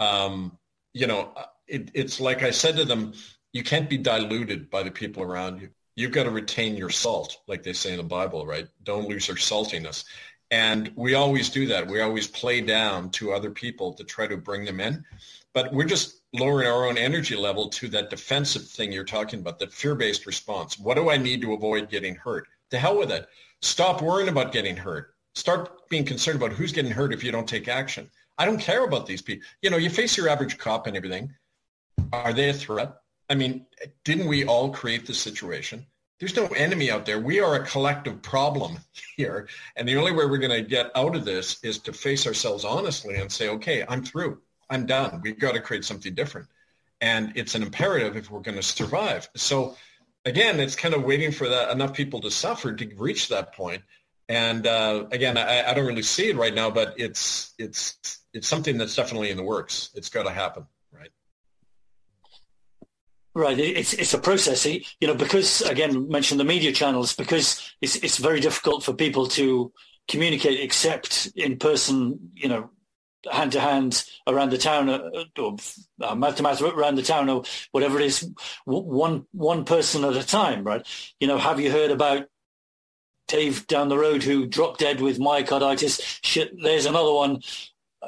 Um, 0.00 0.58
you 0.92 1.06
know, 1.06 1.32
it, 1.66 1.90
it's 1.94 2.20
like 2.20 2.42
I 2.42 2.50
said 2.50 2.76
to 2.76 2.84
them, 2.84 3.14
you 3.52 3.62
can't 3.62 3.90
be 3.90 3.98
diluted 3.98 4.70
by 4.70 4.82
the 4.82 4.90
people 4.90 5.22
around 5.22 5.60
you. 5.60 5.70
You've 5.96 6.12
got 6.12 6.24
to 6.24 6.30
retain 6.30 6.76
your 6.76 6.90
salt, 6.90 7.38
like 7.46 7.62
they 7.62 7.72
say 7.72 7.90
in 7.90 7.98
the 7.98 8.02
Bible, 8.02 8.46
right? 8.46 8.68
Don't 8.84 9.08
lose 9.08 9.28
your 9.28 9.36
saltiness. 9.36 10.04
And 10.50 10.92
we 10.96 11.14
always 11.14 11.50
do 11.50 11.66
that. 11.66 11.86
We 11.86 12.00
always 12.00 12.26
play 12.26 12.60
down 12.60 13.10
to 13.10 13.32
other 13.32 13.50
people 13.50 13.92
to 13.94 14.04
try 14.04 14.26
to 14.26 14.36
bring 14.36 14.64
them 14.64 14.80
in. 14.80 15.04
But 15.52 15.72
we're 15.72 15.84
just 15.84 16.22
lowering 16.32 16.68
our 16.68 16.86
own 16.86 16.96
energy 16.96 17.36
level 17.36 17.68
to 17.68 17.88
that 17.88 18.10
defensive 18.10 18.66
thing 18.66 18.92
you're 18.92 19.04
talking 19.04 19.40
about, 19.40 19.58
the 19.58 19.66
fear-based 19.66 20.26
response. 20.26 20.78
What 20.78 20.94
do 20.94 21.10
I 21.10 21.16
need 21.16 21.42
to 21.42 21.54
avoid 21.54 21.90
getting 21.90 22.14
hurt? 22.14 22.46
To 22.70 22.78
hell 22.78 22.98
with 22.98 23.10
it. 23.10 23.28
Stop 23.62 24.00
worrying 24.00 24.28
about 24.28 24.52
getting 24.52 24.76
hurt. 24.76 25.14
Start 25.34 25.88
being 25.88 26.04
concerned 26.04 26.36
about 26.36 26.52
who's 26.52 26.72
getting 26.72 26.92
hurt 26.92 27.12
if 27.12 27.22
you 27.22 27.30
don't 27.32 27.48
take 27.48 27.68
action. 27.68 28.10
I 28.38 28.44
don't 28.44 28.60
care 28.60 28.84
about 28.84 29.06
these 29.06 29.22
people. 29.22 29.46
You 29.60 29.70
know, 29.70 29.76
you 29.76 29.90
face 29.90 30.16
your 30.16 30.28
average 30.28 30.56
cop 30.56 30.86
and 30.86 30.96
everything. 30.96 31.34
Are 32.12 32.32
they 32.32 32.48
a 32.48 32.54
threat? 32.54 32.94
I 33.30 33.36
mean, 33.36 33.66
didn't 34.04 34.26
we 34.26 34.44
all 34.44 34.70
create 34.70 35.06
the 35.06 35.14
situation? 35.14 35.86
There's 36.18 36.36
no 36.36 36.48
enemy 36.48 36.90
out 36.90 37.06
there. 37.06 37.18
We 37.18 37.40
are 37.40 37.54
a 37.54 37.64
collective 37.64 38.20
problem 38.20 38.78
here. 39.16 39.48
And 39.76 39.88
the 39.88 39.96
only 39.96 40.12
way 40.12 40.26
we're 40.26 40.38
going 40.38 40.50
to 40.50 40.68
get 40.68 40.90
out 40.94 41.16
of 41.16 41.24
this 41.24 41.62
is 41.62 41.78
to 41.78 41.92
face 41.92 42.26
ourselves 42.26 42.64
honestly 42.64 43.14
and 43.16 43.32
say, 43.32 43.48
okay, 43.48 43.84
I'm 43.88 44.04
through. 44.04 44.42
I'm 44.68 44.84
done. 44.84 45.20
We've 45.22 45.38
got 45.38 45.54
to 45.54 45.60
create 45.60 45.84
something 45.84 46.14
different. 46.14 46.48
And 47.00 47.32
it's 47.36 47.54
an 47.54 47.62
imperative 47.62 48.16
if 48.16 48.30
we're 48.30 48.40
going 48.40 48.58
to 48.58 48.62
survive. 48.62 49.28
So 49.34 49.76
again, 50.24 50.60
it's 50.60 50.76
kind 50.76 50.94
of 50.94 51.04
waiting 51.04 51.32
for 51.32 51.48
that 51.48 51.70
enough 51.70 51.94
people 51.94 52.20
to 52.20 52.30
suffer 52.30 52.74
to 52.74 52.94
reach 52.96 53.28
that 53.28 53.54
point. 53.54 53.82
And 54.28 54.66
uh, 54.66 55.06
again, 55.10 55.36
I, 55.36 55.70
I, 55.70 55.74
don't 55.74 55.86
really 55.86 56.02
see 56.02 56.30
it 56.30 56.36
right 56.36 56.54
now, 56.54 56.70
but 56.70 56.94
it's 56.98 57.52
it's 57.58 58.20
it's 58.32 58.46
something 58.46 58.78
that's 58.78 58.94
definitely 58.94 59.30
in 59.30 59.36
the 59.36 59.42
works. 59.42 59.90
It's 59.96 60.08
got 60.08 60.22
to 60.22 60.30
happen, 60.30 60.66
right? 63.34 63.58
It's 63.58 63.92
it's 63.92 64.14
a 64.14 64.18
process, 64.18 64.66
you 64.66 64.82
know, 65.02 65.14
because 65.14 65.62
again, 65.62 66.08
mention 66.08 66.38
the 66.38 66.44
media 66.44 66.72
channels 66.72 67.14
because 67.14 67.72
it's 67.80 67.96
it's 67.96 68.18
very 68.18 68.40
difficult 68.40 68.84
for 68.84 68.92
people 68.92 69.26
to 69.28 69.72
communicate 70.08 70.60
except 70.60 71.30
in 71.36 71.56
person, 71.58 72.32
you 72.34 72.48
know, 72.48 72.70
hand 73.30 73.52
to 73.52 73.60
hand 73.60 74.04
around 74.26 74.50
the 74.50 74.58
town 74.58 74.88
uh, 74.88 75.00
or 75.38 75.56
uh, 76.02 76.14
mouth 76.14 76.36
to 76.36 76.42
mouth 76.42 76.60
around 76.62 76.96
the 76.96 77.02
town 77.02 77.28
or 77.28 77.44
whatever 77.72 78.00
it 78.00 78.06
is 78.06 78.28
one 78.64 79.26
one 79.32 79.64
person 79.64 80.04
at 80.04 80.16
a 80.16 80.26
time 80.26 80.64
right? 80.64 80.86
You 81.20 81.28
know 81.28 81.38
have 81.38 81.60
you 81.60 81.70
heard 81.70 81.90
about 81.90 82.26
Dave 83.28 83.66
down 83.66 83.88
the 83.88 83.98
road 83.98 84.22
who 84.22 84.46
dropped 84.46 84.80
dead 84.80 85.00
with 85.00 85.18
myocarditis? 85.20 86.18
Shit 86.22 86.52
there's 86.60 86.86
another 86.86 87.12
one. 87.12 87.42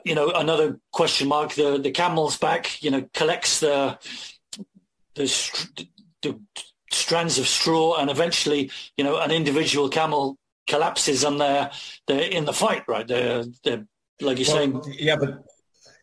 You 0.04 0.14
know 0.14 0.30
another 0.30 0.80
question 0.92 1.28
mark. 1.28 1.52
The 1.52 1.78
the 1.78 1.90
camel's 1.90 2.38
back 2.38 2.82
you 2.82 2.90
know 2.90 3.06
collects 3.12 3.60
the 3.60 3.98
the, 5.14 5.84
the 6.22 6.40
strands 6.90 7.38
of 7.38 7.46
straw 7.46 7.96
and 7.96 8.10
eventually 8.10 8.70
you 8.96 9.04
know 9.04 9.18
an 9.18 9.30
individual 9.30 9.88
camel 9.88 10.36
collapses 10.66 11.24
and 11.24 11.40
they're 11.40 11.70
they're 12.06 12.30
in 12.30 12.44
the 12.44 12.52
fight 12.52 12.84
right 12.86 13.08
they're 13.08 13.44
they're 13.64 13.86
like 14.22 14.38
you're 14.38 14.48
well, 14.48 14.82
saying. 14.82 14.96
Yeah, 14.98 15.16
but 15.16 15.44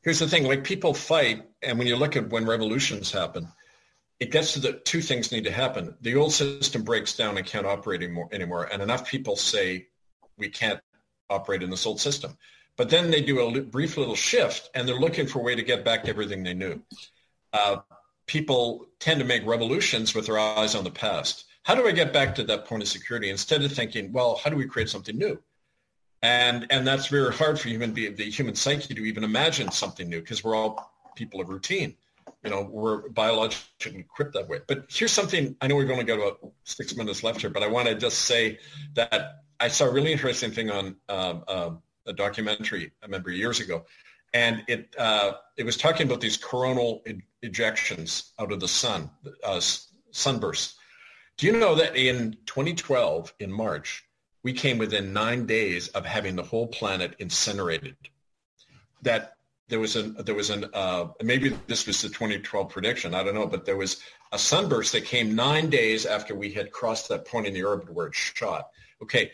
here's 0.03 0.19
the 0.19 0.27
thing: 0.27 0.45
like 0.45 0.63
people 0.63 0.93
fight, 0.93 1.43
and 1.61 1.77
when 1.77 1.87
you 1.87 1.95
look 1.95 2.15
at 2.15 2.29
when 2.29 2.45
revolutions 2.45 3.11
happen, 3.11 3.47
it 4.19 4.31
gets 4.31 4.53
to 4.53 4.59
the 4.59 4.73
two 4.73 5.01
things 5.01 5.31
need 5.31 5.45
to 5.45 5.51
happen. 5.51 5.95
The 6.01 6.15
old 6.15 6.33
system 6.33 6.83
breaks 6.83 7.15
down 7.15 7.37
and 7.37 7.45
can't 7.45 7.65
operate 7.65 8.03
anymore, 8.03 8.29
anymore, 8.31 8.69
and 8.71 8.81
enough 8.81 9.07
people 9.07 9.35
say 9.35 9.87
we 10.37 10.49
can't 10.49 10.79
operate 11.29 11.63
in 11.63 11.69
this 11.69 11.85
old 11.85 11.99
system. 11.99 12.37
But 12.75 12.89
then 12.89 13.11
they 13.11 13.21
do 13.21 13.39
a 13.39 13.61
brief 13.61 13.97
little 13.97 14.15
shift, 14.15 14.69
and 14.73 14.87
they're 14.87 14.99
looking 14.99 15.27
for 15.27 15.39
a 15.39 15.43
way 15.43 15.55
to 15.55 15.63
get 15.63 15.83
back 15.83 16.03
to 16.03 16.09
everything 16.09 16.43
they 16.43 16.53
knew. 16.53 16.81
Uh, 17.51 17.77
people 18.29 18.87
tend 18.99 19.19
to 19.19 19.25
make 19.25 19.45
revolutions 19.45 20.13
with 20.15 20.27
their 20.27 20.39
eyes 20.39 20.75
on 20.75 20.83
the 20.83 20.91
past. 20.91 21.45
How 21.63 21.75
do 21.75 21.87
I 21.87 21.91
get 21.91 22.13
back 22.13 22.35
to 22.35 22.43
that 22.45 22.65
point 22.65 22.83
of 22.83 22.87
security 22.87 23.29
instead 23.29 23.63
of 23.63 23.71
thinking, 23.71 24.11
well, 24.13 24.39
how 24.41 24.49
do 24.49 24.55
we 24.55 24.65
create 24.65 24.89
something 24.89 25.17
new? 25.17 25.41
and 26.21 26.67
and 26.69 26.85
that's 26.85 27.07
very 27.07 27.33
hard 27.33 27.59
for 27.59 27.69
human 27.69 27.91
be 27.91 28.09
the 28.09 28.29
human 28.29 28.55
psyche 28.55 28.93
to 28.93 29.05
even 29.05 29.23
imagine 29.23 29.71
something 29.71 30.09
new 30.09 30.19
because 30.19 30.43
we're 30.43 30.55
all 30.55 30.91
people 31.15 31.39
of 31.39 31.49
routine 31.49 31.95
you 32.43 32.49
know 32.49 32.61
we're 32.61 33.09
biologically 33.09 33.99
equipped 33.99 34.33
that 34.33 34.47
way 34.47 34.59
but 34.67 34.85
here's 34.89 35.11
something 35.11 35.55
i 35.61 35.67
know 35.67 35.75
we've 35.75 35.89
only 35.89 36.03
got 36.03 36.15
about 36.19 36.51
six 36.63 36.95
minutes 36.95 37.23
left 37.23 37.41
here 37.41 37.49
but 37.49 37.63
i 37.63 37.67
want 37.67 37.87
to 37.87 37.95
just 37.95 38.19
say 38.19 38.59
that 38.93 39.43
i 39.59 39.67
saw 39.67 39.85
a 39.85 39.91
really 39.91 40.11
interesting 40.11 40.51
thing 40.51 40.69
on 40.69 40.95
um, 41.07 41.43
uh, 41.47 41.71
a 42.05 42.13
documentary 42.13 42.91
i 43.01 43.05
remember 43.05 43.31
years 43.31 43.59
ago 43.59 43.85
and 44.33 44.63
it 44.67 44.95
uh, 44.97 45.33
it 45.57 45.65
was 45.65 45.77
talking 45.77 46.07
about 46.07 46.21
these 46.21 46.37
coronal 46.37 47.03
ejections 47.43 48.31
out 48.39 48.51
of 48.51 48.59
the 48.59 48.67
sun 48.67 49.09
uh, 49.43 49.61
sunbursts 50.11 50.75
do 51.37 51.47
you 51.47 51.53
know 51.57 51.75
that 51.75 51.95
in 51.95 52.37
2012 52.45 53.33
in 53.39 53.51
march 53.51 54.03
we 54.43 54.53
came 54.53 54.77
within 54.77 55.13
nine 55.13 55.45
days 55.45 55.89
of 55.89 56.05
having 56.05 56.35
the 56.35 56.43
whole 56.43 56.67
planet 56.67 57.15
incinerated. 57.19 57.95
That 59.01 59.35
there 59.67 59.79
was 59.79 59.95
an 59.95 60.15
there 60.25 60.35
was 60.35 60.49
an 60.49 60.65
uh, 60.73 61.07
maybe 61.21 61.49
this 61.67 61.85
was 61.85 62.01
the 62.01 62.09
2012 62.09 62.69
prediction. 62.69 63.13
I 63.13 63.23
don't 63.23 63.35
know, 63.35 63.47
but 63.47 63.65
there 63.65 63.77
was 63.77 64.01
a 64.31 64.39
sunburst 64.39 64.93
that 64.93 65.05
came 65.05 65.35
nine 65.35 65.69
days 65.69 66.05
after 66.05 66.35
we 66.35 66.51
had 66.51 66.71
crossed 66.71 67.09
that 67.09 67.25
point 67.25 67.47
in 67.47 67.53
the 67.53 67.63
orbit 67.63 67.93
where 67.93 68.07
it 68.07 68.15
shot. 68.15 68.69
Okay, 69.01 69.31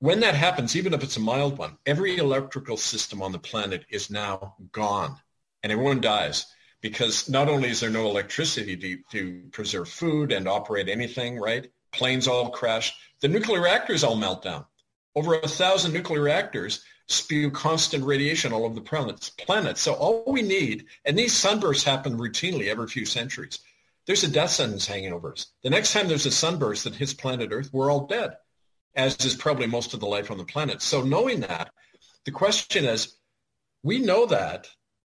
when 0.00 0.20
that 0.20 0.34
happens, 0.34 0.76
even 0.76 0.94
if 0.94 1.02
it's 1.02 1.16
a 1.16 1.20
mild 1.20 1.58
one, 1.58 1.76
every 1.86 2.18
electrical 2.18 2.76
system 2.76 3.22
on 3.22 3.32
the 3.32 3.38
planet 3.38 3.84
is 3.88 4.10
now 4.10 4.54
gone, 4.72 5.16
and 5.62 5.72
everyone 5.72 6.00
dies 6.00 6.46
because 6.80 7.28
not 7.28 7.48
only 7.48 7.70
is 7.70 7.80
there 7.80 7.90
no 7.90 8.06
electricity 8.06 8.76
to, 8.76 8.98
to 9.10 9.42
preserve 9.50 9.88
food 9.88 10.30
and 10.32 10.46
operate 10.46 10.88
anything, 10.88 11.38
right? 11.38 11.70
Planes 11.92 12.28
all 12.28 12.50
crash 12.50 12.94
the 13.20 13.28
nuclear 13.28 13.62
reactors 13.62 14.04
all 14.04 14.16
melt 14.16 14.42
down. 14.42 14.66
Over 15.14 15.36
a 15.36 15.48
thousand 15.48 15.94
nuclear 15.94 16.20
reactors 16.20 16.84
spew 17.08 17.50
constant 17.50 18.04
radiation 18.04 18.52
all 18.52 18.64
over 18.64 18.74
the 18.74 19.30
planet. 19.38 19.78
So 19.78 19.94
all 19.94 20.24
we 20.26 20.42
need, 20.42 20.86
and 21.04 21.18
these 21.18 21.32
sunbursts 21.32 21.84
happen 21.84 22.18
routinely 22.18 22.68
every 22.68 22.88
few 22.88 23.06
centuries. 23.06 23.60
There's 24.06 24.24
a 24.24 24.28
death 24.28 24.50
sentence 24.50 24.86
hanging 24.86 25.12
over 25.12 25.32
us. 25.32 25.46
The 25.62 25.70
next 25.70 25.92
time 25.92 26.08
there's 26.08 26.26
a 26.26 26.30
sunburst 26.30 26.84
that 26.84 26.94
hits 26.94 27.14
planet 27.14 27.50
Earth, 27.52 27.70
we're 27.72 27.90
all 27.90 28.06
dead, 28.06 28.36
as 28.96 29.16
is 29.24 29.34
probably 29.34 29.66
most 29.66 29.94
of 29.94 30.00
the 30.00 30.06
life 30.06 30.30
on 30.30 30.38
the 30.38 30.44
planet. 30.44 30.82
So 30.82 31.02
knowing 31.02 31.40
that, 31.40 31.70
the 32.24 32.30
question 32.32 32.84
is, 32.84 33.16
we 33.82 33.98
know 33.98 34.26
that. 34.26 34.68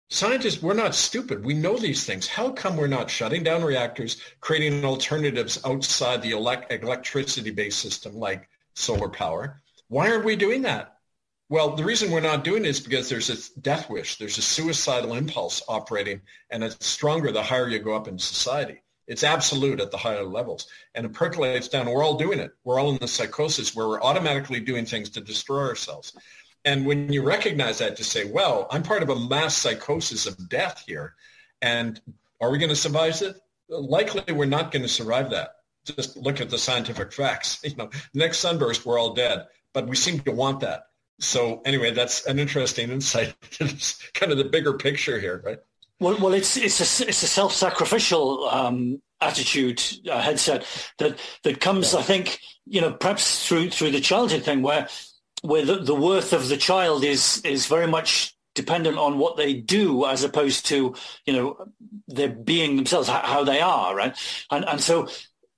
Scientists, 0.09 0.61
we're 0.61 0.73
not 0.73 0.93
stupid. 0.93 1.43
We 1.43 1.53
know 1.53 1.75
these 1.77 2.05
things. 2.05 2.27
How 2.27 2.51
come 2.51 2.77
we're 2.77 2.87
not 2.87 3.09
shutting 3.09 3.43
down 3.43 3.63
reactors, 3.63 4.21
creating 4.41 4.85
alternatives 4.85 5.59
outside 5.65 6.21
the 6.21 6.31
elect- 6.31 6.71
electricity-based 6.71 7.79
system 7.79 8.15
like 8.15 8.47
solar 8.75 9.09
power? 9.09 9.61
Why 9.87 10.11
aren't 10.11 10.25
we 10.25 10.35
doing 10.35 10.61
that? 10.63 10.97
Well, 11.49 11.75
the 11.75 11.83
reason 11.83 12.11
we're 12.11 12.19
not 12.21 12.43
doing 12.43 12.63
it 12.63 12.69
is 12.69 12.79
because 12.79 13.09
there's 13.09 13.27
this 13.27 13.49
death 13.49 13.89
wish. 13.89 14.17
There's 14.17 14.37
a 14.37 14.41
suicidal 14.41 15.13
impulse 15.13 15.63
operating, 15.67 16.21
and 16.49 16.63
it's 16.63 16.85
stronger 16.85 17.31
the 17.31 17.43
higher 17.43 17.67
you 17.67 17.79
go 17.79 17.95
up 17.95 18.07
in 18.07 18.19
society. 18.19 18.82
It's 19.07 19.23
absolute 19.23 19.79
at 19.79 19.91
the 19.91 19.97
higher 19.97 20.23
levels. 20.23 20.67
And 20.95 21.05
it 21.05 21.13
percolates 21.13 21.67
down. 21.67 21.89
We're 21.89 22.03
all 22.03 22.17
doing 22.17 22.39
it. 22.39 22.51
We're 22.63 22.79
all 22.79 22.91
in 22.91 22.97
the 22.97 23.07
psychosis 23.07 23.75
where 23.75 23.87
we're 23.87 24.01
automatically 24.01 24.59
doing 24.59 24.85
things 24.85 25.09
to 25.11 25.21
destroy 25.21 25.67
ourselves. 25.67 26.13
And 26.65 26.85
when 26.85 27.11
you 27.11 27.23
recognize 27.23 27.79
that, 27.79 27.97
to 27.97 28.03
say, 28.03 28.25
well, 28.25 28.67
I'm 28.71 28.83
part 28.83 29.03
of 29.03 29.09
a 29.09 29.19
mass 29.19 29.57
psychosis 29.57 30.25
of 30.25 30.49
death 30.49 30.83
here. 30.87 31.15
And 31.61 31.99
are 32.39 32.49
we 32.49 32.57
going 32.57 32.69
to 32.69 32.75
survive 32.75 33.21
it? 33.21 33.35
Likely 33.69 34.33
we're 34.33 34.45
not 34.45 34.71
going 34.71 34.83
to 34.83 34.89
survive 34.89 35.31
that. 35.31 35.55
Just 35.85 36.15
look 36.15 36.39
at 36.39 36.49
the 36.49 36.57
scientific 36.57 37.11
facts. 37.11 37.61
You 37.63 37.75
know, 37.75 37.89
next 38.13 38.37
sunburst, 38.39 38.85
we're 38.85 38.99
all 38.99 39.13
dead. 39.13 39.47
But 39.73 39.87
we 39.87 39.95
seem 39.95 40.19
to 40.21 40.31
want 40.31 40.61
that. 40.61 40.87
So 41.19 41.61
anyway, 41.65 41.91
that's 41.91 42.25
an 42.25 42.39
interesting 42.39 42.91
insight. 42.91 43.35
it's 43.59 44.01
kind 44.11 44.31
of 44.31 44.37
the 44.37 44.45
bigger 44.45 44.73
picture 44.73 45.19
here, 45.19 45.41
right? 45.43 45.59
Well, 45.99 46.17
well, 46.19 46.33
it's 46.33 46.57
it's 46.57 46.79
a 47.01 47.07
it's 47.07 47.23
a 47.23 47.27
self-sacrificial 47.27 48.49
um, 48.49 49.01
attitude 49.21 49.81
uh, 50.09 50.21
headset 50.21 50.65
that 50.97 51.19
that 51.43 51.61
comes, 51.61 51.93
yeah. 51.93 51.99
I 51.99 52.03
think, 52.03 52.39
you 52.65 52.81
know, 52.81 52.91
perhaps 52.91 53.47
through 53.47 53.69
through 53.69 53.91
the 53.91 54.01
childhood 54.01 54.43
thing 54.43 54.61
where 54.61 54.87
where 55.43 55.65
the, 55.65 55.79
the 55.79 55.95
worth 55.95 56.33
of 56.33 56.49
the 56.49 56.57
child 56.57 57.03
is 57.03 57.41
is 57.45 57.67
very 57.67 57.87
much 57.87 58.35
dependent 58.55 58.97
on 58.97 59.17
what 59.17 59.37
they 59.37 59.53
do 59.53 60.05
as 60.05 60.23
opposed 60.23 60.65
to 60.67 60.95
you 61.25 61.33
know 61.33 61.67
their 62.07 62.29
being 62.29 62.75
themselves 62.75 63.07
how 63.09 63.43
they 63.43 63.59
are 63.61 63.95
right 63.95 64.15
and 64.51 64.63
and 64.65 64.79
so 64.79 65.07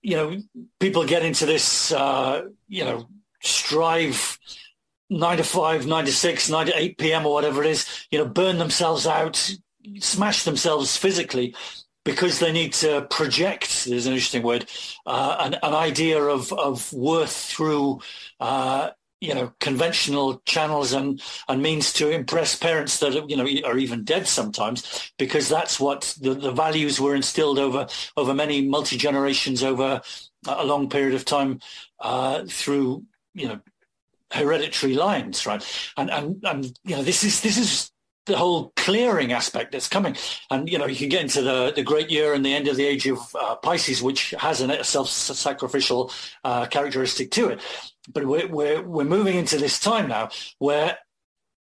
you 0.02 0.16
know 0.16 0.42
people 0.80 1.06
get 1.06 1.24
into 1.24 1.46
this 1.46 1.92
uh, 1.92 2.44
you 2.68 2.84
know 2.84 3.08
strive 3.42 4.40
nine 5.10 5.38
to 5.38 5.44
five 5.44 5.86
nine 5.86 6.06
to 6.06 6.12
six 6.12 6.50
nine 6.50 6.66
to 6.66 6.78
eight 6.80 6.98
p.m 6.98 7.26
or 7.26 7.34
whatever 7.34 7.64
it 7.64 7.70
is 7.70 8.08
you 8.12 8.18
know 8.18 8.26
burn 8.26 8.58
themselves 8.58 9.06
out 9.06 9.52
smash 10.00 10.44
themselves 10.44 10.98
physically 10.98 11.56
because 12.04 12.40
they 12.40 12.52
need 12.52 12.74
to 12.74 13.02
project, 13.10 13.86
there's 13.86 14.06
an 14.06 14.14
interesting 14.14 14.44
word, 14.44 14.70
uh, 15.06 15.38
an, 15.40 15.56
an, 15.64 15.74
idea 15.74 16.22
of, 16.22 16.54
of 16.54 16.94
worth 16.94 17.36
through 17.36 18.00
uh, 18.40 18.92
you 19.22 19.34
know 19.34 19.52
conventional 19.60 20.42
channels 20.46 20.94
and 20.94 21.22
and 21.48 21.62
means 21.62 21.94
to 21.94 22.10
impress 22.10 22.56
parents 22.56 23.00
that 23.00 23.30
you 23.30 23.36
know 23.36 23.48
are 23.68 23.78
even 23.78 24.04
dead 24.04 24.28
sometimes 24.28 25.12
because 25.18 25.48
that's 25.48 25.80
what 25.80 26.16
the, 26.22 26.34
the 26.34 26.52
values 26.52 27.00
were 27.00 27.16
instilled 27.16 27.58
over 27.58 27.88
over 28.18 28.34
many 28.34 28.68
multi 28.68 28.98
generations 28.98 29.64
over 29.64 30.02
a 30.48 30.66
long 30.66 30.90
period 30.90 31.16
of 31.16 31.26
time 31.26 31.60
uh, 32.02 32.44
through 32.48 33.04
you 33.34 33.48
know 33.48 33.60
hereditary 34.32 34.94
lines, 34.94 35.46
right? 35.46 35.64
And 35.98 36.10
and 36.12 36.44
and 36.44 36.66
you 36.84 36.96
know 36.96 37.04
this 37.04 37.24
is 37.24 37.42
this 37.42 37.58
is 37.58 37.92
the 38.26 38.38
whole 38.38 38.74
clearing 38.76 39.32
aspect 39.32 39.72
that's 39.72 39.88
coming. 39.88 40.16
And, 40.50 40.68
you 40.70 40.78
know, 40.78 40.88
you 40.88 40.96
can 40.96 41.10
get 41.10 41.22
into 41.22 41.42
the, 41.42 41.72
the 41.76 41.84
great 41.84 42.10
year 42.10 42.34
and 42.34 42.44
the 42.44 42.54
end 42.54 42.68
of 42.68 42.76
the 42.76 42.86
age 42.86 43.06
of 43.08 43.20
uh, 43.40 43.56
Pisces, 43.56 44.02
which 44.02 44.32
has 44.40 44.62
a 44.62 44.84
self-sacrificial 44.84 46.12
uh, 46.44 46.66
characteristic 46.66 47.32
to 47.32 47.50
it. 47.50 47.62
But 48.12 48.26
we're, 48.26 48.48
we're, 48.48 48.82
we're 48.82 49.04
moving 49.04 49.38
into 49.38 49.58
this 49.58 49.80
time 49.80 50.08
now 50.08 50.30
where 50.60 50.98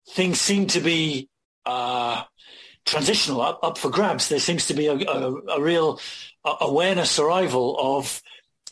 things 0.09 0.41
seem 0.41 0.68
to 0.68 0.80
be 0.80 1.30
uh, 1.66 2.24
transitional, 2.86 3.41
up, 3.41 3.59
up 3.63 3.78
for 3.78 3.89
grabs. 3.89 4.30
There 4.30 4.39
seems 4.39 4.68
to 4.68 4.74
be 4.74 4.88
a, 4.88 4.93
a, 4.93 5.34
a 5.57 5.61
real 5.61 5.99
uh, 6.43 6.55
awareness 6.61 7.20
arrival 7.20 7.76
of 7.80 8.22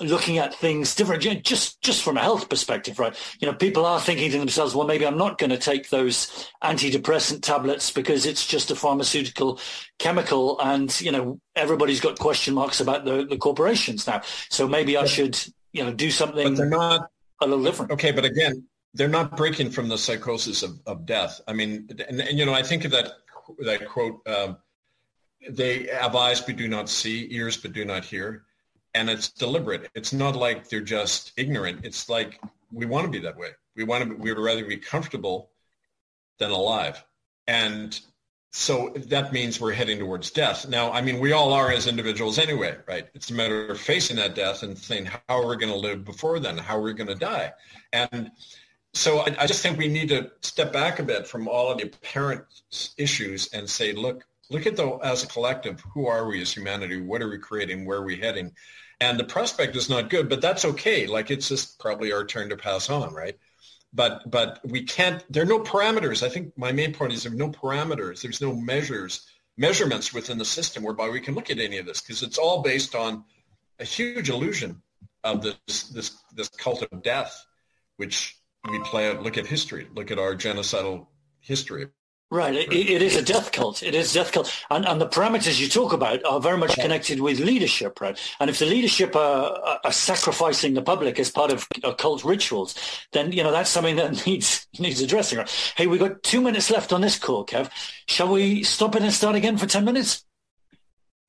looking 0.07 0.37
at 0.37 0.53
things 0.53 0.95
different. 0.95 1.43
Just 1.43 1.81
just 1.81 2.03
from 2.03 2.17
a 2.17 2.21
health 2.21 2.49
perspective 2.49 2.99
right? 2.99 3.15
You 3.39 3.47
know 3.47 3.53
people 3.53 3.85
are 3.85 3.99
thinking 3.99 4.31
to 4.31 4.39
themselves 4.39 4.75
well 4.75 4.87
maybe 4.87 5.05
i'm 5.05 5.17
not 5.17 5.37
going 5.37 5.49
to 5.49 5.57
take 5.57 5.89
those 5.89 6.49
antidepressant 6.63 7.41
tablets 7.41 7.91
because 7.91 8.25
it's 8.25 8.45
just 8.45 8.71
a 8.71 8.75
pharmaceutical 8.75 9.59
chemical 9.99 10.59
and 10.59 10.99
you 11.01 11.11
know 11.11 11.39
everybody's 11.55 11.99
got 11.99 12.19
question 12.19 12.53
marks 12.53 12.79
about 12.79 13.05
the, 13.05 13.25
the 13.25 13.37
corporations 13.37 14.07
now. 14.07 14.21
So 14.49 14.67
maybe 14.67 14.97
i 14.97 15.05
should 15.05 15.39
you 15.71 15.83
know 15.83 15.93
do 15.93 16.11
something 16.11 16.49
but 16.49 16.57
they're 16.57 16.69
not 16.69 17.09
a 17.41 17.47
little 17.47 17.63
different. 17.63 17.91
Okay 17.91 18.11
but 18.11 18.25
again 18.25 18.65
they're 18.95 19.07
not 19.07 19.35
breaking 19.35 19.71
from 19.71 19.89
the 19.89 19.97
psychosis 19.97 20.61
of, 20.61 20.79
of 20.85 21.05
death. 21.05 21.41
I 21.47 21.53
mean 21.53 21.87
and, 22.07 22.21
and 22.21 22.37
you 22.37 22.45
know 22.45 22.53
i 22.53 22.63
think 22.63 22.85
of 22.85 22.91
that 22.91 23.13
that 23.59 23.87
quote 23.87 24.25
um, 24.27 24.57
they 25.49 25.87
have 25.87 26.15
eyes 26.15 26.39
but 26.41 26.55
do 26.55 26.67
not 26.67 26.89
see 26.89 27.27
ears 27.31 27.57
but 27.57 27.73
do 27.73 27.85
not 27.85 28.05
hear 28.05 28.45
and 28.93 29.09
it's 29.09 29.29
deliberate. 29.29 29.89
It's 29.95 30.13
not 30.13 30.35
like 30.35 30.69
they're 30.69 30.81
just 30.81 31.33
ignorant. 31.37 31.85
It's 31.85 32.09
like 32.09 32.39
we 32.71 32.85
want 32.85 33.05
to 33.05 33.11
be 33.11 33.19
that 33.19 33.37
way. 33.37 33.49
We 33.75 33.83
want 33.83 34.03
to. 34.03 34.09
Be, 34.09 34.15
We 34.15 34.33
would 34.33 34.41
rather 34.41 34.65
be 34.65 34.77
comfortable 34.77 35.49
than 36.39 36.51
alive, 36.51 37.03
and 37.47 37.99
so 38.55 38.93
that 38.95 39.33
means 39.33 39.59
we're 39.59 39.73
heading 39.73 39.97
towards 39.97 40.29
death. 40.29 40.69
Now, 40.69 40.91
I 40.91 41.01
mean, 41.01 41.19
we 41.19 41.31
all 41.31 41.53
are 41.53 41.71
as 41.71 41.87
individuals 41.87 42.37
anyway, 42.37 42.77
right? 42.87 43.07
It's 43.15 43.31
a 43.31 43.33
matter 43.33 43.65
of 43.65 43.79
facing 43.79 44.17
that 44.17 44.35
death 44.35 44.61
and 44.61 44.77
saying, 44.77 45.05
how 45.05 45.41
are 45.41 45.47
we 45.47 45.57
going 45.57 45.73
to 45.73 45.77
live 45.77 46.05
before 46.05 46.39
then? 46.39 46.59
How 46.59 46.77
are 46.77 46.83
we 46.83 46.93
going 46.93 47.07
to 47.07 47.15
die? 47.15 47.51
And 47.93 48.29
so 48.93 49.21
I, 49.21 49.35
I 49.39 49.47
just 49.47 49.63
think 49.63 49.79
we 49.79 49.87
need 49.87 50.09
to 50.09 50.31
step 50.41 50.71
back 50.71 50.99
a 50.99 51.03
bit 51.03 51.27
from 51.27 51.47
all 51.47 51.71
of 51.71 51.79
the 51.79 51.85
apparent 51.85 52.43
issues 52.95 53.51
and 53.53 53.67
say, 53.67 53.91
look, 53.91 54.23
look 54.51 54.67
at 54.67 54.75
the 54.75 54.97
as 55.03 55.23
a 55.23 55.27
collective, 55.27 55.83
who 55.91 56.05
are 56.05 56.27
we 56.27 56.39
as 56.39 56.53
humanity? 56.53 57.01
What 57.01 57.23
are 57.23 57.29
we 57.29 57.39
creating? 57.39 57.85
Where 57.85 57.97
are 57.97 58.05
we 58.05 58.17
heading? 58.17 58.51
And 59.03 59.19
the 59.19 59.25
prospect 59.25 59.75
is 59.75 59.89
not 59.89 60.09
good, 60.09 60.29
but 60.29 60.39
that's 60.39 60.63
okay. 60.63 61.07
Like 61.07 61.29
it's 61.29 61.49
just 61.49 61.77
probably 61.77 62.13
our 62.13 62.25
turn 62.25 62.47
to 62.49 62.55
pass 62.55 62.89
on, 62.89 63.13
right? 63.13 63.37
But 63.91 64.29
but 64.31 64.59
we 64.63 64.83
can't. 64.83 65.21
There 65.29 65.43
are 65.43 65.53
no 65.57 65.59
parameters. 65.59 66.23
I 66.23 66.29
think 66.29 66.57
my 66.57 66.71
main 66.71 66.93
point 66.93 67.11
is 67.11 67.23
there 67.23 67.33
are 67.33 67.35
no 67.35 67.51
parameters. 67.51 68.21
There's 68.21 68.39
no 68.41 68.55
measures, 68.55 69.27
measurements 69.57 70.13
within 70.13 70.37
the 70.37 70.45
system 70.45 70.83
whereby 70.83 71.09
we 71.09 71.19
can 71.19 71.35
look 71.35 71.49
at 71.51 71.59
any 71.59 71.77
of 71.79 71.85
this 71.85 71.99
because 71.99 72.23
it's 72.23 72.37
all 72.37 72.61
based 72.61 72.95
on 72.95 73.25
a 73.79 73.83
huge 73.83 74.29
illusion 74.29 74.81
of 75.25 75.41
this 75.41 75.89
this 75.89 76.17
this 76.33 76.47
cult 76.47 76.81
of 76.89 77.03
death, 77.03 77.45
which 77.97 78.37
we 78.71 78.79
play 78.85 79.09
out. 79.09 79.21
Look 79.21 79.37
at 79.37 79.45
history. 79.45 79.85
Look 79.93 80.11
at 80.11 80.19
our 80.19 80.33
genocidal 80.33 81.07
history 81.41 81.87
Right, 82.33 82.55
it, 82.55 82.73
it 82.73 83.03
is 83.03 83.15
a 83.15 83.21
death 83.21 83.51
cult. 83.51 83.83
It 83.83 83.93
is 83.93 84.11
death 84.11 84.31
cult, 84.31 84.51
and, 84.71 84.87
and 84.87 84.99
the 84.99 85.07
parameters 85.07 85.59
you 85.59 85.67
talk 85.67 85.93
about 85.93 86.25
are 86.25 86.41
very 86.41 86.57
much 86.57 86.73
connected 86.73 87.19
with 87.19 87.39
leadership, 87.39 88.01
right? 88.01 88.19
And 88.39 88.49
if 88.49 88.57
the 88.57 88.65
leadership 88.65 89.15
are, 89.15 89.79
are 89.83 89.91
sacrificing 89.91 90.73
the 90.73 90.81
public 90.81 91.19
as 91.19 91.29
part 91.29 91.51
of 91.51 91.67
cult 91.99 92.23
rituals, 92.23 92.73
then 93.11 93.31
you 93.31 93.43
know 93.43 93.51
that's 93.51 93.69
something 93.69 93.97
that 93.97 94.25
needs 94.25 94.67
needs 94.79 94.99
addressing. 94.99 95.37
Right? 95.37 95.73
Hey, 95.77 95.85
we 95.85 95.99
have 95.99 96.09
got 96.09 96.23
two 96.23 96.41
minutes 96.41 96.71
left 96.71 96.91
on 96.91 97.01
this 97.01 97.19
call, 97.19 97.45
Kev. 97.45 97.69
Shall 98.07 98.33
we 98.33 98.63
stop 98.63 98.95
it 98.95 99.03
and 99.03 99.13
start 99.13 99.35
again 99.35 99.55
for 99.55 99.67
ten 99.67 99.85
minutes? 99.85 100.25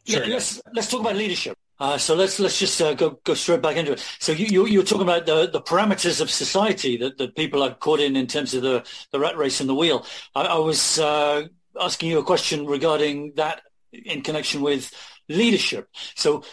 Sure, 0.07 0.25
yeah, 0.25 0.33
let's 0.37 0.63
let's 0.73 0.91
talk 0.91 1.01
about 1.01 1.17
leadership. 1.17 1.55
Uh, 1.81 1.99
so 1.99 2.15
let's 2.15 2.39
let's 2.39 2.59
just 2.59 2.81
uh, 2.81 2.95
go 2.95 3.19
go 3.25 3.35
straight 3.35 3.61
back 3.61 3.77
into 3.77 3.93
it. 3.93 4.05
So 4.21 4.33
you, 4.33 4.47
you 4.47 4.67
you're 4.67 4.85
talking 4.85 5.03
about 5.03 5.27
the, 5.27 5.49
the 5.51 5.61
parameters 5.61 6.21
of 6.21 6.31
society 6.31 6.97
that, 6.99 7.19
that 7.19 7.35
people 7.35 7.63
are 7.63 7.75
caught 7.75 8.01
in 8.01 8.17
in 8.17 8.27
terms 8.27 8.55
of 8.55 8.63
the, 8.63 8.85
the 9.11 9.19
rat 9.19 9.37
race 9.37 9.61
and 9.61 9.69
the 9.69 9.75
wheel. 9.75 10.07
I, 10.35 10.43
I 10.43 10.59
was 10.59 10.99
uh, 10.99 11.49
asking 11.81 12.11
you 12.11 12.19
a 12.21 12.25
question 12.25 12.67
regarding 12.67 13.33
that 13.37 13.63
in 13.93 14.23
connection 14.23 14.63
with 14.63 14.93
leadership. 15.29 15.89
So 16.15 16.45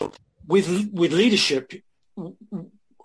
with 0.48 0.90
with 0.92 1.14
leadership, 1.14 1.72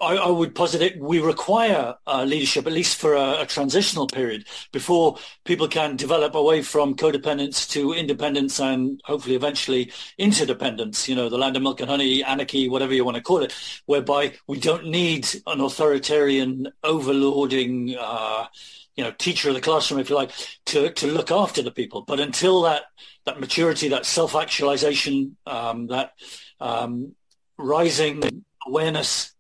I, 0.01 0.17
I, 0.17 0.31
would 0.31 0.55
posit 0.55 0.83
it, 0.83 1.01
we 1.01 1.21
require 1.21 1.95
uh, 2.07 2.25
leadership, 2.25 2.67
at 2.67 2.73
least 2.73 2.99
for 2.99 3.15
a, 3.15 3.43
a, 3.43 3.47
transitional 3.47 4.07
period, 4.07 4.47
before 4.73 5.19
people 5.45 5.69
can 5.69 5.97
develop 5.97 6.35
away 6.35 6.63
from 6.63 6.95
codependence 6.95 7.69
to 7.71 7.93
independence 7.93 8.61
and 8.61 9.01
hopefully 9.05 9.37
eventually 9.37 9.93
interdependence, 10.19 11.09
you 11.09 11.15
know, 11.15 11.29
the 11.29 11.39
land 11.39 11.57
of 11.57 11.63
milk 11.63 11.81
and 11.81 11.91
honey, 11.91 12.23
anarchy, 12.25 12.69
whatever 12.69 12.95
you 12.95 13.05
want 13.05 13.17
to 13.17 13.23
call 13.23 13.43
it, 13.43 13.55
whereby 13.87 14.33
we 14.47 14.59
don't 14.59 14.87
need 14.87 15.29
an 15.47 15.61
authoritarian, 15.61 16.69
overlording, 16.85 17.97
uh, 17.99 18.47
you 18.97 19.05
know, 19.05 19.13
teacher 19.13 19.49
of 19.49 19.55
the 19.55 19.61
classroom, 19.61 20.01
if 20.01 20.11
you 20.11 20.17
like, 20.17 20.33
to, 20.67 20.91
to 20.93 21.07
look 21.07 21.31
after 21.31 21.63
the 21.63 21.71
people. 21.71 22.03
But 22.03 22.21
until 22.21 22.63
that, 22.63 22.85
that 23.25 23.41
maturity, 23.41 23.89
that 23.89 24.07
self-actualization, 24.07 25.37
um, 25.47 25.87
that 25.89 26.13
um, 26.61 27.15
rising 27.59 28.45
awareness 28.67 29.33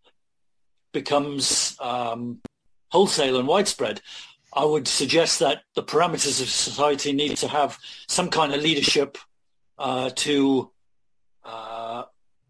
becomes 1.00 1.76
um, 1.78 2.40
wholesale 2.88 3.38
and 3.38 3.46
widespread, 3.46 4.00
I 4.62 4.64
would 4.64 4.88
suggest 4.88 5.40
that 5.40 5.58
the 5.74 5.82
parameters 5.82 6.40
of 6.40 6.48
society 6.48 7.12
need 7.12 7.36
to 7.36 7.48
have 7.48 7.78
some 8.08 8.30
kind 8.30 8.54
of 8.54 8.62
leadership 8.62 9.18
uh, 9.78 10.08
to 10.24 10.70
uh, 11.44 12.04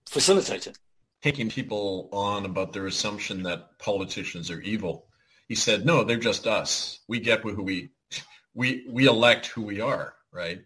facilitate 0.09 0.69
it. 0.69 0.79
Taking 1.23 1.49
people 1.51 2.09
on 2.13 2.45
about 2.45 2.73
their 2.73 2.87
assumption 2.87 3.43
that 3.43 3.77
politicians 3.81 4.49
are 4.53 4.61
evil, 4.61 5.07
he 5.49 5.57
said, 5.57 5.85
"No, 5.85 6.05
they're 6.05 6.29
just 6.31 6.47
us. 6.47 7.01
We 7.09 7.19
get 7.19 7.41
who 7.41 7.63
we 7.71 7.91
we 8.55 8.87
we 8.89 9.07
elect 9.07 9.47
who 9.47 9.63
we 9.63 9.81
are, 9.81 10.15
right? 10.31 10.61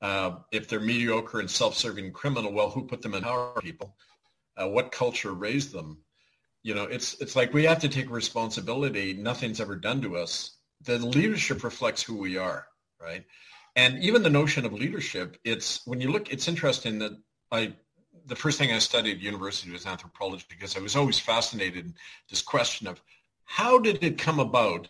Uh, 0.00 0.30
if 0.52 0.68
they're 0.68 0.88
mediocre 0.92 1.40
and 1.40 1.50
self-serving 1.50 2.12
criminal, 2.12 2.52
well, 2.52 2.70
who 2.70 2.86
put 2.92 3.02
them 3.02 3.14
in 3.14 3.22
power? 3.22 3.60
People. 3.60 3.96
Uh, 4.56 4.68
what 4.68 4.92
culture 4.92 5.32
raised 5.32 5.72
them? 5.72 5.98
You 6.64 6.74
know, 6.74 6.84
it's 6.84 7.14
it's 7.20 7.36
like 7.36 7.52
we 7.52 7.64
have 7.64 7.78
to 7.80 7.88
take 7.88 8.10
responsibility. 8.10 9.12
Nothing's 9.12 9.60
ever 9.60 9.76
done 9.76 10.00
to 10.00 10.16
us. 10.16 10.56
The 10.82 10.98
leadership 10.98 11.62
reflects 11.62 12.02
who 12.02 12.16
we 12.16 12.38
are, 12.38 12.66
right? 13.00 13.24
And 13.76 14.02
even 14.02 14.22
the 14.22 14.30
notion 14.30 14.64
of 14.64 14.72
leadership, 14.72 15.36
it's 15.44 15.86
when 15.86 16.00
you 16.00 16.10
look, 16.10 16.32
it's 16.32 16.48
interesting 16.48 16.98
that 17.00 17.12
I 17.52 17.74
the 18.26 18.34
first 18.34 18.58
thing 18.58 18.72
I 18.72 18.78
studied 18.78 19.16
at 19.16 19.22
university 19.22 19.70
was 19.72 19.84
anthropology 19.84 20.46
because 20.48 20.74
I 20.74 20.80
was 20.80 20.96
always 20.96 21.18
fascinated 21.18 21.84
in 21.84 21.94
this 22.30 22.40
question 22.40 22.86
of 22.86 23.00
how 23.44 23.78
did 23.78 24.02
it 24.02 24.16
come 24.16 24.40
about 24.40 24.88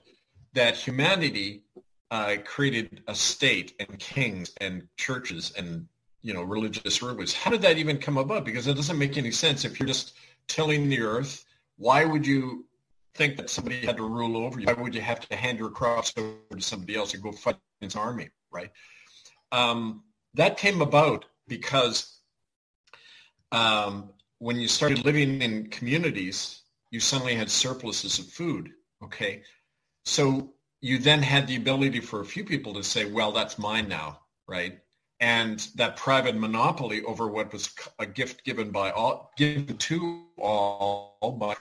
that 0.52 0.76
humanity 0.76 1.64
uh, 2.12 2.36
created 2.44 3.02
a 3.08 3.16
state 3.16 3.74
and 3.80 3.98
kings 3.98 4.52
and 4.60 4.86
churches 4.96 5.52
and 5.58 5.88
you 6.22 6.34
know 6.34 6.44
religious 6.44 7.02
rulers? 7.02 7.34
How 7.34 7.50
did 7.50 7.62
that 7.62 7.78
even 7.78 7.98
come 7.98 8.16
about? 8.16 8.44
Because 8.44 8.68
it 8.68 8.74
doesn't 8.74 8.98
make 8.98 9.18
any 9.18 9.32
sense 9.32 9.64
if 9.64 9.80
you're 9.80 9.88
just 9.88 10.14
tilling 10.46 10.88
the 10.88 11.00
earth 11.00 11.44
why 11.76 12.04
would 12.04 12.26
you 12.26 12.66
think 13.14 13.36
that 13.36 13.50
somebody 13.50 13.80
had 13.80 13.96
to 13.96 14.02
rule 14.02 14.36
over 14.36 14.60
you? 14.60 14.66
Why 14.66 14.74
would 14.74 14.94
you 14.94 15.00
have 15.00 15.20
to 15.28 15.36
hand 15.36 15.58
your 15.58 15.70
cross 15.70 16.12
over 16.16 16.36
to 16.50 16.60
somebody 16.60 16.96
else 16.96 17.14
and 17.14 17.22
go 17.22 17.32
fight 17.32 17.56
his 17.80 17.96
army, 17.96 18.30
right? 18.50 18.70
Um, 19.52 20.02
that 20.34 20.56
came 20.56 20.82
about 20.82 21.26
because 21.46 22.18
um, 23.52 24.10
when 24.38 24.58
you 24.58 24.68
started 24.68 25.04
living 25.04 25.42
in 25.42 25.68
communities, 25.68 26.62
you 26.90 27.00
suddenly 27.00 27.34
had 27.34 27.50
surpluses 27.50 28.18
of 28.18 28.26
food, 28.26 28.70
okay? 29.02 29.42
So 30.04 30.54
you 30.80 30.98
then 30.98 31.22
had 31.22 31.46
the 31.46 31.56
ability 31.56 32.00
for 32.00 32.20
a 32.20 32.24
few 32.24 32.44
people 32.44 32.74
to 32.74 32.84
say, 32.84 33.04
well, 33.04 33.32
that's 33.32 33.58
mine 33.58 33.88
now, 33.88 34.20
right? 34.46 34.80
And 35.20 35.68
that 35.76 35.96
private 35.96 36.36
monopoly 36.36 37.02
over 37.02 37.28
what 37.28 37.52
was 37.52 37.72
a 37.98 38.06
gift 38.06 38.44
given 38.44 38.70
by 38.70 38.90
all, 38.90 39.30
given 39.36 39.76
to 39.76 40.24
all 40.38 41.36
by, 41.38 41.54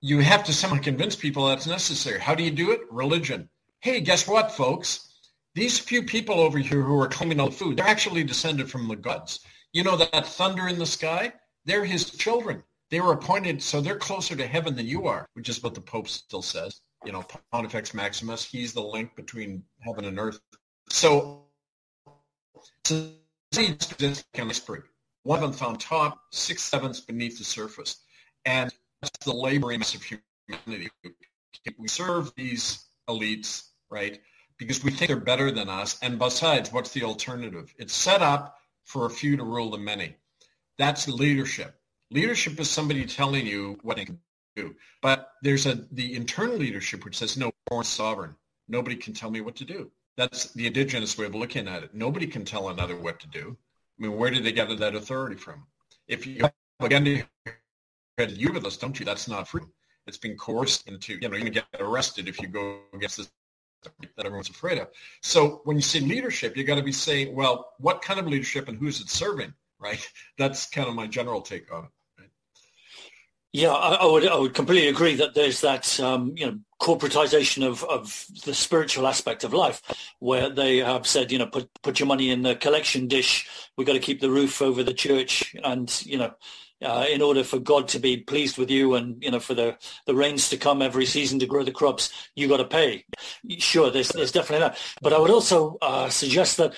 you 0.00 0.20
have 0.20 0.44
to 0.44 0.52
somehow 0.52 0.80
convince 0.80 1.16
people 1.16 1.46
that's 1.46 1.66
necessary. 1.66 2.20
How 2.20 2.34
do 2.34 2.42
you 2.42 2.50
do 2.50 2.72
it? 2.72 2.80
Religion. 2.90 3.48
Hey, 3.80 4.00
guess 4.00 4.28
what, 4.28 4.52
folks? 4.52 5.08
These 5.54 5.78
few 5.78 6.02
people 6.02 6.38
over 6.38 6.58
here 6.58 6.82
who 6.82 7.00
are 7.00 7.08
claiming 7.08 7.40
all 7.40 7.48
the 7.48 7.56
food, 7.56 7.78
they're 7.78 7.86
actually 7.86 8.24
descended 8.24 8.70
from 8.70 8.88
the 8.88 8.96
gods. 8.96 9.40
You 9.72 9.84
know 9.84 9.96
that 9.96 10.26
thunder 10.26 10.68
in 10.68 10.78
the 10.78 10.86
sky? 10.86 11.32
They're 11.64 11.84
his 11.84 12.10
children. 12.10 12.62
They 12.90 13.00
were 13.00 13.12
appointed, 13.12 13.62
so 13.62 13.80
they're 13.80 13.96
closer 13.96 14.36
to 14.36 14.46
heaven 14.46 14.76
than 14.76 14.86
you 14.86 15.06
are, 15.06 15.26
which 15.34 15.48
is 15.48 15.62
what 15.62 15.74
the 15.74 15.80
Pope 15.80 16.08
still 16.08 16.42
says. 16.42 16.82
You 17.04 17.12
know, 17.12 17.24
Pontifex 17.50 17.94
Maximus, 17.94 18.44
he's 18.44 18.72
the 18.72 18.82
link 18.82 19.16
between 19.16 19.64
heaven 19.80 20.04
and 20.04 20.18
earth. 20.18 20.40
So 20.88 21.45
iceberg. 24.38 24.84
One 25.22 25.42
of 25.42 25.42
them 25.42 25.52
found 25.52 25.80
top, 25.80 26.20
six 26.30 26.62
sevenths 26.62 27.00
beneath 27.00 27.38
the 27.38 27.44
surface. 27.44 27.98
And 28.44 28.72
that's 29.00 29.24
the 29.24 29.34
mass 29.78 29.94
of 29.94 30.02
humanity 30.02 30.90
we 31.78 31.88
serve 31.88 32.32
these 32.36 32.84
elites, 33.08 33.68
right? 33.90 34.20
Because 34.58 34.82
we 34.82 34.90
think 34.90 35.08
they're 35.08 35.20
better 35.20 35.50
than 35.50 35.68
us. 35.68 35.98
And 36.02 36.18
besides, 36.18 36.72
what's 36.72 36.92
the 36.92 37.04
alternative? 37.04 37.74
It's 37.78 37.94
set 37.94 38.22
up 38.22 38.56
for 38.84 39.06
a 39.06 39.10
few 39.10 39.36
to 39.36 39.44
rule 39.44 39.70
the 39.70 39.78
many. 39.78 40.16
That's 40.78 41.08
leadership. 41.08 41.74
Leadership 42.10 42.58
is 42.60 42.70
somebody 42.70 43.04
telling 43.04 43.46
you 43.46 43.78
what 43.82 43.96
they 43.96 44.04
can 44.04 44.20
do. 44.54 44.74
But 45.02 45.32
there's 45.42 45.66
a 45.66 45.86
the 45.90 46.14
internal 46.14 46.56
leadership 46.56 47.04
which 47.04 47.18
says, 47.18 47.36
no, 47.36 47.50
born 47.66 47.84
sovereign. 47.84 48.36
Nobody 48.68 48.96
can 48.96 49.12
tell 49.12 49.30
me 49.30 49.40
what 49.40 49.56
to 49.56 49.64
do. 49.64 49.90
That's 50.16 50.52
the 50.52 50.66
indigenous 50.66 51.18
way 51.18 51.26
of 51.26 51.34
looking 51.34 51.68
at 51.68 51.82
it. 51.82 51.94
Nobody 51.94 52.26
can 52.26 52.44
tell 52.44 52.68
another 52.68 52.96
what 52.96 53.20
to 53.20 53.28
do. 53.28 53.56
I 53.98 54.02
mean, 54.02 54.16
where 54.16 54.30
did 54.30 54.44
they 54.44 54.52
gather 54.52 54.76
that 54.76 54.94
authority 54.94 55.36
from? 55.36 55.66
If 56.08 56.26
you 56.26 56.42
have 56.42 56.52
a 56.80 56.88
gun 56.88 57.06
again, 57.06 57.28
you 58.18 58.26
you 58.28 58.52
with 58.52 58.64
us, 58.64 58.76
don't 58.76 58.98
you? 58.98 59.04
That's 59.04 59.28
not 59.28 59.48
free. 59.48 59.62
It's 60.06 60.16
been 60.16 60.36
coerced 60.36 60.88
into, 60.88 61.14
you 61.14 61.20
know, 61.20 61.36
you're 61.36 61.40
going 61.40 61.52
to 61.52 61.66
get 61.72 61.80
arrested 61.80 62.28
if 62.28 62.40
you 62.40 62.48
go 62.48 62.78
against 62.94 63.18
this 63.18 63.30
that 64.16 64.26
everyone's 64.26 64.50
afraid 64.50 64.78
of. 64.78 64.88
So 65.22 65.60
when 65.64 65.76
you 65.76 65.82
say 65.82 66.00
leadership, 66.00 66.56
you 66.56 66.64
got 66.64 66.76
to 66.76 66.82
be 66.82 66.92
saying, 66.92 67.34
well, 67.34 67.72
what 67.78 68.02
kind 68.02 68.18
of 68.18 68.26
leadership 68.26 68.68
and 68.68 68.78
who's 68.78 69.00
it 69.00 69.08
serving, 69.08 69.52
right? 69.78 70.04
That's 70.38 70.66
kind 70.66 70.88
of 70.88 70.94
my 70.94 71.06
general 71.06 71.40
take 71.40 71.72
on 71.72 71.84
it. 71.84 71.90
Yeah, 73.52 73.70
I, 73.70 73.94
I, 73.94 74.06
would 74.06 74.28
I 74.28 74.36
would 74.36 74.54
completely 74.54 74.88
agree 74.88 75.14
that 75.14 75.34
there's 75.34 75.62
that 75.62 75.98
um, 76.00 76.34
you 76.36 76.46
know 76.46 76.58
corporatization 76.80 77.66
of, 77.66 77.82
of 77.84 78.26
the 78.44 78.54
spiritual 78.54 79.06
aspect 79.06 79.44
of 79.44 79.54
life, 79.54 79.82
where 80.18 80.50
they 80.50 80.78
have 80.78 81.06
said 81.06 81.32
you 81.32 81.38
know 81.38 81.46
put 81.46 81.68
put 81.82 81.98
your 81.98 82.06
money 82.06 82.30
in 82.30 82.42
the 82.42 82.56
collection 82.56 83.08
dish. 83.08 83.48
We've 83.76 83.86
got 83.86 83.94
to 83.94 83.98
keep 83.98 84.20
the 84.20 84.30
roof 84.30 84.62
over 84.62 84.82
the 84.82 84.94
church, 84.94 85.54
and 85.62 85.90
you 86.04 86.18
know 86.18 86.34
uh, 86.82 87.06
in 87.10 87.22
order 87.22 87.42
for 87.42 87.58
God 87.58 87.88
to 87.88 87.98
be 87.98 88.18
pleased 88.18 88.58
with 88.58 88.70
you 88.70 88.94
and, 88.94 89.22
you 89.22 89.30
know, 89.30 89.40
for 89.40 89.54
the, 89.54 89.76
the 90.06 90.14
rains 90.14 90.50
to 90.50 90.56
come 90.56 90.82
every 90.82 91.06
season 91.06 91.38
to 91.38 91.46
grow 91.46 91.64
the 91.64 91.72
crops, 91.72 92.12
you 92.34 92.48
got 92.48 92.58
to 92.58 92.64
pay. 92.64 93.04
Sure, 93.58 93.90
there's, 93.90 94.08
there's 94.08 94.32
definitely 94.32 94.68
that. 94.68 94.78
But 95.00 95.12
I 95.12 95.18
would 95.18 95.30
also 95.30 95.78
uh, 95.80 96.08
suggest 96.08 96.58
that 96.58 96.74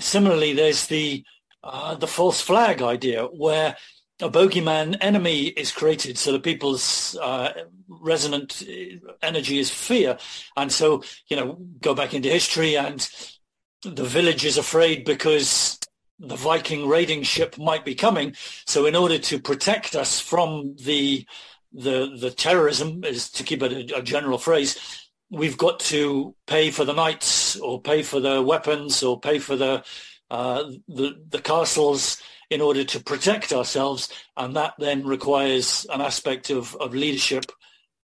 similarly, 0.00 0.54
there's 0.54 0.86
the, 0.86 1.24
uh, 1.62 1.94
the 1.96 2.06
false 2.06 2.40
flag 2.40 2.82
idea 2.82 3.24
where 3.24 3.76
a 4.22 4.30
bogeyman 4.30 4.96
enemy 5.00 5.46
is 5.46 5.72
created 5.72 6.16
so 6.16 6.32
that 6.32 6.42
people's 6.42 7.16
uh, 7.20 7.52
resonant 7.88 8.62
energy 9.20 9.58
is 9.58 9.70
fear. 9.70 10.16
And 10.56 10.70
so, 10.72 11.02
you 11.28 11.36
know, 11.36 11.58
go 11.80 11.94
back 11.94 12.14
into 12.14 12.28
history 12.28 12.76
and 12.76 13.06
the 13.82 14.04
village 14.04 14.44
is 14.44 14.56
afraid 14.58 15.04
because 15.04 15.78
the 16.18 16.36
Viking 16.36 16.88
raiding 16.88 17.24
ship 17.24 17.58
might 17.58 17.84
be 17.84 17.96
coming. 17.96 18.34
So 18.66 18.86
in 18.86 18.94
order 18.94 19.18
to 19.18 19.40
protect 19.40 19.96
us 19.96 20.20
from 20.20 20.76
the 20.76 21.26
the 21.74 22.16
the 22.20 22.30
terrorism, 22.30 23.02
is 23.02 23.30
to 23.30 23.42
keep 23.42 23.62
it 23.62 23.90
a, 23.90 23.98
a 23.98 24.02
general 24.02 24.38
phrase, 24.38 24.78
we've 25.30 25.56
got 25.56 25.80
to 25.80 26.34
pay 26.46 26.70
for 26.70 26.84
the 26.84 26.92
knights 26.92 27.56
or 27.56 27.80
pay 27.80 28.02
for 28.02 28.20
the 28.20 28.42
weapons 28.42 29.02
or 29.02 29.18
pay 29.18 29.38
for 29.38 29.56
the 29.56 29.82
uh, 30.30 30.64
the 30.86 31.20
the 31.28 31.40
castles 31.40 32.22
in 32.52 32.60
order 32.60 32.84
to 32.84 33.00
protect 33.00 33.52
ourselves, 33.52 34.08
and 34.36 34.54
that 34.56 34.74
then 34.78 35.06
requires 35.06 35.86
an 35.90 36.00
aspect 36.00 36.50
of 36.50 36.74
of 36.76 36.94
leadership 36.94 37.46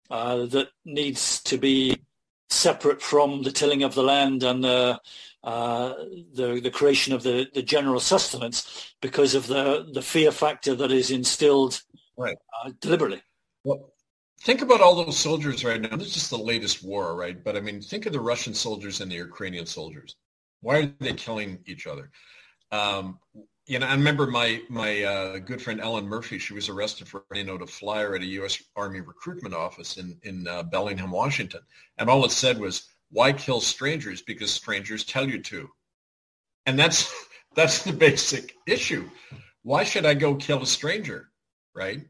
uh, 0.10 0.46
that 0.48 0.70
needs 0.86 1.42
to 1.44 1.58
be 1.58 2.02
separate 2.50 3.02
from 3.02 3.44
the 3.44 3.52
tilling 3.52 3.84
of 3.84 3.96
the 3.96 4.04
land 4.04 4.44
and 4.44 4.64
the 4.64 5.00
uh, 5.44 5.94
the 6.34 6.60
the 6.62 6.72
creation 6.72 7.14
of 7.14 7.24
the 7.24 7.48
the 7.54 7.64
general 7.64 8.00
sustenance 8.00 8.94
because 9.02 9.36
of 9.36 9.48
the 9.48 9.88
the 9.94 10.02
fear 10.02 10.32
factor 10.32 10.76
that 10.76 10.92
is 10.92 11.12
instilled 11.12 11.82
right 12.18 12.38
uh, 12.64 12.72
deliberately. 12.80 13.22
Well, 13.64 13.94
think 14.42 14.62
about 14.62 14.82
all 14.82 14.96
those 14.96 15.18
soldiers 15.18 15.64
right 15.64 15.82
now. 15.82 15.96
This 15.96 16.08
is 16.08 16.14
just 16.14 16.30
the 16.30 16.38
latest 16.38 16.84
war, 16.84 17.16
right? 17.16 17.42
But 17.44 17.56
I 17.56 17.62
mean, 17.62 17.82
think 17.82 18.06
of 18.06 18.14
the 18.14 18.20
Russian 18.20 18.54
soldiers 18.54 19.02
and 19.02 19.12
the 19.12 19.16
Ukrainian 19.16 19.66
soldiers. 19.66 20.16
Why 20.62 20.78
are 20.80 20.94
they 21.00 21.14
killing 21.14 21.60
each 21.66 21.88
other? 21.88 22.12
Um, 22.72 23.20
you 23.68 23.80
know, 23.80 23.88
I 23.88 23.94
remember 23.94 24.28
my 24.28 24.62
my 24.70 25.04
uh, 25.04 25.38
good 25.40 25.62
friend 25.62 25.80
Ellen 25.80 26.08
Murphy. 26.08 26.40
She 26.40 26.54
was 26.54 26.70
arrested 26.70 27.08
for 27.08 27.24
you 27.34 27.44
know 27.44 27.56
a 27.56 27.68
flyer 27.68 28.16
at 28.16 28.22
a 28.22 28.26
U.S. 28.26 28.62
Army 28.76 29.02
recruitment 29.02 29.54
office 29.54 29.98
in 29.98 30.18
in 30.24 30.48
uh, 30.48 30.64
Bellingham, 30.64 31.12
Washington, 31.12 31.62
and 31.98 32.10
all 32.10 32.26
it 32.26 32.32
said 32.32 32.60
was 32.60 32.88
why 33.10 33.34
kill 33.34 33.62
strangers? 33.62 34.22
Because 34.22 34.52
strangers 34.52 35.04
tell 35.04 35.28
you 35.28 35.42
to. 35.44 35.70
And 36.66 36.78
that's 36.78 37.14
that's 37.56 37.84
the 37.84 37.94
basic 37.94 38.56
issue. 38.68 39.10
Why 39.64 39.84
should 39.84 40.06
I 40.06 40.16
go 40.16 40.36
kill 40.36 40.64
a 40.64 40.68
stranger? 40.68 41.30
Right? 41.76 42.02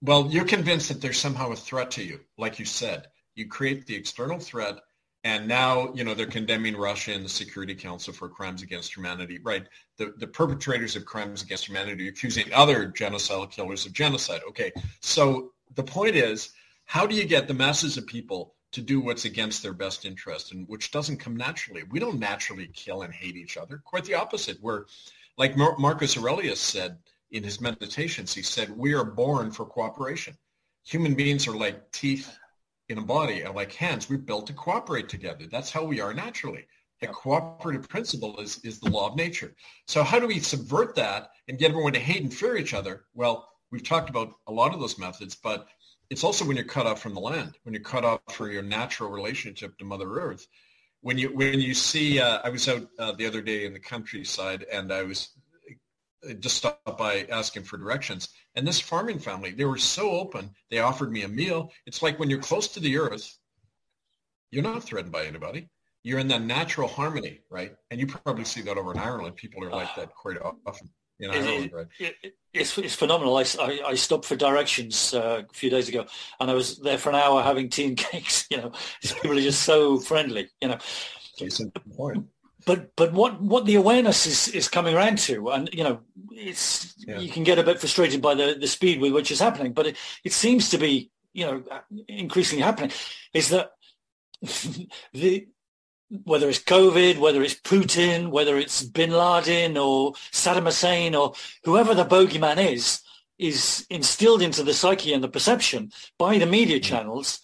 Well, 0.00 0.28
you're 0.30 0.44
convinced 0.44 0.88
that 0.88 1.00
there's 1.00 1.18
somehow 1.18 1.52
a 1.52 1.56
threat 1.56 1.90
to 1.92 2.04
you, 2.04 2.20
like 2.38 2.58
you 2.58 2.64
said. 2.64 3.06
You 3.34 3.48
create 3.48 3.86
the 3.86 3.96
external 3.96 4.38
threat, 4.38 4.78
and 5.24 5.48
now 5.48 5.92
you 5.94 6.04
know 6.04 6.14
they're 6.14 6.26
condemning 6.26 6.76
Russia 6.76 7.12
and 7.12 7.24
the 7.24 7.28
Security 7.28 7.74
Council 7.74 8.12
for 8.12 8.28
crimes 8.28 8.62
against 8.62 8.94
humanity. 8.94 9.38
Right? 9.42 9.66
The 9.96 10.14
the 10.18 10.26
perpetrators 10.26 10.94
of 10.96 11.04
crimes 11.04 11.42
against 11.42 11.66
humanity 11.66 12.06
are 12.06 12.10
accusing 12.10 12.52
other 12.52 12.88
genocidal 12.88 13.50
killers 13.50 13.86
of 13.86 13.92
genocide. 13.92 14.42
Okay, 14.48 14.72
so 15.00 15.52
the 15.74 15.82
point 15.82 16.14
is, 16.14 16.50
how 16.84 17.06
do 17.06 17.14
you 17.16 17.24
get 17.24 17.48
the 17.48 17.54
masses 17.54 17.96
of 17.96 18.06
people 18.06 18.54
to 18.74 18.80
do 18.80 19.00
what's 19.00 19.24
against 19.24 19.62
their 19.62 19.72
best 19.72 20.04
interest 20.04 20.52
and 20.52 20.68
which 20.68 20.90
doesn't 20.90 21.18
come 21.18 21.36
naturally. 21.36 21.84
We 21.90 22.00
don't 22.00 22.18
naturally 22.18 22.66
kill 22.66 23.02
and 23.02 23.14
hate 23.14 23.36
each 23.36 23.56
other. 23.56 23.80
Quite 23.84 24.04
the 24.04 24.14
opposite. 24.14 24.58
We're 24.60 24.86
like 25.38 25.56
Mar- 25.56 25.78
Marcus 25.78 26.18
Aurelius 26.18 26.60
said 26.60 26.98
in 27.30 27.44
his 27.44 27.60
meditations, 27.60 28.34
he 28.34 28.42
said, 28.42 28.76
we 28.76 28.92
are 28.92 29.04
born 29.04 29.52
for 29.52 29.64
cooperation. 29.64 30.36
Human 30.86 31.14
beings 31.14 31.46
are 31.46 31.56
like 31.56 31.92
teeth 31.92 32.36
in 32.88 32.98
a 32.98 33.02
body 33.02 33.42
and 33.42 33.54
like 33.54 33.72
hands. 33.72 34.08
We're 34.08 34.18
built 34.18 34.46
to 34.48 34.52
cooperate 34.52 35.08
together. 35.08 35.46
That's 35.50 35.70
how 35.70 35.84
we 35.84 36.00
are 36.00 36.14
naturally. 36.14 36.66
The 37.00 37.08
cooperative 37.08 37.88
principle 37.88 38.38
is, 38.40 38.58
is 38.64 38.80
the 38.80 38.90
law 38.90 39.10
of 39.10 39.16
nature. 39.16 39.54
So 39.86 40.02
how 40.02 40.18
do 40.18 40.26
we 40.26 40.38
subvert 40.38 40.94
that 40.96 41.30
and 41.48 41.58
get 41.58 41.70
everyone 41.70 41.92
to 41.94 42.00
hate 42.00 42.22
and 42.22 42.32
fear 42.32 42.56
each 42.56 42.72
other? 42.72 43.04
Well, 43.14 43.48
we've 43.70 43.82
talked 43.82 44.10
about 44.10 44.32
a 44.46 44.52
lot 44.52 44.72
of 44.72 44.80
those 44.80 44.98
methods, 44.98 45.34
but 45.34 45.66
it's 46.10 46.24
also 46.24 46.44
when 46.44 46.56
you're 46.56 46.64
cut 46.64 46.86
off 46.86 47.02
from 47.02 47.14
the 47.14 47.20
land, 47.20 47.54
when 47.64 47.74
you're 47.74 47.82
cut 47.82 48.04
off 48.04 48.20
for 48.30 48.50
your 48.50 48.62
natural 48.62 49.10
relationship 49.10 49.76
to 49.78 49.84
Mother 49.84 50.08
Earth. 50.08 50.46
When 51.00 51.18
you 51.18 51.28
when 51.34 51.60
you 51.60 51.74
see, 51.74 52.18
uh, 52.18 52.40
I 52.42 52.48
was 52.48 52.66
out 52.66 52.88
uh, 52.98 53.12
the 53.12 53.26
other 53.26 53.42
day 53.42 53.66
in 53.66 53.74
the 53.74 53.78
countryside, 53.78 54.64
and 54.72 54.90
I 54.90 55.02
was 55.02 55.30
just 56.40 56.56
stopped 56.56 56.98
by 56.98 57.26
asking 57.30 57.64
for 57.64 57.76
directions. 57.76 58.28
And 58.54 58.66
this 58.66 58.80
farming 58.80 59.18
family, 59.18 59.50
they 59.50 59.64
were 59.64 59.78
so 59.78 60.10
open. 60.10 60.50
They 60.70 60.78
offered 60.78 61.12
me 61.12 61.22
a 61.22 61.28
meal. 61.28 61.70
It's 61.86 62.02
like 62.02 62.18
when 62.18 62.30
you're 62.30 62.40
close 62.40 62.68
to 62.68 62.80
the 62.80 62.98
earth, 62.98 63.36
you're 64.50 64.62
not 64.62 64.84
threatened 64.84 65.12
by 65.12 65.26
anybody. 65.26 65.68
You're 66.02 66.18
in 66.18 66.28
that 66.28 66.42
natural 66.42 66.86
harmony, 66.86 67.40
right? 67.50 67.74
And 67.90 67.98
you 67.98 68.06
probably 68.06 68.44
see 68.44 68.60
that 68.62 68.76
over 68.76 68.92
in 68.92 68.98
Ireland. 68.98 69.36
People 69.36 69.64
are 69.64 69.70
like 69.70 69.94
that 69.96 70.14
quite 70.14 70.36
often 70.66 70.90
in 71.18 71.30
Ireland, 71.30 71.70
right? 71.72 71.86
It, 71.98 72.14
it, 72.22 72.34
it's, 72.52 72.76
it's 72.78 72.94
phenomenal. 72.94 73.36
I, 73.36 73.44
I, 73.58 73.80
I 73.86 73.94
stopped 73.94 74.26
for 74.26 74.36
directions 74.36 75.14
uh, 75.14 75.42
a 75.48 75.54
few 75.54 75.70
days 75.70 75.88
ago, 75.88 76.06
and 76.38 76.50
I 76.50 76.54
was 76.54 76.78
there 76.78 76.98
for 76.98 77.08
an 77.08 77.16
hour 77.16 77.42
having 77.42 77.68
tea 77.68 77.86
and 77.86 77.96
cakes. 77.96 78.46
You 78.50 78.58
know, 78.58 78.72
people 79.02 79.38
are 79.38 79.40
just 79.40 79.62
so 79.62 79.98
friendly. 79.98 80.48
You 80.60 80.68
know. 80.68 80.78
But 82.66 82.96
but 82.96 83.12
what, 83.12 83.40
what 83.40 83.66
the 83.66 83.74
awareness 83.74 84.26
is, 84.26 84.48
is 84.48 84.68
coming 84.68 84.94
around 84.94 85.18
to, 85.18 85.50
and 85.50 85.68
you 85.72 85.84
know, 85.84 86.00
it's 86.30 86.94
yeah. 86.98 87.18
you 87.18 87.30
can 87.30 87.44
get 87.44 87.58
a 87.58 87.62
bit 87.62 87.78
frustrated 87.78 88.22
by 88.22 88.34
the, 88.34 88.56
the 88.58 88.66
speed 88.66 89.00
with 89.00 89.12
which 89.12 89.30
it's 89.30 89.40
happening, 89.40 89.72
but 89.72 89.88
it, 89.88 89.96
it 90.24 90.32
seems 90.32 90.70
to 90.70 90.78
be 90.78 91.10
you 91.32 91.44
know 91.44 91.62
increasingly 92.08 92.62
happening. 92.62 92.92
Is 93.32 93.50
that 93.50 93.72
the 95.12 95.48
whether 96.24 96.48
it's 96.48 96.60
COVID, 96.60 97.18
whether 97.18 97.42
it's 97.42 97.54
Putin, 97.54 98.30
whether 98.30 98.56
it's 98.56 98.82
Bin 98.82 99.10
Laden 99.10 99.76
or 99.76 100.12
Saddam 100.32 100.64
Hussein 100.64 101.14
or 101.14 101.34
whoever 101.64 101.94
the 101.94 102.04
bogeyman 102.04 102.58
is, 102.72 103.00
is 103.38 103.86
instilled 103.90 104.42
into 104.42 104.62
the 104.62 104.74
psyche 104.74 105.12
and 105.12 105.24
the 105.24 105.28
perception 105.28 105.90
by 106.18 106.38
the 106.38 106.46
media 106.46 106.78
mm. 106.78 106.82
channels, 106.82 107.40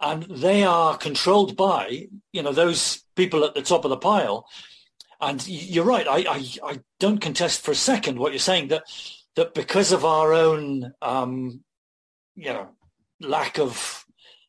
and 0.00 0.24
they 0.24 0.64
are 0.64 0.96
controlled 0.96 1.56
by 1.56 2.08
you 2.32 2.42
know 2.42 2.52
those 2.52 3.04
people 3.20 3.44
at 3.44 3.54
the 3.54 3.62
top 3.62 3.84
of 3.84 3.90
the 3.90 3.96
pile. 3.96 4.46
And 5.20 5.46
you're 5.46 5.84
right. 5.84 6.08
I, 6.08 6.18
I, 6.36 6.38
I 6.64 6.80
don't 6.98 7.20
contest 7.20 7.60
for 7.60 7.72
a 7.72 7.86
second 7.90 8.18
what 8.18 8.32
you're 8.32 8.38
saying 8.38 8.68
that 8.68 8.84
that 9.36 9.54
because 9.54 9.92
of 9.92 10.04
our 10.04 10.32
own 10.32 10.92
um, 11.02 11.62
you 12.34 12.52
know 12.52 12.70
lack 13.20 13.58
of 13.58 14.06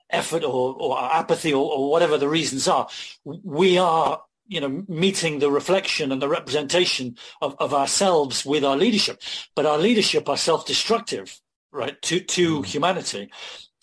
effort 0.10 0.44
or, 0.44 0.76
or 0.80 1.04
apathy 1.04 1.54
or, 1.54 1.66
or 1.74 1.92
whatever 1.92 2.18
the 2.18 2.30
reasons 2.30 2.68
are, 2.68 2.88
we 3.26 3.78
are 3.78 4.22
you 4.48 4.60
know, 4.60 4.84
meeting 4.90 5.40
the 5.40 5.50
reflection 5.50 6.12
and 6.12 6.22
the 6.22 6.28
representation 6.28 7.16
of, 7.42 7.56
of 7.60 7.74
ourselves 7.74 8.46
with 8.46 8.66
our 8.66 8.76
leadership. 8.76 9.22
But 9.56 9.66
our 9.66 9.78
leadership 9.78 10.28
are 10.28 10.36
self-destructive, 10.36 11.40
right, 11.72 12.02
to, 12.02 12.20
to 12.20 12.60
mm. 12.60 12.66
humanity. 12.66 13.32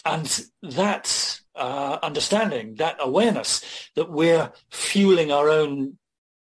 And 0.04 0.44
that 0.62 1.40
uh, 1.58 1.98
understanding, 2.02 2.74
that 2.76 2.96
awareness 3.00 3.62
that 3.94 4.10
we're 4.10 4.52
fueling 4.70 5.32
our 5.32 5.48
own 5.48 5.98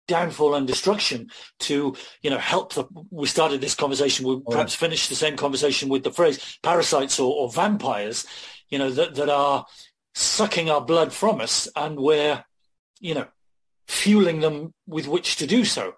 downfall 0.06 0.54
and 0.54 0.66
destruction 0.66 1.30
to, 1.58 1.96
you 2.22 2.30
know, 2.30 2.38
help 2.38 2.74
the, 2.74 2.84
we 3.10 3.26
started 3.26 3.60
this 3.60 3.74
conversation, 3.74 4.26
we'll 4.26 4.40
perhaps 4.40 4.74
finish 4.74 5.08
the 5.08 5.14
same 5.14 5.36
conversation 5.36 5.88
with 5.88 6.04
the 6.04 6.12
phrase 6.12 6.58
parasites 6.62 7.18
or, 7.18 7.32
or 7.32 7.50
vampires, 7.50 8.26
you 8.68 8.78
know, 8.78 8.90
that, 8.90 9.14
that 9.14 9.30
are 9.30 9.64
sucking 10.14 10.70
our 10.70 10.84
blood 10.84 11.12
from 11.12 11.40
us 11.40 11.68
and 11.76 11.98
we're, 11.98 12.44
you 13.00 13.14
know, 13.14 13.26
fueling 13.88 14.40
them 14.40 14.72
with 14.86 15.06
which 15.06 15.36
to 15.36 15.46
do 15.46 15.64
so. 15.64 15.94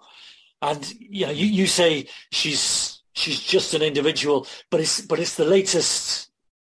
And 0.62 0.92
you 0.98 1.26
know, 1.26 1.32
you, 1.32 1.46
you 1.46 1.66
say 1.66 2.08
she's 2.32 3.02
she's 3.12 3.40
just 3.40 3.74
an 3.74 3.82
individual, 3.82 4.46
but 4.70 4.80
it's 4.80 5.00
but 5.00 5.18
it's 5.18 5.36
the 5.36 5.44
latest, 5.44 6.30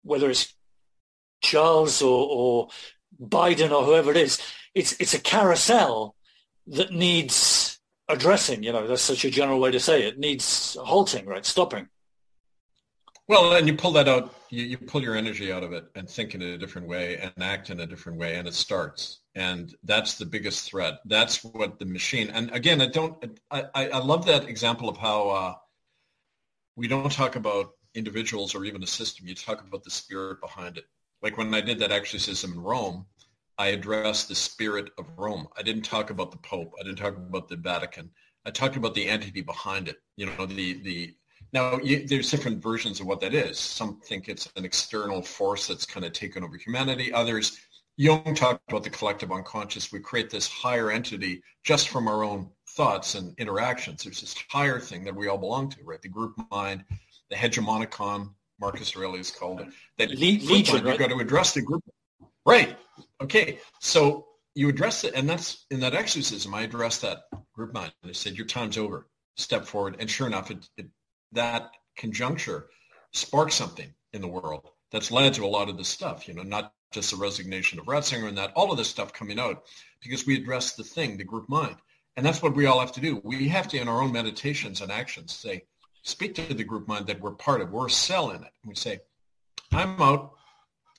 whether 0.04 0.30
it's 0.30 0.54
Charles 1.42 2.02
or, 2.02 2.28
or 2.30 2.70
Biden 3.22 3.72
or 3.72 3.84
whoever 3.84 4.12
it 4.12 4.18
is, 4.18 4.40
it's 4.74 4.94
it's 5.00 5.14
a 5.14 5.20
carousel 5.20 6.16
that 6.68 6.92
needs 6.92 7.80
addressing. 8.08 8.64
You 8.64 8.72
know, 8.72 8.88
that's 8.88 9.02
such 9.02 9.26
a 9.26 9.32
general 9.32 9.60
way 9.60 9.72
to 9.72 9.80
say 9.80 10.04
it. 10.04 10.20
Needs 10.20 10.78
halting, 10.80 11.26
right? 11.26 11.46
Stopping. 11.46 11.90
Well, 13.28 13.54
and 13.54 13.68
you 13.68 13.76
pull 13.76 13.92
that 13.92 14.08
out, 14.08 14.34
you, 14.50 14.64
you 14.64 14.78
pull 14.80 15.04
your 15.04 15.16
energy 15.16 15.52
out 15.52 15.64
of 15.64 15.72
it 15.72 15.86
and 15.94 16.10
think 16.10 16.34
in 16.34 16.42
a 16.42 16.58
different 16.58 16.88
way 16.88 17.18
and 17.18 17.32
act 17.40 17.70
in 17.70 17.80
a 17.80 17.86
different 17.86 18.18
way, 18.18 18.38
and 18.38 18.48
it 18.48 18.56
starts. 18.56 19.20
And 19.36 19.72
that's 19.84 20.18
the 20.18 20.26
biggest 20.26 20.68
threat. 20.68 20.96
That's 21.06 21.44
what 21.44 21.78
the 21.78 21.86
machine. 21.86 22.32
And 22.32 22.50
again, 22.50 22.82
I 22.82 22.88
don't. 22.88 23.40
I, 23.52 23.68
I 23.76 24.00
love 24.00 24.26
that 24.26 24.50
example 24.50 24.90
of 24.90 24.98
how 24.98 25.30
uh, 25.30 25.54
we 26.76 26.88
don't 26.88 27.12
talk 27.12 27.36
about 27.36 27.74
individuals 27.94 28.56
or 28.56 28.66
even 28.66 28.82
a 28.82 28.88
system. 28.88 29.28
You 29.28 29.36
talk 29.36 29.62
about 29.62 29.84
the 29.84 29.92
spirit 29.92 30.42
behind 30.42 30.78
it. 30.78 30.86
Like 31.22 31.38
when 31.38 31.54
I 31.54 31.62
did 31.62 31.80
that 31.80 31.92
exorcism 31.92 32.54
in 32.54 32.62
Rome, 32.62 33.06
I 33.58 33.68
addressed 33.68 34.30
the 34.30 34.36
spirit 34.36 34.90
of 34.98 35.06
Rome. 35.18 35.48
I 35.58 35.64
didn't 35.64 35.84
talk 35.84 36.12
about 36.12 36.32
the 36.32 36.38
Pope. 36.38 36.74
I 36.80 36.84
didn't 36.84 36.98
talk 36.98 37.18
about 37.18 37.50
the 37.50 37.58
Vatican. 37.58 38.10
I 38.46 38.52
talked 38.52 38.78
about 38.78 38.94
the 38.94 39.08
entity 39.08 39.42
behind 39.42 39.90
it. 39.90 39.98
You 40.16 40.28
know, 40.28 40.46
the 40.46 40.82
the 40.82 41.16
now 41.52 41.78
you, 41.80 42.08
there's 42.08 42.32
different 42.32 42.64
versions 42.64 43.00
of 43.00 43.08
what 43.08 43.20
that 43.22 43.34
is. 43.34 43.60
Some 43.60 44.00
think 44.02 44.30
it's 44.30 44.50
an 44.56 44.64
external 44.64 45.22
force 45.22 45.68
that's 45.68 45.86
kind 45.86 46.06
of 46.06 46.14
taken 46.14 46.44
over 46.44 46.58
humanity. 46.58 47.12
Others, 47.12 47.60
Jung 47.98 48.34
talked 48.34 48.62
about 48.70 48.84
the 48.84 48.90
collective 48.90 49.32
unconscious. 49.32 49.92
We 49.92 50.00
create 50.00 50.30
this 50.30 50.48
higher 50.48 50.90
entity 50.90 51.44
just 51.66 51.90
from 51.90 52.08
our 52.08 52.24
own 52.24 52.50
thoughts 52.70 53.16
and 53.16 53.38
interactions. 53.40 54.04
There's 54.04 54.22
this 54.22 54.36
higher 54.50 54.80
thing 54.80 55.04
that 55.04 55.16
we 55.16 55.28
all 55.28 55.38
belong 55.38 55.70
to, 55.72 55.84
right? 55.84 56.02
The 56.02 56.08
group 56.08 56.40
mind, 56.50 56.86
the 57.30 57.36
hegemonicon, 57.36 58.34
Marcus 58.60 58.96
Aurelius 58.96 59.32
called 59.32 59.62
it. 59.62 59.68
That 59.98 60.10
Le- 60.10 60.16
legion? 60.16 60.86
You've 60.86 60.98
got 60.98 61.10
to 61.10 61.18
address 61.18 61.54
the 61.54 61.62
group. 61.62 61.84
Right. 62.46 62.78
Okay. 63.22 63.60
So 63.80 64.28
you 64.56 64.70
address 64.70 65.04
it, 65.04 65.14
and 65.16 65.30
that's 65.30 65.66
in 65.72 65.80
that 65.82 65.94
exorcism. 65.94 66.54
I 66.54 66.62
addressed 66.62 67.02
that 67.02 67.24
group 67.54 67.74
mind. 67.74 67.94
I 68.04 68.12
said, 68.12 68.38
"Your 68.38 68.48
time's 68.48 68.78
over. 68.78 69.08
Step 69.38 69.66
forward." 69.66 69.98
And 70.00 70.10
sure 70.10 70.28
enough, 70.28 70.52
it, 70.52 70.68
it, 70.78 70.88
that 71.32 71.72
conjuncture 71.98 72.68
sparked 73.14 73.54
something 73.54 73.94
in 74.14 74.22
the 74.22 74.28
world 74.28 74.70
that's 74.92 75.12
led 75.12 75.34
to 75.36 75.46
a 75.46 75.48
lot 75.48 75.70
of 75.70 75.78
this 75.78 75.88
stuff. 75.88 76.28
You 76.28 76.34
know, 76.34 76.44
not 76.44 76.74
just 76.92 77.12
the 77.12 77.18
resignation 77.18 77.80
of 77.80 77.86
Ratzinger 77.86 78.28
and 78.28 78.38
that, 78.38 78.52
all 78.56 78.72
of 78.72 78.78
this 78.78 78.90
stuff 78.90 79.14
coming 79.14 79.40
out 79.40 79.64
because 80.02 80.26
we 80.26 80.36
address 80.36 80.76
the 80.76 80.84
thing, 80.84 81.18
the 81.18 81.24
group 81.24 81.48
mind. 81.48 81.76
And 82.18 82.26
that's 82.26 82.42
what 82.42 82.56
we 82.56 82.66
all 82.66 82.80
have 82.80 82.92
to 82.94 83.02
do. 83.02 83.22
We 83.24 83.48
have 83.50 83.68
to, 83.70 83.80
in 83.80 83.88
our 83.88 84.02
own 84.02 84.12
meditations 84.12 84.82
and 84.82 84.92
actions, 84.92 85.34
say, 85.34 85.64
speak 86.04 86.36
to 86.36 86.54
the 86.54 86.64
group 86.64 86.88
mind 86.88 87.08
that 87.08 87.20
we're 87.20 87.32
part 87.32 87.62
of. 87.62 87.72
We're 87.72 87.88
a 87.88 87.92
cell 87.92 88.32
in 88.32 88.44
it. 88.44 88.52
We 88.66 88.76
say, 88.76 89.00
I'm 89.72 90.02
out. 90.02 90.32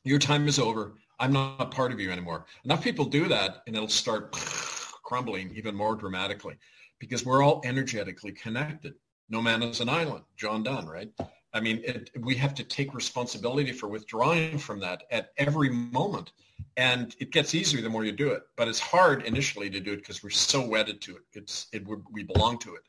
Your 0.04 0.18
time 0.18 0.48
is 0.48 0.58
over. 0.58 0.94
I'm 1.18 1.32
not 1.32 1.70
part 1.70 1.92
of 1.92 2.00
you 2.00 2.10
anymore. 2.10 2.46
Enough 2.64 2.82
people 2.82 3.04
do 3.04 3.28
that 3.28 3.62
and 3.66 3.76
it'll 3.76 3.88
start 3.88 4.32
crumbling 5.02 5.52
even 5.54 5.74
more 5.74 5.94
dramatically 5.94 6.56
because 6.98 7.24
we're 7.24 7.42
all 7.42 7.60
energetically 7.64 8.32
connected. 8.32 8.94
No 9.28 9.42
man 9.42 9.62
is 9.62 9.80
an 9.80 9.88
island, 9.88 10.24
John 10.36 10.62
Donne, 10.62 10.86
right? 10.86 11.10
I 11.52 11.60
mean, 11.60 11.82
it, 11.84 12.10
we 12.20 12.34
have 12.36 12.54
to 12.54 12.64
take 12.64 12.94
responsibility 12.94 13.72
for 13.72 13.88
withdrawing 13.88 14.58
from 14.58 14.80
that 14.80 15.02
at 15.10 15.32
every 15.36 15.70
moment. 15.70 16.32
And 16.76 17.14
it 17.18 17.32
gets 17.32 17.54
easier 17.54 17.82
the 17.82 17.88
more 17.88 18.04
you 18.04 18.12
do 18.12 18.30
it, 18.30 18.42
but 18.56 18.68
it's 18.68 18.78
hard 18.78 19.24
initially 19.24 19.68
to 19.70 19.80
do 19.80 19.92
it 19.92 19.96
because 19.96 20.22
we're 20.22 20.30
so 20.30 20.66
wedded 20.66 21.00
to 21.02 21.16
it. 21.16 21.22
It's 21.32 21.66
it 21.72 21.84
we 22.12 22.22
belong 22.22 22.58
to 22.60 22.74
it, 22.74 22.82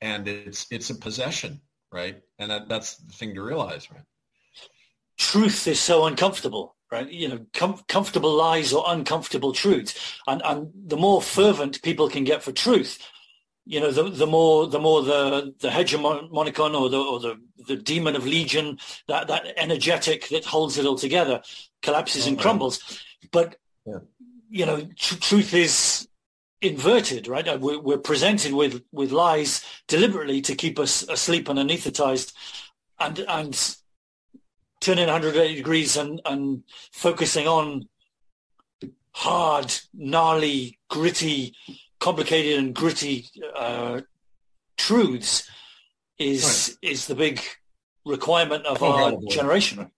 and 0.00 0.28
it's 0.28 0.66
it's 0.70 0.90
a 0.90 0.94
possession, 0.94 1.60
right? 1.92 2.20
And 2.38 2.50
that, 2.50 2.68
that's 2.68 2.96
the 2.96 3.12
thing 3.12 3.34
to 3.34 3.42
realize, 3.42 3.90
right? 3.90 4.04
Truth 5.18 5.66
is 5.66 5.80
so 5.80 6.06
uncomfortable, 6.06 6.76
right? 6.92 7.10
You 7.10 7.28
know, 7.28 7.46
com- 7.52 7.82
comfortable 7.88 8.32
lies 8.32 8.72
or 8.72 8.84
uncomfortable 8.86 9.52
truths, 9.52 10.18
and 10.26 10.42
and 10.44 10.70
the 10.86 10.96
more 10.96 11.20
fervent 11.20 11.82
people 11.82 12.08
can 12.08 12.24
get 12.24 12.42
for 12.42 12.52
truth, 12.52 12.98
you 13.68 13.80
know, 13.80 13.90
the, 13.90 14.04
the 14.04 14.26
more 14.26 14.66
the 14.66 14.78
more 14.78 15.02
the 15.02 15.54
the 15.60 15.68
hegemonicon 15.68 16.74
or 16.74 16.88
the 16.88 16.98
or 16.98 17.20
the, 17.20 17.38
the 17.66 17.76
demon 17.76 18.16
of 18.16 18.26
legion, 18.26 18.78
that 19.08 19.28
that 19.28 19.46
energetic 19.58 20.26
that 20.28 20.46
holds 20.46 20.78
it 20.78 20.86
all 20.86 20.96
together, 20.96 21.42
collapses 21.82 22.26
and 22.26 22.38
oh, 22.38 22.40
crumbles. 22.40 22.98
But 23.30 23.56
yeah. 23.84 23.98
you 24.48 24.64
know, 24.64 24.88
tr- 24.96 25.16
truth 25.16 25.52
is 25.52 26.07
inverted, 26.60 27.28
right? 27.28 27.46
Uh, 27.46 27.58
we're, 27.60 27.80
we're, 27.80 27.98
presented 27.98 28.52
with 28.52 28.82
with 28.92 29.12
lies 29.12 29.64
deliberately 29.86 30.40
to 30.42 30.54
keep 30.54 30.78
us 30.78 31.02
asleep 31.08 31.48
and 31.48 31.58
anesthetized, 31.58 32.32
and 32.98 33.20
and 33.28 33.76
turning 34.80 35.06
180 35.06 35.54
degrees 35.54 35.96
and 35.96 36.20
and 36.24 36.62
focusing 36.92 37.46
on 37.46 37.88
hard, 39.12 39.74
gnarly, 39.94 40.78
gritty 40.88 41.54
complicated 42.00 42.58
and 42.58 42.74
gritty 42.74 43.26
uh, 43.56 44.00
truths 44.76 45.48
is 46.18 46.76
right. 46.82 46.90
is 46.92 47.06
the 47.06 47.14
big 47.14 47.40
requirement 48.04 48.64
of 48.66 48.82
oh, 48.82 48.92
our 48.92 49.12
generation. 49.30 49.90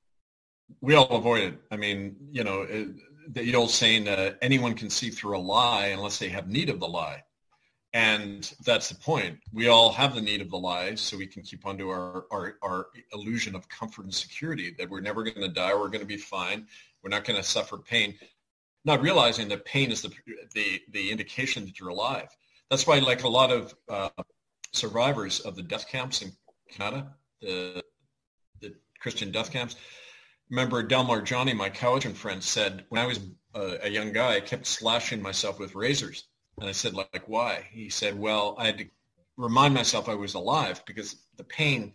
We 0.80 0.94
all 0.94 1.10
avoid 1.10 1.42
it. 1.42 1.54
I 1.70 1.76
mean, 1.76 2.16
you 2.30 2.44
know, 2.44 2.62
it, 2.62 2.88
the 3.32 3.54
old 3.54 3.70
saying, 3.70 4.08
uh, 4.08 4.34
anyone 4.42 4.74
can 4.74 4.90
see 4.90 5.10
through 5.10 5.36
a 5.36 5.40
lie 5.40 5.86
unless 5.88 6.18
they 6.18 6.28
have 6.28 6.48
need 6.48 6.70
of 6.70 6.80
the 6.80 6.88
lie. 6.88 7.22
And 7.92 8.52
that's 8.64 8.88
the 8.88 8.94
point. 8.94 9.38
We 9.52 9.66
all 9.66 9.92
have 9.92 10.14
the 10.14 10.20
need 10.20 10.40
of 10.40 10.50
the 10.50 10.58
lie 10.58 10.94
so 10.94 11.16
we 11.16 11.26
can 11.26 11.42
keep 11.42 11.66
onto 11.66 11.88
our, 11.88 12.26
our, 12.30 12.54
our 12.62 12.86
illusion 13.12 13.56
of 13.56 13.68
comfort 13.68 14.04
and 14.04 14.14
security 14.14 14.74
that 14.78 14.88
we're 14.88 15.00
never 15.00 15.24
going 15.24 15.40
to 15.40 15.48
die, 15.48 15.74
we're 15.74 15.88
going 15.88 16.00
to 16.00 16.06
be 16.06 16.16
fine, 16.16 16.66
we're 17.02 17.10
not 17.10 17.24
going 17.24 17.36
to 17.36 17.42
suffer 17.42 17.78
pain 17.78 18.14
not 18.84 19.02
realizing 19.02 19.48
that 19.48 19.64
pain 19.64 19.90
is 19.90 20.02
the, 20.02 20.10
the, 20.54 20.80
the 20.92 21.10
indication 21.10 21.64
that 21.64 21.78
you're 21.78 21.90
alive. 21.90 22.28
That's 22.70 22.86
why 22.86 22.98
like 22.98 23.24
a 23.24 23.28
lot 23.28 23.50
of 23.50 23.74
uh, 23.88 24.10
survivors 24.72 25.40
of 25.40 25.56
the 25.56 25.62
death 25.62 25.88
camps 25.88 26.22
in 26.22 26.32
Canada, 26.70 27.14
the, 27.40 27.82
the 28.60 28.74
Christian 29.00 29.30
death 29.30 29.50
camps, 29.50 29.76
remember 30.50 30.82
Delmar 30.82 31.22
Johnny, 31.22 31.54
my 31.54 31.70
Cowichan 31.70 32.14
friend, 32.14 32.42
said 32.42 32.84
when 32.88 33.00
I 33.00 33.06
was 33.06 33.20
a, 33.54 33.78
a 33.84 33.88
young 33.88 34.12
guy, 34.12 34.36
I 34.36 34.40
kept 34.40 34.66
slashing 34.66 35.22
myself 35.22 35.58
with 35.58 35.74
razors. 35.74 36.24
And 36.58 36.68
I 36.68 36.72
said, 36.72 36.94
like, 36.94 37.22
why? 37.26 37.64
He 37.70 37.88
said, 37.88 38.18
well, 38.18 38.56
I 38.58 38.66
had 38.66 38.78
to 38.78 38.86
remind 39.36 39.72
myself 39.74 40.08
I 40.08 40.14
was 40.14 40.34
alive 40.34 40.82
because 40.86 41.16
the 41.36 41.44
pain 41.44 41.94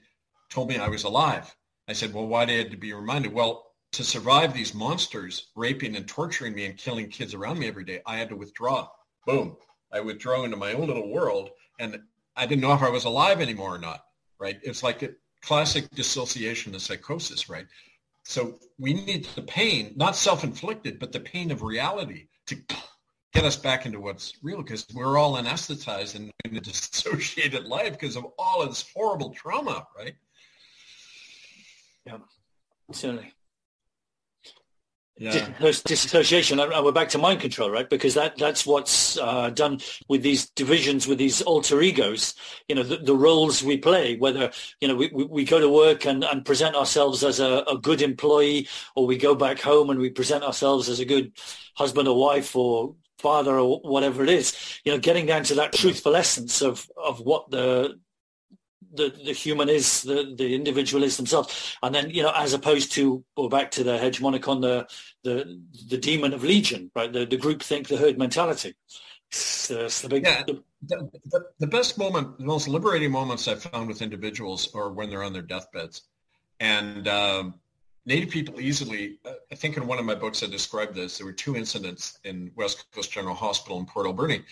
told 0.50 0.70
me 0.70 0.78
I 0.78 0.88
was 0.88 1.04
alive. 1.04 1.56
I 1.88 1.94
said, 1.94 2.14
well, 2.14 2.28
why 2.28 2.46
did 2.46 2.54
I 2.54 2.64
have 2.64 2.72
to 2.72 2.78
be 2.78 2.94
reminded? 2.94 3.34
Well, 3.34 3.66
to 3.92 4.04
survive 4.04 4.54
these 4.54 4.74
monsters 4.74 5.52
raping 5.56 5.96
and 5.96 6.08
torturing 6.08 6.56
me 6.56 6.66
and 6.66 6.78
killing 6.78 7.10
kids 7.10 7.34
around 7.34 7.60
me 7.60 7.68
every 7.68 7.84
day, 7.84 8.02
I 8.06 8.18
had 8.18 8.30
to 8.30 8.36
withdraw. 8.36 8.88
Boom. 9.26 9.58
I 9.92 10.00
withdrew 10.00 10.46
into 10.46 10.58
my 10.58 10.74
own 10.74 10.88
little 10.88 11.12
world 11.12 11.52
and 11.80 12.00
I 12.36 12.46
didn't 12.46 12.62
know 12.62 12.74
if 12.74 12.82
I 12.82 12.90
was 12.90 13.06
alive 13.06 13.40
anymore 13.40 13.76
or 13.76 13.80
not, 13.80 14.06
right? 14.40 14.60
It's 14.64 14.84
like 14.84 15.04
a 15.04 15.12
classic 15.42 15.90
dissociation 15.92 16.74
and 16.74 16.82
psychosis, 16.82 17.48
right? 17.50 17.68
So 18.26 18.60
we 18.80 18.94
need 18.94 19.26
the 19.36 19.44
pain, 19.44 19.94
not 19.96 20.16
self-inflicted, 20.16 21.00
but 21.00 21.12
the 21.12 21.20
pain 21.20 21.52
of 21.52 21.62
reality 21.62 22.28
to 22.48 22.58
get 23.34 23.46
us 23.46 23.56
back 23.56 23.86
into 23.86 24.00
what's 24.00 24.34
real 24.42 24.64
because 24.64 24.86
we're 24.94 25.18
all 25.18 25.36
anesthetized 25.36 26.16
and 26.16 26.32
in 26.44 26.58
a 26.58 26.60
dissociated 26.62 27.66
life 27.66 27.92
because 27.94 28.16
of 28.16 28.26
all 28.40 28.62
of 28.62 28.70
this 28.70 28.86
horrible 28.96 29.30
trauma, 29.30 29.86
right? 29.96 30.16
Yeah, 32.06 32.18
certainly 32.92 33.32
yeah. 35.18 35.48
disassociation 35.60 36.60
and 36.60 36.72
we're 36.84 36.92
back 36.92 37.08
to 37.08 37.18
mind 37.18 37.40
control 37.40 37.70
right 37.70 37.90
because 37.90 38.14
that 38.16 38.38
that's 38.38 38.66
what's 38.66 39.18
uh, 39.18 39.50
done 39.50 39.80
with 40.10 40.22
these 40.22 40.48
divisions 40.50 41.08
with 41.08 41.18
these 41.18 41.42
alter 41.44 41.82
egos 41.82 42.36
you 42.68 42.76
know 42.76 42.84
the, 42.84 42.98
the 42.98 43.16
roles 43.16 43.64
we 43.64 43.78
play 43.78 44.18
whether 44.18 44.52
you 44.82 44.88
know 44.88 44.96
we, 44.96 45.08
we, 45.10 45.46
go 45.46 45.60
to 45.60 45.70
work 45.70 46.06
and, 46.06 46.24
and 46.26 46.44
present 46.44 46.76
ourselves 46.76 47.24
as 47.24 47.40
a, 47.40 47.64
a, 47.68 47.78
good 47.78 48.02
employee 48.02 48.68
or 48.96 49.06
we 49.06 49.16
go 49.16 49.36
back 49.36 49.62
home 49.62 49.90
and 49.90 50.00
we 50.00 50.10
present 50.10 50.44
ourselves 50.44 50.90
as 50.90 51.00
a 51.00 51.06
good 51.06 51.32
husband 51.76 52.08
or 52.08 52.20
wife 52.20 52.56
or 52.56 52.96
father 53.20 53.58
or 53.58 53.80
whatever 53.82 54.22
it 54.24 54.30
is 54.30 54.82
you 54.84 54.92
know 54.92 55.00
getting 55.00 55.26
down 55.26 55.44
to 55.44 55.56
that 55.56 55.72
truthful 55.72 56.16
essence 56.16 56.62
of 56.62 56.90
of 56.98 57.22
what 57.22 57.50
the 57.52 57.98
the, 58.96 59.14
the 59.26 59.34
human 59.34 59.70
is, 59.70 60.04
the, 60.04 60.34
the 60.38 60.56
individual 60.56 61.04
is 61.04 61.18
themselves. 61.18 61.78
And 61.84 61.94
then, 61.94 62.10
you 62.10 62.24
know, 62.24 62.32
as 62.36 62.54
opposed 62.54 62.92
to, 62.94 63.24
or 63.36 63.50
back 63.50 63.72
to 63.72 63.84
the 63.84 63.98
hegemonicon, 63.98 64.62
the, 64.62 64.88
the, 65.24 65.60
the 65.90 65.98
demon 65.98 66.34
of 66.34 66.44
legion, 66.44 66.92
right? 66.96 67.12
The, 67.12 67.26
the 67.26 67.38
group 67.38 67.62
think, 67.62 67.88
the 67.88 67.98
herd 67.98 68.18
mentality. 68.18 68.76
It's, 69.32 69.72
uh, 69.72 69.86
it's 69.86 70.02
the 70.02 70.10
big, 70.10 70.26
yeah, 70.26 70.44
the, 70.46 70.62
the, 70.88 71.46
the, 71.60 71.68
best 71.68 71.98
moment, 71.98 72.38
the 72.38 72.46
most 72.46 72.68
liberating 72.68 73.12
moments 73.12 73.48
I've 73.48 73.64
found 73.64 73.88
with 73.88 74.02
individuals 74.02 74.74
are 74.76 74.92
when 74.92 75.10
they're 75.10 75.24
on 75.24 75.34
their 75.34 75.42
deathbeds. 75.42 76.04
And, 76.60 77.08
um, 77.08 77.56
Native 78.08 78.30
people 78.30 78.62
easily, 78.62 79.18
uh, 79.26 79.32
I 79.52 79.56
think 79.56 79.78
in 79.78 79.88
one 79.88 79.98
of 79.98 80.06
my 80.06 80.14
books 80.14 80.44
I 80.44 80.46
described 80.46 80.94
this, 80.94 81.18
there 81.18 81.26
were 81.26 81.34
two 81.34 81.56
incidents 81.56 82.20
in 82.24 82.52
West 82.56 82.86
Coast 82.92 83.12
General 83.12 83.34
Hospital 83.34 83.80
in 83.80 83.88
Port 83.88 84.06
Alberni. 84.06 84.44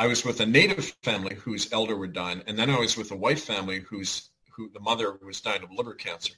I 0.00 0.06
was 0.06 0.24
with 0.24 0.40
a 0.40 0.46
Native 0.46 0.96
family 1.02 1.34
whose 1.34 1.70
elder 1.74 1.94
were 1.94 2.06
dying, 2.06 2.42
and 2.46 2.58
then 2.58 2.70
I 2.70 2.78
was 2.78 2.96
with 2.96 3.10
a 3.10 3.16
white 3.16 3.38
family 3.38 3.80
whose 3.80 4.30
who 4.50 4.70
the 4.70 4.80
mother 4.80 5.18
was 5.22 5.42
dying 5.42 5.62
of 5.62 5.70
liver 5.72 5.92
cancer. 5.92 6.32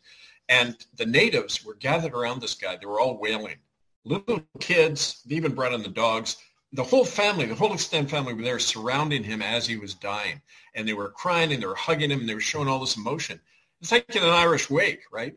And 0.49 0.85
the 0.97 1.07
natives 1.07 1.65
were 1.65 1.77
gathered 1.77 2.13
around 2.13 2.43
this 2.43 2.55
guy. 2.55 2.77
They 2.77 2.87
were 2.87 2.99
all 2.99 3.21
wailing. 3.21 3.59
Little 4.05 4.43
kids, 4.59 5.23
they 5.27 5.37
even 5.37 5.55
brought 5.55 5.73
in 5.73 5.85
the 5.85 5.89
dogs. 5.91 6.39
The 6.73 6.83
whole 6.83 7.05
family, 7.05 7.47
the 7.47 7.55
whole 7.55 7.73
extended 7.73 8.11
family 8.11 8.35
were 8.35 8.43
there 8.43 8.59
surrounding 8.59 9.23
him 9.23 9.43
as 9.43 9.65
he 9.65 9.77
was 9.77 9.95
dying. 9.95 10.43
And 10.75 10.89
they 10.89 10.95
were 10.95 11.11
crying 11.11 11.53
and 11.53 11.63
they 11.63 11.67
were 11.67 11.77
hugging 11.77 12.11
him 12.11 12.19
and 12.19 12.29
they 12.29 12.35
were 12.35 12.41
showing 12.41 12.67
all 12.67 12.81
this 12.81 12.97
emotion. 12.97 13.39
It's 13.81 13.93
like 13.93 14.13
in 14.17 14.25
an 14.25 14.29
Irish 14.29 14.71
wake, 14.71 15.03
right? 15.13 15.37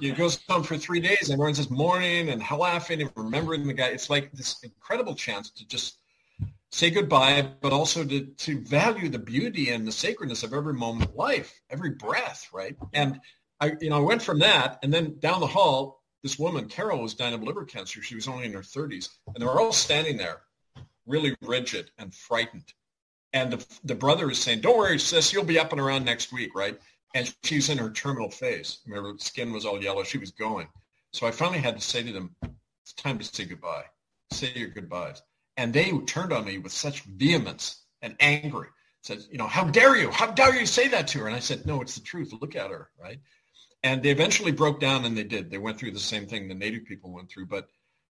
It 0.00 0.16
goes 0.16 0.40
on 0.48 0.64
for 0.64 0.76
three 0.76 1.00
days. 1.00 1.28
And 1.28 1.34
everyone's 1.34 1.58
just 1.58 1.70
mourning 1.70 2.30
and 2.30 2.42
laughing 2.50 3.00
and 3.00 3.12
remembering 3.14 3.64
the 3.64 3.74
guy. 3.74 3.90
It's 3.90 4.10
like 4.10 4.32
this 4.32 4.60
incredible 4.64 5.14
chance 5.14 5.50
to 5.50 5.64
just 5.68 5.99
say 6.72 6.90
goodbye, 6.90 7.48
but 7.60 7.72
also 7.72 8.04
to, 8.04 8.26
to 8.26 8.60
value 8.60 9.08
the 9.08 9.18
beauty 9.18 9.70
and 9.70 9.86
the 9.86 9.92
sacredness 9.92 10.42
of 10.42 10.52
every 10.52 10.74
moment 10.74 11.10
of 11.10 11.16
life, 11.16 11.60
every 11.70 11.90
breath, 11.90 12.48
right? 12.52 12.76
And 12.92 13.20
I, 13.60 13.72
you 13.80 13.90
know, 13.90 13.98
I 13.98 14.00
went 14.00 14.22
from 14.22 14.38
that, 14.40 14.78
and 14.82 14.92
then 14.92 15.18
down 15.18 15.40
the 15.40 15.46
hall, 15.46 16.02
this 16.22 16.38
woman, 16.38 16.68
Carol, 16.68 17.02
was 17.02 17.14
dying 17.14 17.34
of 17.34 17.42
liver 17.42 17.64
cancer. 17.64 18.02
She 18.02 18.14
was 18.14 18.28
only 18.28 18.44
in 18.44 18.52
her 18.52 18.60
30s, 18.60 19.08
and 19.26 19.36
they 19.36 19.46
were 19.46 19.60
all 19.60 19.72
standing 19.72 20.16
there, 20.16 20.42
really 21.06 21.34
rigid 21.42 21.90
and 21.98 22.14
frightened. 22.14 22.72
And 23.32 23.52
the, 23.52 23.66
the 23.84 23.94
brother 23.94 24.30
is 24.30 24.38
saying, 24.38 24.60
"Don't 24.60 24.76
worry, 24.76 24.98
sis, 24.98 25.32
you'll 25.32 25.44
be 25.44 25.58
up 25.58 25.72
and 25.72 25.80
around 25.80 26.04
next 26.04 26.32
week, 26.32 26.54
right?" 26.54 26.78
and 27.14 27.34
she's 27.42 27.68
in 27.68 27.78
her 27.78 27.90
terminal 27.90 28.30
phase. 28.30 28.78
Remember, 28.86 29.18
skin 29.18 29.52
was 29.52 29.64
all 29.64 29.82
yellow. 29.82 30.04
She 30.04 30.18
was 30.18 30.30
going. 30.30 30.68
So 31.12 31.26
I 31.26 31.30
finally 31.30 31.58
had 31.58 31.76
to 31.76 31.82
say 31.82 32.02
to 32.02 32.12
them, 32.12 32.34
it's 32.82 32.92
time 32.94 33.18
to 33.18 33.24
say 33.24 33.44
goodbye. 33.44 33.84
Say 34.32 34.52
your 34.54 34.68
goodbyes. 34.68 35.22
And 35.60 35.74
they 35.74 35.92
turned 36.06 36.32
on 36.32 36.46
me 36.46 36.56
with 36.56 36.72
such 36.72 37.02
vehemence 37.02 37.82
and 38.00 38.16
anger. 38.18 38.70
Said, 39.02 39.18
you 39.30 39.36
know, 39.36 39.46
how 39.46 39.64
dare 39.64 39.94
you? 39.94 40.10
How 40.10 40.30
dare 40.30 40.58
you 40.58 40.64
say 40.64 40.88
that 40.88 41.06
to 41.08 41.18
her? 41.18 41.26
And 41.26 41.36
I 41.36 41.40
said, 41.40 41.66
no, 41.66 41.82
it's 41.82 41.96
the 41.96 42.00
truth. 42.00 42.32
Look 42.40 42.56
at 42.56 42.70
her, 42.70 42.88
right? 42.98 43.20
And 43.82 44.02
they 44.02 44.08
eventually 44.08 44.52
broke 44.52 44.80
down 44.80 45.04
and 45.04 45.14
they 45.14 45.22
did. 45.22 45.50
They 45.50 45.58
went 45.58 45.78
through 45.78 45.90
the 45.90 45.98
same 45.98 46.26
thing 46.26 46.48
the 46.48 46.54
Native 46.54 46.86
people 46.86 47.12
went 47.12 47.30
through. 47.30 47.44
But 47.44 47.68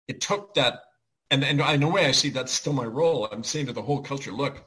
it 0.08 0.20
took 0.20 0.54
that, 0.54 0.80
and, 1.30 1.44
and 1.44 1.60
in 1.60 1.82
a 1.84 1.88
way 1.88 2.06
I 2.06 2.10
see 2.10 2.30
that's 2.30 2.50
still 2.50 2.72
my 2.72 2.84
role. 2.84 3.28
I'm 3.30 3.44
saying 3.44 3.66
to 3.66 3.72
the 3.72 3.80
whole 3.80 4.02
culture, 4.02 4.32
look, 4.32 4.64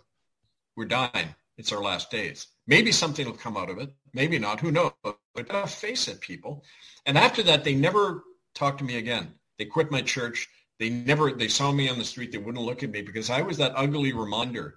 we're 0.77 0.85
dying. 0.85 1.35
It's 1.57 1.73
our 1.73 1.83
last 1.83 2.09
days. 2.09 2.47
Maybe 2.65 2.93
something 2.93 3.25
will 3.25 3.33
come 3.33 3.57
out 3.57 3.69
of 3.69 3.79
it. 3.79 3.89
Maybe 4.13 4.39
not. 4.39 4.61
Who 4.61 4.71
knows? 4.71 4.93
But 5.03 5.69
face 5.69 6.07
it, 6.07 6.21
people. 6.21 6.63
And 7.05 7.17
after 7.17 7.43
that, 7.43 7.65
they 7.65 7.75
never 7.75 8.23
talked 8.55 8.77
to 8.77 8.85
me 8.85 8.95
again. 8.95 9.33
They 9.57 9.65
quit 9.65 9.91
my 9.91 10.01
church. 10.01 10.47
They 10.79 10.89
never. 10.89 11.31
They 11.31 11.49
saw 11.49 11.71
me 11.71 11.89
on 11.89 11.99
the 11.99 12.05
street. 12.05 12.31
They 12.31 12.37
wouldn't 12.37 12.63
look 12.63 12.83
at 12.83 12.91
me 12.91 13.01
because 13.01 13.29
I 13.29 13.41
was 13.41 13.57
that 13.57 13.73
ugly 13.75 14.13
reminder 14.13 14.75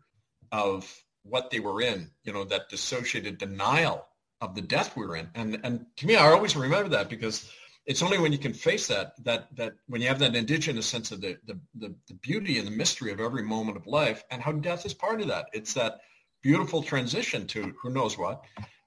of 0.51 0.93
what 1.23 1.51
they 1.51 1.61
were 1.61 1.81
in. 1.81 2.11
You 2.25 2.33
know, 2.33 2.45
that 2.45 2.69
dissociated 2.69 3.39
denial 3.39 4.07
of 4.41 4.55
the 4.55 4.61
death 4.61 4.97
we 4.97 5.07
were 5.07 5.17
in. 5.17 5.31
And 5.35 5.61
and 5.63 5.87
to 5.97 6.07
me, 6.07 6.17
I 6.17 6.33
always 6.33 6.57
remember 6.57 6.89
that 6.91 7.09
because 7.09 7.51
it's 7.87 8.03
only 8.03 8.19
when 8.19 8.33
you 8.33 8.39
can 8.39 8.53
face 8.53 8.87
that 8.89 9.13
that 9.25 9.55
that 9.57 9.75
when 9.87 10.01
you 10.01 10.09
have 10.09 10.19
that 10.19 10.35
indigenous 10.35 10.87
sense 10.87 11.13
of 11.13 11.21
the 11.21 11.37
the, 11.47 11.59
the, 11.77 11.95
the 12.09 12.15
beauty 12.15 12.59
and 12.59 12.67
the 12.67 12.73
mystery 12.73 13.13
of 13.13 13.21
every 13.21 13.43
moment 13.43 13.77
of 13.77 13.87
life 13.87 14.25
and 14.31 14.43
how 14.43 14.53
death 14.53 14.85
is 14.85 14.95
part 14.95 15.21
of 15.21 15.29
that. 15.29 15.47
It's 15.53 15.75
that 15.75 16.01
beautiful 16.43 16.83
transition 16.83 17.47
to 17.47 17.73
who 17.81 17.91
knows 17.91 18.19
what. 18.19 18.45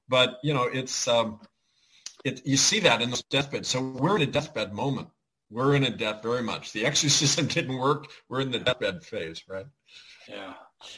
But 0.10 0.40
you 0.44 0.54
know, 0.54 0.64
it's 0.64 1.08
um, 1.08 1.40
it, 2.26 2.46
you 2.46 2.58
see 2.58 2.80
that 2.82 3.02
in 3.02 3.12
the 3.12 3.24
deathbed. 3.30 3.66
So 3.66 3.82
we're 3.82 4.18
in 4.18 4.24
a 4.24 4.28
deathbed 4.28 4.74
moment. 4.74 5.08
We're 5.56 5.76
in 5.76 5.86
a 5.86 5.90
death 5.90 6.22
very 6.22 6.44
much. 6.44 6.74
The 6.74 6.86
exorcism 6.86 7.48
didn't 7.58 7.78
work. 7.78 8.08
We're 8.28 8.42
in 8.42 8.52
the 8.52 8.60
deathbed 8.60 9.06
phase, 9.06 9.42
right? 9.48 9.66
Yeah. 10.28 10.54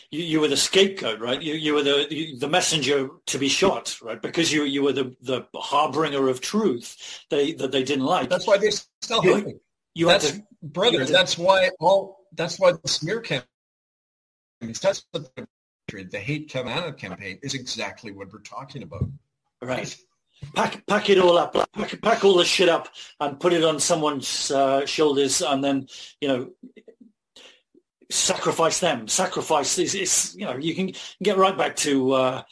You, 0.10 0.24
you 0.24 0.40
were 0.40 0.48
the 0.48 0.58
scapegoat, 0.58 1.20
right? 1.20 1.40
You, 1.40 1.54
you 1.54 1.76
were 1.76 1.84
the 1.84 2.36
the 2.40 2.50
messenger 2.50 3.10
to 3.28 3.38
be 3.38 3.50
shot, 3.50 3.96
right? 4.02 4.20
Because 4.20 4.52
you 4.52 4.64
you 4.64 4.82
were 4.82 4.94
the 4.94 5.16
the 5.22 5.46
harbinger 5.54 6.28
of 6.28 6.42
truth 6.42 7.24
they 7.30 7.54
that 7.54 7.72
they 7.72 7.84
didn't 7.84 8.06
like. 8.06 8.30
That's 8.30 8.48
why 8.48 8.58
they 8.58 8.72
still 8.72 9.22
hate 9.22 9.46
me. 9.46 9.54
You 9.94 10.08
that's 10.08 10.32
to, 10.32 10.44
brother. 10.64 11.06
That's 11.06 11.38
why 11.38 11.70
all. 11.80 12.26
That's 12.34 12.60
why 12.60 12.72
the 12.72 12.88
smear 12.88 13.22
campaign. 13.22 13.48
That's 14.60 15.06
what 15.12 15.30
the 15.36 16.20
hate 16.20 16.50
Kevin 16.50 16.94
campaign 16.94 17.38
is 17.44 17.54
exactly 17.54 18.12
what 18.12 18.34
we're 18.34 18.40
talking 18.40 18.82
about. 18.82 19.08
Right. 19.62 19.96
Pack, 20.54 20.86
pack 20.86 21.10
it 21.10 21.18
all 21.18 21.38
up, 21.38 21.54
pack, 21.74 22.02
pack 22.02 22.24
all 22.24 22.36
the 22.36 22.46
shit 22.46 22.70
up 22.70 22.90
and 23.20 23.40
put 23.40 23.54
it 23.54 23.64
on 23.64 23.80
someone's 23.80 24.52
uh, 24.52 24.86
shoulders 24.86 25.42
and 25.42 25.64
then, 25.64 25.88
you 26.22 26.28
know, 26.28 26.50
sacrifice 28.10 28.80
them. 28.80 29.08
Sacrifice 29.08 29.78
is, 29.78 29.96
is, 29.96 30.36
you 30.38 30.46
know, 30.46 30.56
you 30.58 30.74
can 30.76 30.92
get 31.22 31.38
right 31.38 31.58
back 31.58 31.76
to 31.78 32.12
uh, 32.14 32.44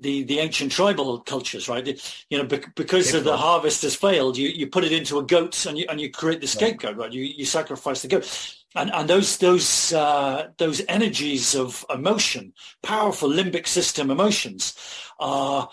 the, 0.00 0.24
the 0.24 0.38
ancient 0.38 0.72
tribal 0.72 1.20
cultures, 1.20 1.68
right? 1.68 1.86
You 2.28 2.38
know, 2.38 2.44
because 2.44 3.14
of 3.14 3.24
the 3.24 3.36
harvest 3.36 3.82
has 3.82 3.94
failed, 3.94 4.36
you, 4.36 4.48
you 4.48 4.66
put 4.66 4.84
it 4.84 4.92
into 4.92 5.18
a 5.18 5.24
goat 5.24 5.64
and 5.66 5.78
you, 5.78 5.86
and 5.88 6.00
you 6.00 6.10
create 6.10 6.40
the 6.40 6.46
scapegoat, 6.46 6.96
right? 6.96 7.12
You, 7.12 7.22
you 7.22 7.44
sacrifice 7.44 8.02
the 8.02 8.08
goat 8.08 8.56
and, 8.74 8.92
and 8.92 9.08
those 9.08 9.38
those 9.38 9.92
uh, 9.92 10.48
those 10.58 10.82
energies 10.88 11.54
of 11.54 11.84
emotion, 11.92 12.52
powerful 12.82 13.28
limbic 13.28 13.66
system 13.66 14.10
emotions, 14.10 14.74
are 15.18 15.68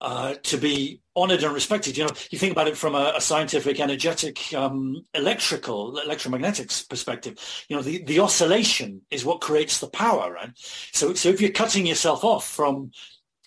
uh, 0.00 0.34
to 0.44 0.56
be 0.56 1.00
honored 1.16 1.42
and 1.42 1.52
respected. 1.52 1.96
You 1.96 2.04
know, 2.04 2.12
you 2.30 2.38
think 2.38 2.52
about 2.52 2.68
it 2.68 2.76
from 2.76 2.94
a, 2.94 3.14
a 3.16 3.20
scientific, 3.20 3.80
energetic, 3.80 4.54
um, 4.54 5.04
electrical, 5.14 6.00
electromagnetics 6.06 6.88
perspective. 6.88 7.38
You 7.68 7.76
know, 7.76 7.82
the, 7.82 8.02
the 8.04 8.20
oscillation 8.20 9.02
is 9.10 9.24
what 9.24 9.40
creates 9.40 9.80
the 9.80 9.88
power, 9.88 10.32
right? 10.32 10.50
So, 10.92 11.14
so 11.14 11.28
if 11.28 11.40
you're 11.40 11.50
cutting 11.50 11.86
yourself 11.86 12.24
off 12.24 12.48
from 12.48 12.92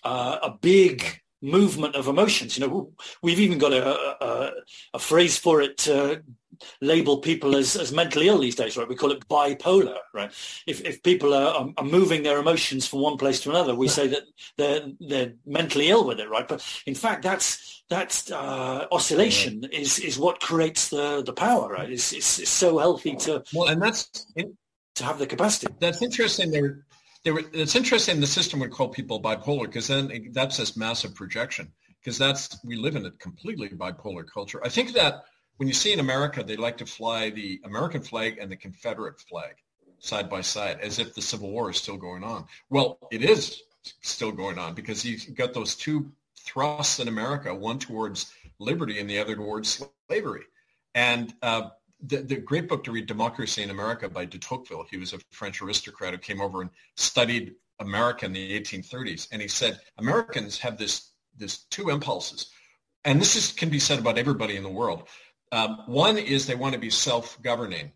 uh, 0.04 0.38
a 0.42 0.50
big 0.50 1.20
movement 1.40 1.96
of 1.96 2.08
emotions, 2.08 2.58
you 2.58 2.66
know, 2.66 2.92
we've 3.22 3.40
even 3.40 3.58
got 3.58 3.72
a, 3.72 4.24
a, 4.24 4.52
a 4.94 4.98
phrase 4.98 5.38
for 5.38 5.62
it 5.62 5.88
uh, 5.88 6.16
label 6.80 7.18
people 7.18 7.56
as, 7.56 7.76
as 7.76 7.92
mentally 7.92 8.28
ill 8.28 8.38
these 8.38 8.54
days, 8.54 8.76
right? 8.76 8.88
We 8.88 8.96
call 8.96 9.12
it 9.12 9.28
bipolar, 9.28 9.98
right? 10.12 10.32
If, 10.66 10.80
if 10.82 11.02
people 11.02 11.34
are, 11.34 11.70
are 11.76 11.84
moving 11.84 12.22
their 12.22 12.38
emotions 12.38 12.86
from 12.86 13.00
one 13.00 13.16
place 13.16 13.40
to 13.42 13.50
another, 13.50 13.74
we 13.74 13.88
say 13.88 14.08
that 14.08 14.22
they're, 14.56 14.86
they're 15.00 15.32
mentally 15.46 15.88
ill 15.88 16.06
with 16.06 16.20
it, 16.20 16.28
right? 16.28 16.46
But 16.46 16.64
in 16.86 16.94
fact, 16.94 17.22
that's, 17.22 17.82
that's 17.88 18.30
uh, 18.30 18.86
oscillation 18.90 19.64
is, 19.64 19.98
is 19.98 20.18
what 20.18 20.40
creates 20.40 20.88
the, 20.88 21.22
the 21.22 21.32
power, 21.32 21.68
right? 21.68 21.90
It's, 21.90 22.12
it's, 22.12 22.38
it's 22.38 22.50
so 22.50 22.78
healthy 22.78 23.16
to, 23.16 23.42
well, 23.52 23.68
and 23.68 23.82
that's, 23.82 24.26
to 24.94 25.04
have 25.04 25.18
the 25.18 25.26
capacity. 25.26 25.72
That's 25.78 26.02
interesting. 26.02 26.50
There, 26.50 26.84
there 27.24 27.38
it's 27.52 27.76
interesting 27.76 28.20
the 28.20 28.26
system 28.26 28.60
would 28.60 28.70
call 28.70 28.88
people 28.88 29.20
bipolar 29.20 29.66
because 29.66 29.88
then 29.88 30.30
that's 30.32 30.56
this 30.56 30.76
massive 30.76 31.14
projection 31.14 31.72
because 32.00 32.18
that's, 32.18 32.58
we 32.64 32.76
live 32.76 32.96
in 32.96 33.06
a 33.06 33.10
completely 33.12 33.68
bipolar 33.68 34.24
culture. 34.26 34.60
I 34.64 34.68
think 34.68 34.92
that 34.94 35.24
when 35.62 35.68
you 35.68 35.74
see 35.74 35.92
in 35.92 36.00
America, 36.00 36.42
they 36.42 36.56
like 36.56 36.78
to 36.78 36.84
fly 36.84 37.30
the 37.30 37.60
American 37.62 38.02
flag 38.02 38.36
and 38.40 38.50
the 38.50 38.56
Confederate 38.56 39.20
flag 39.20 39.54
side 40.00 40.28
by 40.28 40.40
side 40.40 40.80
as 40.80 40.98
if 40.98 41.14
the 41.14 41.22
Civil 41.22 41.52
War 41.52 41.70
is 41.70 41.76
still 41.76 41.96
going 41.96 42.24
on. 42.24 42.46
Well, 42.68 42.98
it 43.12 43.22
is 43.22 43.62
still 44.00 44.32
going 44.32 44.58
on 44.58 44.74
because 44.74 45.04
you've 45.04 45.36
got 45.36 45.54
those 45.54 45.76
two 45.76 46.10
thrusts 46.36 46.98
in 46.98 47.06
America, 47.06 47.54
one 47.54 47.78
towards 47.78 48.32
liberty 48.58 48.98
and 48.98 49.08
the 49.08 49.20
other 49.20 49.36
towards 49.36 49.86
slavery. 50.08 50.42
And 50.96 51.32
uh, 51.42 51.68
the, 52.04 52.16
the, 52.16 52.36
great 52.38 52.68
book 52.68 52.82
to 52.82 52.90
read, 52.90 53.06
Democracy 53.06 53.62
in 53.62 53.70
America 53.70 54.08
by 54.08 54.24
de 54.24 54.40
Tocqueville, 54.40 54.86
he 54.90 54.96
was 54.96 55.12
a 55.12 55.20
French 55.30 55.62
aristocrat 55.62 56.12
who 56.12 56.18
came 56.18 56.40
over 56.40 56.62
and 56.62 56.70
studied 56.96 57.54
America 57.78 58.26
in 58.26 58.32
the 58.32 58.60
1830s. 58.60 59.28
And 59.30 59.40
he 59.40 59.46
said, 59.46 59.78
Americans 59.96 60.58
have 60.58 60.76
this, 60.76 61.12
this 61.38 61.58
two 61.70 61.88
impulses. 61.88 62.50
And 63.04 63.20
this 63.20 63.36
is, 63.36 63.52
can 63.52 63.68
be 63.68 63.78
said 63.78 64.00
about 64.00 64.18
everybody 64.18 64.56
in 64.56 64.64
the 64.64 64.68
world. 64.68 65.08
Um, 65.52 65.82
one 65.86 66.18
is 66.18 66.46
they 66.46 66.54
want 66.54 66.74
to 66.74 66.80
be 66.80 66.90
self-governing, 66.90 67.92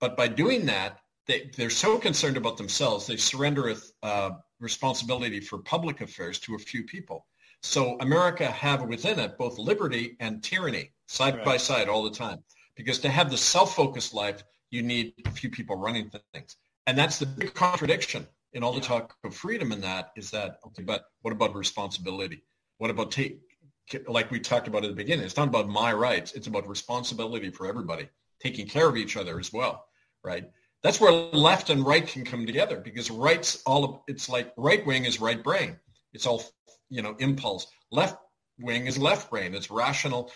but 0.00 0.16
by 0.16 0.28
doing 0.28 0.66
that, 0.66 0.98
they, 1.26 1.50
they're 1.56 1.70
so 1.70 1.98
concerned 1.98 2.36
about 2.36 2.56
themselves, 2.56 3.06
they 3.06 3.16
surrender 3.16 3.74
uh, 4.02 4.30
responsibility 4.60 5.40
for 5.40 5.58
public 5.58 6.00
affairs 6.00 6.38
to 6.40 6.54
a 6.54 6.58
few 6.58 6.84
people. 6.84 7.26
So 7.62 7.98
America 8.00 8.46
have 8.46 8.82
within 8.82 9.18
it 9.18 9.36
both 9.36 9.58
liberty 9.58 10.16
and 10.20 10.42
tyranny 10.42 10.92
side 11.06 11.36
right. 11.36 11.44
by 11.44 11.56
side 11.56 11.88
all 11.88 12.02
the 12.02 12.10
time. 12.10 12.42
Because 12.76 12.98
to 13.00 13.08
have 13.08 13.30
the 13.30 13.36
self-focused 13.36 14.14
life, 14.14 14.42
you 14.70 14.82
need 14.82 15.14
a 15.24 15.30
few 15.30 15.50
people 15.50 15.76
running 15.76 16.10
things. 16.32 16.56
And 16.86 16.96
that's 16.96 17.18
the 17.18 17.26
big 17.26 17.54
contradiction 17.54 18.26
in 18.52 18.62
all 18.62 18.72
the 18.72 18.80
talk 18.80 19.14
of 19.24 19.34
freedom 19.34 19.72
in 19.72 19.80
that 19.80 20.12
is 20.16 20.30
that, 20.30 20.60
okay, 20.66 20.82
but 20.82 21.06
what 21.22 21.32
about 21.32 21.54
responsibility? 21.54 22.42
What 22.78 22.90
about 22.90 23.10
take, 23.10 23.40
like 24.08 24.30
we 24.30 24.40
talked 24.40 24.68
about 24.68 24.84
at 24.84 24.90
the 24.90 24.96
beginning, 24.96 25.24
it's 25.24 25.36
not 25.36 25.48
about 25.48 25.68
my 25.68 25.92
rights. 25.92 26.32
It's 26.32 26.46
about 26.46 26.68
responsibility 26.68 27.50
for 27.50 27.66
everybody, 27.66 28.08
taking 28.40 28.66
care 28.66 28.88
of 28.88 28.96
each 28.96 29.16
other 29.16 29.38
as 29.38 29.52
well, 29.52 29.86
right? 30.24 30.44
That's 30.82 31.00
where 31.00 31.12
left 31.12 31.70
and 31.70 31.84
right 31.84 32.06
can 32.06 32.24
come 32.24 32.46
together 32.46 32.78
because 32.80 33.10
right's 33.10 33.62
all 33.64 33.84
of, 33.84 34.00
it's 34.08 34.28
like 34.28 34.52
right 34.56 34.84
wing 34.86 35.04
is 35.04 35.20
right 35.20 35.42
brain. 35.42 35.78
It's 36.12 36.26
all, 36.26 36.42
you 36.90 37.02
know, 37.02 37.16
impulse. 37.18 37.66
Left 37.90 38.18
wing 38.58 38.86
is 38.86 38.98
left 38.98 39.30
brain. 39.30 39.54
It's 39.54 39.70
rational. 39.70 40.30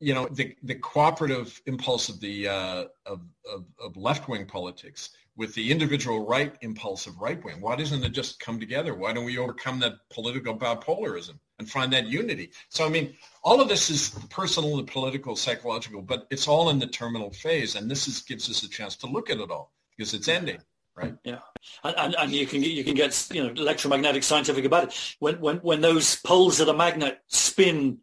you 0.00 0.14
know, 0.14 0.28
the, 0.30 0.54
the 0.62 0.76
cooperative 0.76 1.60
impulse 1.66 2.08
of 2.08 2.20
the 2.20 2.48
uh, 2.48 2.84
of, 3.06 3.20
of, 3.52 3.64
of 3.80 3.96
left-wing 3.96 4.46
politics 4.46 5.10
with 5.36 5.54
the 5.54 5.70
individual 5.70 6.26
right 6.26 6.54
impulse 6.62 7.06
of 7.06 7.18
right-wing. 7.20 7.60
Why 7.60 7.76
doesn't 7.76 8.04
it 8.04 8.10
just 8.10 8.40
come 8.40 8.60
together? 8.60 8.94
Why 8.94 9.12
don't 9.12 9.24
we 9.24 9.38
overcome 9.38 9.80
that 9.80 9.94
political 10.10 10.56
bipolarism 10.56 11.38
and 11.58 11.68
find 11.68 11.92
that 11.92 12.06
unity? 12.06 12.50
So, 12.68 12.86
I 12.86 12.88
mean, 12.88 13.14
all 13.42 13.60
of 13.60 13.68
this 13.68 13.90
is 13.90 14.10
personal 14.30 14.78
and 14.78 14.86
political, 14.86 15.36
psychological, 15.36 16.02
but 16.02 16.26
it's 16.30 16.48
all 16.48 16.70
in 16.70 16.78
the 16.78 16.86
terminal 16.86 17.30
phase, 17.30 17.74
and 17.74 17.90
this 17.90 18.08
is, 18.08 18.20
gives 18.22 18.48
us 18.50 18.62
a 18.62 18.68
chance 18.68 18.96
to 18.96 19.06
look 19.06 19.30
at 19.30 19.38
it 19.38 19.50
all 19.50 19.72
because 19.96 20.14
it's 20.14 20.28
ending. 20.28 20.58
Right. 20.94 21.14
Yeah, 21.22 21.38
and, 21.84 21.94
and, 21.96 22.14
and 22.18 22.32
you 22.32 22.44
can 22.44 22.60
you 22.60 22.82
can 22.82 22.94
get 22.94 23.28
you 23.32 23.44
know 23.44 23.50
electromagnetic 23.50 24.24
scientific 24.24 24.64
about 24.64 24.88
it. 24.88 25.14
When 25.20 25.40
when 25.40 25.58
when 25.58 25.80
those 25.80 26.16
poles 26.16 26.58
of 26.58 26.66
the 26.66 26.74
magnet 26.74 27.20
spin 27.28 27.98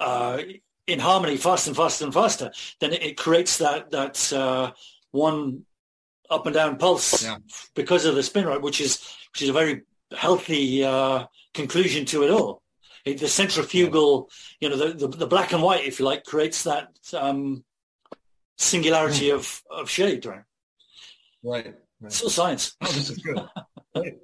uh, 0.00 0.40
in 0.86 0.98
harmony 0.98 1.36
faster 1.36 1.68
and 1.68 1.76
faster 1.76 2.06
and 2.06 2.14
faster, 2.14 2.52
then 2.80 2.94
it, 2.94 3.02
it 3.02 3.16
creates 3.18 3.58
that 3.58 3.90
that 3.90 4.32
uh, 4.32 4.72
one 5.10 5.66
up 6.30 6.46
and 6.46 6.54
down 6.54 6.78
pulse 6.78 7.22
yeah. 7.22 7.36
because 7.74 8.04
of 8.04 8.14
the 8.14 8.22
spin 8.22 8.46
rate, 8.46 8.62
which 8.62 8.80
is 8.80 8.98
which 9.32 9.42
is 9.42 9.50
a 9.50 9.52
very 9.52 9.82
healthy 10.16 10.84
uh, 10.84 11.26
conclusion 11.54 12.04
to 12.06 12.22
it 12.22 12.30
all. 12.30 12.62
It, 13.06 13.18
the 13.18 13.28
centrifugal, 13.28 14.28
you 14.60 14.68
know, 14.68 14.76
the, 14.76 14.92
the, 14.92 15.08
the 15.08 15.26
black 15.26 15.52
and 15.52 15.62
white, 15.62 15.86
if 15.86 16.00
you 16.00 16.04
like, 16.04 16.24
creates 16.24 16.64
that 16.64 16.88
um, 17.14 17.64
singularity 18.58 19.28
mm. 19.28 19.34
of 19.34 19.62
of 19.70 19.88
shade, 19.88 20.26
right? 20.26 20.42
Right. 21.42 21.74
right. 22.00 22.12
Still 22.12 22.30
science. 22.30 22.76
Oh, 22.82 22.92
this 22.92 23.10
is 23.10 23.18
good. 23.18 24.18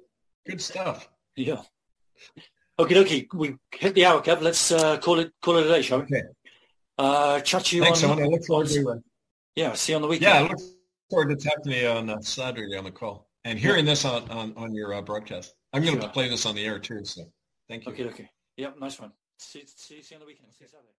Good 0.45 0.61
stuff. 0.61 1.09
Yeah. 1.35 1.61
Okay, 2.77 2.99
okay. 2.99 3.27
We 3.33 3.55
hit 3.71 3.95
the 3.95 4.05
hour, 4.05 4.21
Kev. 4.21 4.41
Let's 4.41 4.71
uh, 4.71 4.97
call 4.97 5.19
it 5.19 5.31
call 5.41 5.57
it 5.57 5.65
a 5.65 5.69
day, 5.69 5.81
shall 5.81 5.99
we? 5.99 6.03
Okay. 6.03 6.23
Uh, 6.97 7.39
chat 7.39 7.71
you 7.71 7.81
Thanks, 7.81 8.03
Owen. 8.03 8.19
I 8.19 8.25
look 8.25 8.45
forward 8.45 8.67
to 8.67 9.01
Yeah, 9.55 9.73
see 9.73 9.93
you 9.93 9.95
on 9.95 10.01
the 10.01 10.07
weekend. 10.07 10.33
Yeah, 10.33 10.41
I 10.41 10.47
look 10.49 10.59
forward 11.09 11.29
to 11.29 11.35
talking 11.35 11.71
to 11.71 11.79
you 11.79 11.87
on 11.87 12.09
uh, 12.09 12.19
Saturday 12.21 12.77
on 12.77 12.83
the 12.83 12.91
call 12.91 13.29
and 13.45 13.57
hearing 13.57 13.85
this 13.85 14.03
on 14.05 14.29
on, 14.29 14.53
on 14.57 14.73
your 14.73 14.93
uh, 14.93 15.01
broadcast. 15.01 15.53
I'm 15.71 15.83
going 15.83 15.95
to 15.95 16.01
sure. 16.01 16.09
play 16.09 16.29
this 16.29 16.45
on 16.45 16.55
the 16.55 16.65
air 16.65 16.79
too. 16.79 17.05
So 17.05 17.23
thank 17.69 17.85
you. 17.85 17.93
Okay, 17.93 18.05
okay. 18.05 18.29
Yep, 18.57 18.79
nice 18.79 18.99
one. 18.99 19.11
See, 19.37 19.63
see, 19.65 20.01
see 20.01 20.15
you 20.15 20.17
on 20.17 20.19
the 20.21 20.25
weekend. 20.27 20.53
See 20.53 20.63
you 20.63 20.69
Saturday. 20.69 20.93